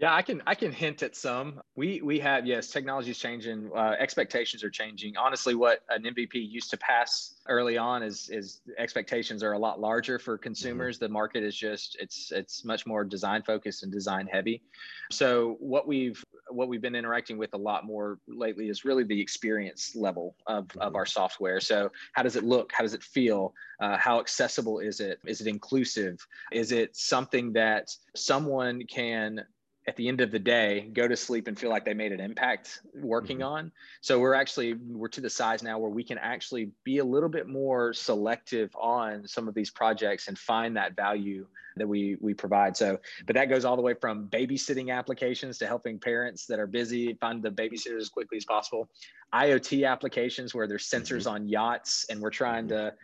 Yeah, 0.00 0.14
I 0.14 0.22
can 0.22 0.42
I 0.46 0.54
can 0.54 0.70
hint 0.70 1.02
at 1.02 1.16
some. 1.16 1.60
We 1.74 2.00
we 2.02 2.20
have 2.20 2.46
yes, 2.46 2.68
technology 2.68 3.10
is 3.10 3.18
changing, 3.18 3.68
uh, 3.74 3.96
expectations 3.98 4.62
are 4.62 4.70
changing. 4.70 5.16
Honestly, 5.16 5.56
what 5.56 5.80
an 5.88 6.04
MVP 6.04 6.34
used 6.34 6.70
to 6.70 6.76
pass 6.76 7.34
early 7.48 7.76
on 7.76 8.04
is 8.04 8.28
is 8.28 8.60
expectations 8.78 9.42
are 9.42 9.54
a 9.54 9.58
lot 9.58 9.80
larger 9.80 10.20
for 10.20 10.38
consumers. 10.38 10.96
Mm-hmm. 10.96 11.04
The 11.06 11.08
market 11.08 11.42
is 11.42 11.56
just 11.56 11.96
it's 11.98 12.30
it's 12.30 12.64
much 12.64 12.86
more 12.86 13.02
design 13.02 13.42
focused 13.42 13.82
and 13.82 13.90
design 13.90 14.28
heavy. 14.28 14.62
So 15.10 15.56
what 15.58 15.88
we've 15.88 16.24
what 16.48 16.68
we've 16.68 16.82
been 16.82 16.94
interacting 16.94 17.36
with 17.36 17.52
a 17.54 17.58
lot 17.58 17.84
more 17.84 18.20
lately 18.28 18.68
is 18.68 18.84
really 18.84 19.02
the 19.02 19.20
experience 19.20 19.96
level 19.96 20.36
of, 20.46 20.68
mm-hmm. 20.68 20.80
of 20.80 20.94
our 20.94 21.06
software. 21.06 21.58
So 21.58 21.90
how 22.12 22.22
does 22.22 22.36
it 22.36 22.44
look? 22.44 22.70
How 22.72 22.84
does 22.84 22.94
it 22.94 23.02
feel? 23.02 23.52
Uh, 23.80 23.96
how 23.96 24.20
accessible 24.20 24.78
is 24.78 25.00
it? 25.00 25.18
Is 25.26 25.40
it 25.40 25.48
inclusive? 25.48 26.24
Is 26.52 26.70
it 26.70 26.96
something 26.96 27.52
that 27.54 27.88
someone 28.14 28.82
can 28.86 29.44
at 29.88 29.96
the 29.96 30.06
end 30.06 30.20
of 30.20 30.30
the 30.30 30.38
day 30.38 30.90
go 30.92 31.08
to 31.08 31.16
sleep 31.16 31.48
and 31.48 31.58
feel 31.58 31.70
like 31.70 31.86
they 31.86 31.94
made 31.94 32.12
an 32.12 32.20
impact 32.20 32.80
working 32.94 33.38
mm-hmm. 33.38 33.54
on 33.54 33.72
so 34.02 34.18
we're 34.18 34.34
actually 34.34 34.74
we're 34.74 35.08
to 35.08 35.22
the 35.22 35.30
size 35.30 35.62
now 35.62 35.78
where 35.78 35.90
we 35.90 36.04
can 36.04 36.18
actually 36.18 36.70
be 36.84 36.98
a 36.98 37.04
little 37.04 37.30
bit 37.30 37.48
more 37.48 37.94
selective 37.94 38.70
on 38.76 39.26
some 39.26 39.48
of 39.48 39.54
these 39.54 39.70
projects 39.70 40.28
and 40.28 40.38
find 40.38 40.76
that 40.76 40.94
value 40.94 41.46
that 41.76 41.88
we 41.88 42.18
we 42.20 42.34
provide 42.34 42.76
so 42.76 42.98
but 43.26 43.34
that 43.34 43.46
goes 43.46 43.64
all 43.64 43.76
the 43.76 43.82
way 43.82 43.94
from 43.94 44.28
babysitting 44.28 44.94
applications 44.94 45.56
to 45.56 45.66
helping 45.66 45.98
parents 45.98 46.44
that 46.44 46.58
are 46.58 46.66
busy 46.66 47.14
find 47.14 47.42
the 47.42 47.50
babysitter 47.50 47.96
as 47.96 48.10
quickly 48.10 48.36
as 48.36 48.44
possible 48.44 48.90
iot 49.32 49.88
applications 49.90 50.54
where 50.54 50.66
there's 50.66 50.86
sensors 50.86 51.20
mm-hmm. 51.20 51.36
on 51.36 51.48
yachts 51.48 52.04
and 52.10 52.20
we're 52.20 52.30
trying 52.30 52.66
mm-hmm. 52.66 52.88
to 52.88 52.94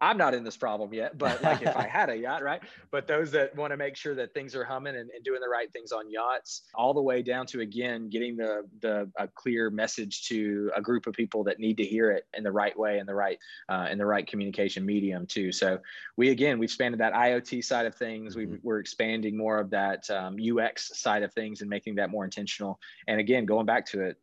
I'm 0.00 0.18
not 0.18 0.34
in 0.34 0.44
this 0.44 0.56
problem 0.56 0.92
yet, 0.92 1.16
but 1.18 1.42
like 1.42 1.62
if 1.62 1.76
I 1.76 1.86
had 1.86 2.10
a 2.10 2.16
yacht, 2.16 2.42
right? 2.42 2.62
But 2.90 3.08
those 3.08 3.32
that 3.32 3.56
want 3.56 3.72
to 3.72 3.76
make 3.76 3.96
sure 3.96 4.14
that 4.14 4.34
things 4.34 4.54
are 4.54 4.62
humming 4.62 4.94
and, 4.94 5.10
and, 5.10 5.24
doing 5.24 5.40
the 5.40 5.48
right 5.48 5.72
things 5.72 5.90
on 5.90 6.10
yachts, 6.10 6.62
all 6.74 6.94
the 6.94 7.02
way 7.02 7.22
down 7.22 7.44
to 7.46 7.60
again 7.60 8.08
getting 8.08 8.36
the 8.36 8.68
the 8.82 9.10
a 9.16 9.26
clear 9.26 9.68
message 9.70 10.28
to 10.28 10.70
a 10.76 10.82
group 10.82 11.06
of 11.08 11.14
people 11.14 11.42
that 11.44 11.58
need 11.58 11.76
to 11.78 11.84
hear 11.84 12.12
it 12.12 12.26
in 12.34 12.44
the 12.44 12.52
right 12.52 12.78
way 12.78 12.98
and 12.98 13.08
the 13.08 13.14
right 13.14 13.38
uh, 13.68 13.88
in 13.90 13.98
the 13.98 14.06
right 14.06 14.26
communication 14.26 14.86
medium 14.86 15.26
too. 15.26 15.50
So 15.50 15.80
we 16.16 16.30
again 16.30 16.58
we've 16.58 16.68
expanded 16.68 17.00
that 17.00 17.14
IoT 17.14 17.64
side 17.64 17.86
of 17.86 17.94
things. 17.94 18.36
Mm-hmm. 18.36 18.56
We, 18.62 18.72
are 18.72 18.78
expanding 18.78 19.36
more 19.36 19.58
of 19.58 19.70
that 19.70 20.08
um, 20.10 20.36
UX 20.38 20.98
side 20.98 21.22
of 21.22 21.32
things 21.32 21.60
and 21.60 21.70
making 21.70 21.96
that 21.96 22.10
more 22.10 22.24
intentional. 22.24 22.78
And 23.08 23.18
again, 23.18 23.44
going 23.44 23.66
back 23.66 23.86
to 23.86 24.02
it, 24.02 24.18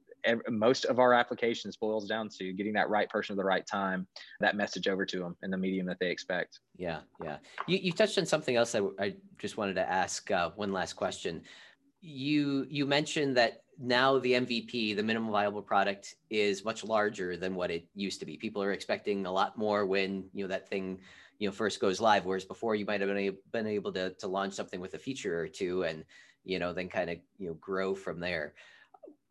most 0.49 0.85
of 0.85 0.99
our 0.99 1.13
applications 1.13 1.77
boils 1.77 2.07
down 2.07 2.29
to 2.37 2.53
getting 2.53 2.73
that 2.73 2.89
right 2.89 3.09
person 3.09 3.33
at 3.33 3.37
the 3.37 3.43
right 3.43 3.65
time, 3.65 4.07
that 4.39 4.55
message 4.55 4.87
over 4.87 5.05
to 5.05 5.19
them 5.19 5.35
in 5.43 5.51
the 5.51 5.57
medium 5.57 5.85
that 5.87 5.97
they 5.99 6.09
expect. 6.09 6.59
Yeah, 6.77 6.99
yeah. 7.23 7.37
You, 7.67 7.77
you 7.77 7.91
touched 7.91 8.17
on 8.17 8.25
something 8.25 8.55
else 8.55 8.75
I, 8.75 8.81
I 8.99 9.15
just 9.37 9.57
wanted 9.57 9.75
to 9.75 9.89
ask 9.89 10.29
uh, 10.31 10.51
one 10.55 10.71
last 10.71 10.93
question. 10.93 11.41
You 12.01 12.65
you 12.69 12.85
mentioned 12.85 13.37
that 13.37 13.63
now 13.79 14.19
the 14.19 14.33
MVP, 14.33 14.95
the 14.95 15.03
minimum 15.03 15.31
viable 15.31 15.61
product, 15.61 16.15
is 16.29 16.65
much 16.65 16.83
larger 16.83 17.37
than 17.37 17.55
what 17.55 17.71
it 17.71 17.87
used 17.93 18.19
to 18.19 18.25
be. 18.25 18.37
People 18.37 18.63
are 18.63 18.71
expecting 18.71 19.25
a 19.25 19.31
lot 19.31 19.57
more 19.57 19.85
when 19.85 20.25
you 20.33 20.43
know 20.43 20.49
that 20.49 20.69
thing 20.69 20.99
you 21.39 21.47
know 21.47 21.51
first 21.51 21.79
goes 21.79 21.99
live, 21.99 22.25
whereas 22.25 22.45
before 22.45 22.75
you 22.75 22.85
might 22.85 23.01
have 23.01 23.09
been 23.09 23.17
able, 23.17 23.37
been 23.51 23.67
able 23.67 23.91
to 23.93 24.11
to 24.15 24.27
launch 24.27 24.53
something 24.53 24.79
with 24.79 24.93
a 24.93 24.99
feature 24.99 25.39
or 25.39 25.47
two 25.47 25.83
and 25.83 26.05
you 26.43 26.59
know 26.59 26.73
then 26.73 26.89
kind 26.89 27.09
of 27.09 27.17
you 27.37 27.47
know 27.47 27.53
grow 27.55 27.93
from 27.93 28.19
there 28.19 28.53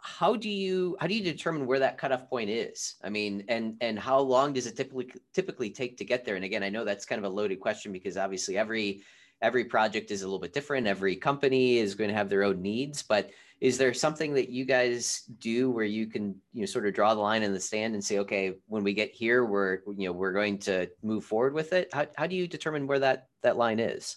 how 0.02 0.36
do 0.36 0.48
you 0.48 0.96
how 1.00 1.06
do 1.06 1.14
you 1.14 1.22
determine 1.22 1.66
where 1.66 1.78
that 1.78 1.98
cutoff 1.98 2.28
point 2.28 2.50
is? 2.50 2.96
I 3.02 3.10
mean 3.10 3.44
and 3.48 3.76
and 3.80 3.98
how 3.98 4.20
long 4.20 4.52
does 4.52 4.66
it 4.66 4.76
typically 4.76 5.12
typically 5.34 5.70
take 5.70 5.96
to 5.98 6.04
get 6.04 6.24
there? 6.24 6.36
And 6.36 6.44
again 6.44 6.62
i 6.62 6.68
know 6.68 6.84
that's 6.84 7.06
kind 7.06 7.24
of 7.24 7.30
a 7.30 7.34
loaded 7.34 7.60
question 7.60 7.92
because 7.92 8.16
obviously 8.16 8.56
every 8.56 9.02
every 9.42 9.64
project 9.64 10.10
is 10.10 10.22
a 10.22 10.26
little 10.26 10.38
bit 10.38 10.52
different. 10.52 10.86
Every 10.86 11.16
company 11.16 11.78
is 11.78 11.94
going 11.94 12.10
to 12.10 12.16
have 12.16 12.28
their 12.28 12.44
own 12.44 12.60
needs 12.60 13.02
but 13.02 13.30
is 13.60 13.76
there 13.76 13.92
something 13.92 14.32
that 14.34 14.48
you 14.48 14.64
guys 14.64 15.22
do 15.38 15.70
where 15.70 15.84
you 15.84 16.06
can 16.06 16.34
you 16.52 16.60
know 16.60 16.66
sort 16.66 16.86
of 16.86 16.94
draw 16.94 17.14
the 17.14 17.20
line 17.20 17.42
in 17.42 17.52
the 17.52 17.60
sand 17.60 17.94
and 17.94 18.02
say 18.02 18.18
okay 18.18 18.54
when 18.66 18.82
we 18.82 18.94
get 18.94 19.10
here 19.12 19.44
we're 19.44 19.80
you 19.96 20.06
know 20.06 20.12
we're 20.12 20.32
going 20.32 20.58
to 20.58 20.88
move 21.02 21.24
forward 21.24 21.52
with 21.52 21.72
it 21.72 21.88
how, 21.92 22.06
how 22.16 22.26
do 22.26 22.34
you 22.34 22.48
determine 22.48 22.86
where 22.86 22.98
that 22.98 23.28
that 23.42 23.56
line 23.56 23.78
is 23.78 24.16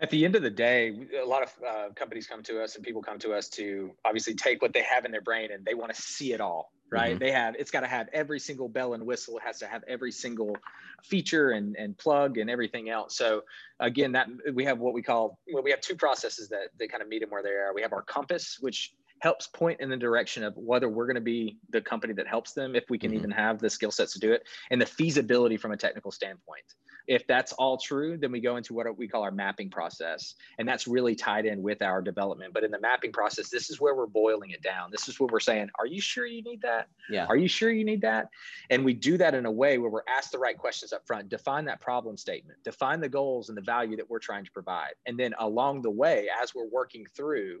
at 0.00 0.10
the 0.10 0.24
end 0.24 0.36
of 0.36 0.42
the 0.42 0.50
day, 0.50 0.94
a 1.22 1.26
lot 1.26 1.42
of 1.42 1.52
uh, 1.66 1.88
companies 1.94 2.26
come 2.26 2.42
to 2.42 2.62
us 2.62 2.76
and 2.76 2.84
people 2.84 3.02
come 3.02 3.18
to 3.18 3.32
us 3.32 3.48
to 3.48 3.92
obviously 4.04 4.34
take 4.34 4.60
what 4.60 4.74
they 4.74 4.82
have 4.82 5.04
in 5.04 5.10
their 5.10 5.22
brain 5.22 5.50
and 5.52 5.64
they 5.64 5.74
want 5.74 5.94
to 5.94 6.00
see 6.00 6.32
it 6.32 6.40
all, 6.40 6.70
right? 6.90 7.12
mm-hmm. 7.12 7.18
They 7.18 7.30
have 7.30 7.54
it's 7.58 7.70
got 7.70 7.80
to 7.80 7.86
have 7.86 8.08
every 8.12 8.38
single 8.38 8.68
bell 8.68 8.92
and 8.92 9.06
whistle. 9.06 9.38
It 9.38 9.44
has 9.44 9.58
to 9.60 9.66
have 9.66 9.82
every 9.88 10.12
single 10.12 10.54
feature 11.02 11.52
and, 11.52 11.76
and 11.76 11.96
plug 11.96 12.36
and 12.36 12.50
everything 12.50 12.90
else. 12.90 13.16
So 13.16 13.42
again, 13.80 14.12
that 14.12 14.28
we 14.52 14.64
have 14.64 14.78
what 14.78 14.92
we 14.92 15.02
call 15.02 15.38
well, 15.52 15.62
we 15.62 15.70
have 15.70 15.80
two 15.80 15.96
processes 15.96 16.50
that 16.50 16.68
they 16.78 16.88
kind 16.88 17.02
of 17.02 17.08
meet 17.08 17.20
them 17.20 17.30
where 17.30 17.42
they 17.42 17.50
are. 17.50 17.72
We 17.74 17.82
have 17.82 17.94
our 17.94 18.02
compass, 18.02 18.58
which 18.60 18.92
helps 19.20 19.46
point 19.46 19.80
in 19.80 19.88
the 19.88 19.96
direction 19.96 20.44
of 20.44 20.54
whether 20.58 20.90
we're 20.90 21.06
going 21.06 21.14
to 21.14 21.22
be 21.22 21.56
the 21.70 21.80
company 21.80 22.12
that 22.12 22.26
helps 22.26 22.52
them 22.52 22.76
if 22.76 22.84
we 22.90 22.98
can 22.98 23.12
mm-hmm. 23.12 23.18
even 23.18 23.30
have 23.30 23.58
the 23.58 23.70
skill 23.70 23.90
sets 23.90 24.12
to 24.12 24.18
do 24.18 24.32
it 24.32 24.42
and 24.70 24.78
the 24.78 24.84
feasibility 24.84 25.56
from 25.56 25.72
a 25.72 25.76
technical 25.76 26.10
standpoint 26.10 26.64
if 27.06 27.26
that's 27.26 27.52
all 27.52 27.78
true, 27.78 28.16
then 28.16 28.32
we 28.32 28.40
go 28.40 28.56
into 28.56 28.74
what 28.74 28.96
we 28.96 29.06
call 29.06 29.22
our 29.22 29.30
mapping 29.30 29.70
process. 29.70 30.34
And 30.58 30.68
that's 30.68 30.86
really 30.86 31.14
tied 31.14 31.46
in 31.46 31.62
with 31.62 31.82
our 31.82 32.02
development. 32.02 32.52
But 32.52 32.64
in 32.64 32.70
the 32.70 32.80
mapping 32.80 33.12
process, 33.12 33.48
this 33.48 33.70
is 33.70 33.80
where 33.80 33.94
we're 33.94 34.06
boiling 34.06 34.50
it 34.50 34.62
down. 34.62 34.90
This 34.90 35.08
is 35.08 35.20
where 35.20 35.28
we're 35.30 35.40
saying, 35.40 35.68
Are 35.78 35.86
you 35.86 36.00
sure 36.00 36.26
you 36.26 36.42
need 36.42 36.62
that? 36.62 36.88
Yeah. 37.10 37.26
Are 37.26 37.36
you 37.36 37.48
sure 37.48 37.70
you 37.70 37.84
need 37.84 38.00
that? 38.02 38.28
And 38.70 38.84
we 38.84 38.94
do 38.94 39.16
that 39.18 39.34
in 39.34 39.46
a 39.46 39.50
way 39.50 39.78
where 39.78 39.90
we're 39.90 40.00
asked 40.08 40.32
the 40.32 40.38
right 40.38 40.58
questions 40.58 40.92
up 40.92 41.06
front, 41.06 41.28
define 41.28 41.64
that 41.66 41.80
problem 41.80 42.16
statement, 42.16 42.58
define 42.64 43.00
the 43.00 43.08
goals 43.08 43.48
and 43.48 43.56
the 43.56 43.62
value 43.62 43.96
that 43.96 44.08
we're 44.08 44.18
trying 44.18 44.44
to 44.44 44.50
provide. 44.50 44.94
And 45.06 45.18
then 45.18 45.34
along 45.38 45.82
the 45.82 45.90
way, 45.90 46.28
as 46.42 46.54
we're 46.54 46.68
working 46.68 47.06
through, 47.16 47.60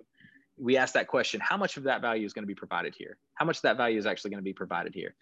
we 0.58 0.76
ask 0.76 0.94
that 0.94 1.06
question 1.06 1.40
how 1.40 1.56
much 1.56 1.76
of 1.76 1.82
that 1.84 2.00
value 2.00 2.24
is 2.24 2.32
going 2.32 2.42
to 2.42 2.46
be 2.46 2.54
provided 2.54 2.94
here 2.96 3.18
how 3.34 3.44
much 3.44 3.58
of 3.58 3.62
that 3.62 3.76
value 3.76 3.98
is 3.98 4.06
actually 4.06 4.30
going 4.30 4.40
to 4.40 4.44
be 4.44 4.52
provided 4.52 4.94
here 4.94 5.14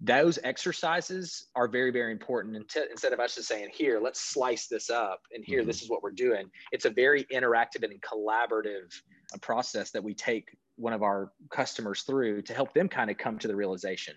those 0.00 0.38
exercises 0.44 1.46
are 1.54 1.68
very 1.68 1.90
very 1.90 2.12
important. 2.12 2.56
Instead 2.56 3.12
of 3.12 3.20
us 3.20 3.34
just 3.34 3.48
saying 3.48 3.70
here 3.72 3.98
let's 4.00 4.20
slice 4.20 4.66
this 4.66 4.90
up 4.90 5.22
and 5.32 5.44
here 5.44 5.60
mm-hmm. 5.60 5.68
this 5.68 5.82
is 5.82 5.88
what 5.88 6.02
we're 6.02 6.10
doing 6.10 6.50
it's 6.72 6.84
a 6.84 6.90
very 6.90 7.24
interactive 7.32 7.82
and 7.82 8.00
collaborative 8.02 8.92
uh, 9.34 9.38
process 9.40 9.90
that 9.90 10.02
we 10.02 10.14
take 10.14 10.56
one 10.76 10.92
of 10.92 11.02
our 11.02 11.32
customers 11.50 12.02
through 12.02 12.42
to 12.42 12.54
help 12.54 12.74
them 12.74 12.88
kind 12.88 13.10
of 13.10 13.16
come 13.16 13.38
to 13.38 13.48
the 13.48 13.56
realization. 13.56 14.14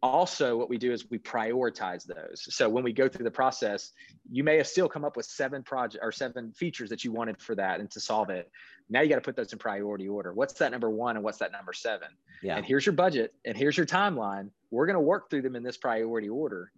Also 0.00 0.56
what 0.56 0.68
we 0.68 0.78
do 0.78 0.92
is 0.92 1.10
we 1.10 1.18
prioritize 1.18 2.06
those. 2.06 2.46
So 2.54 2.68
when 2.68 2.84
we 2.84 2.92
go 2.92 3.08
through 3.08 3.24
the 3.24 3.30
process 3.32 3.92
you 4.30 4.44
may 4.44 4.56
have 4.56 4.66
still 4.66 4.88
come 4.88 5.04
up 5.04 5.16
with 5.16 5.26
seven 5.26 5.62
project 5.62 6.04
or 6.04 6.12
seven 6.12 6.52
features 6.52 6.90
that 6.90 7.02
you 7.02 7.12
wanted 7.12 7.40
for 7.40 7.54
that 7.54 7.80
and 7.80 7.90
to 7.90 8.00
solve 8.00 8.30
it. 8.30 8.50
Now 8.90 9.00
you 9.00 9.08
got 9.08 9.16
to 9.16 9.20
put 9.20 9.36
those 9.36 9.52
in 9.52 9.58
priority 9.58 10.08
order. 10.08 10.32
What's 10.32 10.54
that 10.54 10.70
number 10.70 10.90
one 10.90 11.16
and 11.16 11.24
what's 11.24 11.38
that 11.38 11.52
number 11.52 11.72
seven? 11.72 12.08
Yeah. 12.42 12.56
and 12.56 12.64
here's 12.64 12.86
your 12.86 12.92
budget 12.92 13.34
and 13.44 13.56
here's 13.56 13.76
your 13.76 13.86
timeline 13.86 14.50
we're 14.70 14.86
going 14.86 14.94
to 14.94 15.00
work 15.00 15.30
through 15.30 15.42
them 15.42 15.56
in 15.56 15.62
this 15.62 15.76
priority 15.76 16.28
order 16.28 16.70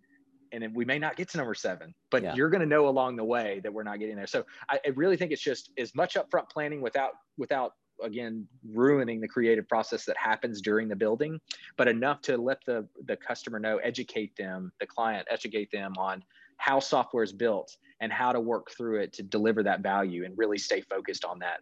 and 0.53 0.75
we 0.75 0.85
may 0.85 0.99
not 0.99 1.17
get 1.17 1.29
to 1.31 1.37
number 1.39 1.55
seven, 1.55 1.95
but 2.11 2.23
yeah. 2.23 2.35
you're 2.35 2.51
going 2.51 2.61
to 2.61 2.67
know 2.67 2.89
along 2.89 3.17
the 3.17 3.25
way 3.25 3.61
that 3.63 3.73
we're 3.73 3.83
not 3.83 3.99
getting 3.99 4.17
there. 4.17 4.27
So 4.27 4.45
I, 4.69 4.81
I, 4.85 4.89
really 4.91 5.17
think 5.17 5.33
it's 5.33 5.43
just 5.43 5.71
as 5.79 5.95
much 5.95 6.15
upfront 6.15 6.49
planning 6.51 6.81
without 6.81 7.13
without 7.39 7.75
again 8.03 8.47
ruining 8.73 9.21
the 9.21 9.29
creative 9.29 9.69
process 9.69 10.05
that 10.07 10.17
happens 10.17 10.63
during 10.63 10.89
the 10.89 10.97
building 10.97 11.39
but 11.77 11.87
enough 11.87 12.23
to 12.23 12.39
let 12.39 12.59
the 12.65 12.89
the 13.05 13.15
customer 13.17 13.59
know 13.59 13.77
educate 13.79 14.35
them 14.37 14.73
the 14.81 14.87
client 14.87 15.27
educate 15.31 15.71
them 15.71 15.93
on 15.99 16.25
how 16.57 16.81
software 16.81 17.23
is 17.23 17.33
built 17.33 17.77
and 18.01 18.11
how 18.11 18.33
to 18.33 18.41
work 18.41 18.71
through 18.71 19.01
it 19.01 19.13
to 19.13 19.23
deliver 19.23 19.63
that 19.63 19.81
value 19.81 20.25
and 20.25 20.37
really 20.39 20.57
stay 20.57 20.81
focused 20.81 21.27
on 21.27 21.39
that 21.39 21.61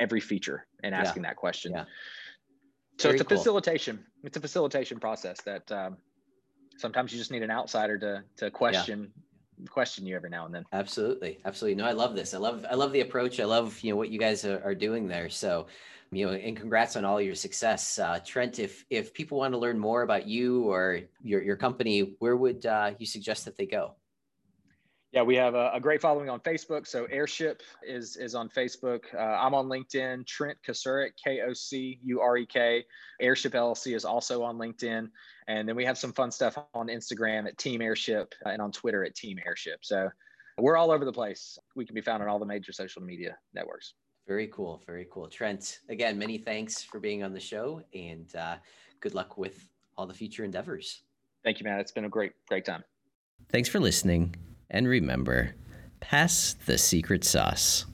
every 0.00 0.20
feature 0.20 0.66
and 0.82 0.92
asking 0.92 1.22
yeah. 1.22 1.30
that 1.30 1.36
question 1.36 1.72
yeah. 1.72 1.84
So 2.98 3.08
Very 3.08 3.14
it's 3.14 3.22
a 3.22 3.24
cool. 3.24 3.36
facilitation 3.36 4.04
it's 4.24 4.36
a 4.36 4.40
facilitation 4.40 4.98
process 4.98 5.40
that 5.42 5.70
um, 5.72 5.96
sometimes 6.76 7.12
you 7.12 7.18
just 7.18 7.30
need 7.30 7.42
an 7.42 7.50
outsider 7.50 7.98
to 7.98 8.24
to 8.36 8.50
question 8.50 9.12
yeah. 9.58 9.66
question 9.68 10.06
you 10.06 10.16
every 10.16 10.30
now 10.30 10.46
and 10.46 10.54
then. 10.54 10.64
Absolutely, 10.72 11.38
absolutely. 11.44 11.76
No, 11.82 11.88
I 11.88 11.92
love 11.92 12.14
this. 12.14 12.34
I 12.34 12.38
love 12.38 12.66
I 12.70 12.74
love 12.74 12.92
the 12.92 13.00
approach. 13.00 13.40
I 13.40 13.44
love 13.44 13.78
you 13.80 13.90
know 13.90 13.96
what 13.96 14.10
you 14.10 14.18
guys 14.18 14.44
are, 14.44 14.62
are 14.64 14.74
doing 14.74 15.08
there. 15.08 15.28
So 15.28 15.66
you 16.12 16.26
know 16.26 16.32
and 16.32 16.56
congrats 16.56 16.96
on 16.96 17.04
all 17.04 17.20
your 17.20 17.34
success 17.34 17.98
uh, 17.98 18.20
trent 18.24 18.58
if 18.58 18.84
if 18.90 19.12
people 19.12 19.38
want 19.38 19.52
to 19.52 19.58
learn 19.58 19.78
more 19.78 20.02
about 20.02 20.26
you 20.26 20.64
or 20.70 21.00
your, 21.22 21.42
your 21.42 21.56
company 21.56 22.14
where 22.20 22.36
would 22.36 22.64
uh, 22.66 22.92
you 22.98 23.06
suggest 23.06 23.44
that 23.44 23.56
they 23.56 23.66
go 23.66 23.94
yeah, 25.16 25.22
we 25.22 25.34
have 25.36 25.54
a, 25.54 25.70
a, 25.72 25.80
great 25.80 26.02
following 26.02 26.28
on 26.28 26.40
Facebook. 26.40 26.86
So 26.86 27.06
Airship 27.06 27.62
is 27.82 28.16
is 28.16 28.34
on 28.34 28.50
Facebook. 28.50 29.04
Uh, 29.14 29.18
I'm 29.18 29.54
on 29.54 29.66
LinkedIn. 29.66 30.26
Trent 30.26 30.58
Kocurek, 30.62 31.12
K 31.24 31.40
O 31.40 31.54
C 31.54 31.98
U 32.02 32.20
R 32.20 32.36
E 32.36 32.44
K. 32.44 32.84
Airship 33.18 33.54
LLC 33.54 33.96
is 33.96 34.04
also 34.04 34.42
on 34.42 34.58
LinkedIn, 34.58 35.08
and 35.48 35.66
then 35.66 35.74
we 35.74 35.86
have 35.86 35.96
some 35.96 36.12
fun 36.12 36.30
stuff 36.30 36.58
on 36.74 36.88
Instagram 36.88 37.46
at 37.46 37.56
Team 37.56 37.80
Airship 37.80 38.34
and 38.44 38.60
on 38.60 38.70
Twitter 38.70 39.06
at 39.06 39.14
Team 39.14 39.38
Airship. 39.46 39.78
So 39.86 40.10
we're 40.58 40.76
all 40.76 40.90
over 40.90 41.06
the 41.06 41.12
place. 41.14 41.58
We 41.74 41.86
can 41.86 41.94
be 41.94 42.02
found 42.02 42.22
on 42.22 42.28
all 42.28 42.38
the 42.38 42.44
major 42.44 42.72
social 42.72 43.00
media 43.00 43.38
networks. 43.54 43.94
Very 44.28 44.48
cool. 44.48 44.82
Very 44.84 45.06
cool. 45.10 45.28
Trent, 45.28 45.78
again, 45.88 46.18
many 46.18 46.36
thanks 46.36 46.82
for 46.82 47.00
being 47.00 47.24
on 47.24 47.32
the 47.32 47.40
show, 47.40 47.80
and 47.94 48.36
uh, 48.36 48.56
good 49.00 49.14
luck 49.14 49.38
with 49.38 49.66
all 49.96 50.06
the 50.06 50.12
future 50.12 50.44
endeavors. 50.44 51.04
Thank 51.42 51.58
you, 51.58 51.64
man. 51.64 51.80
It's 51.80 51.92
been 51.92 52.04
a 52.04 52.10
great, 52.10 52.32
great 52.48 52.66
time. 52.66 52.84
Thanks 53.48 53.70
for 53.70 53.80
listening. 53.80 54.34
And 54.70 54.88
remember, 54.88 55.54
pass 56.00 56.54
the 56.66 56.78
secret 56.78 57.24
sauce. 57.24 57.86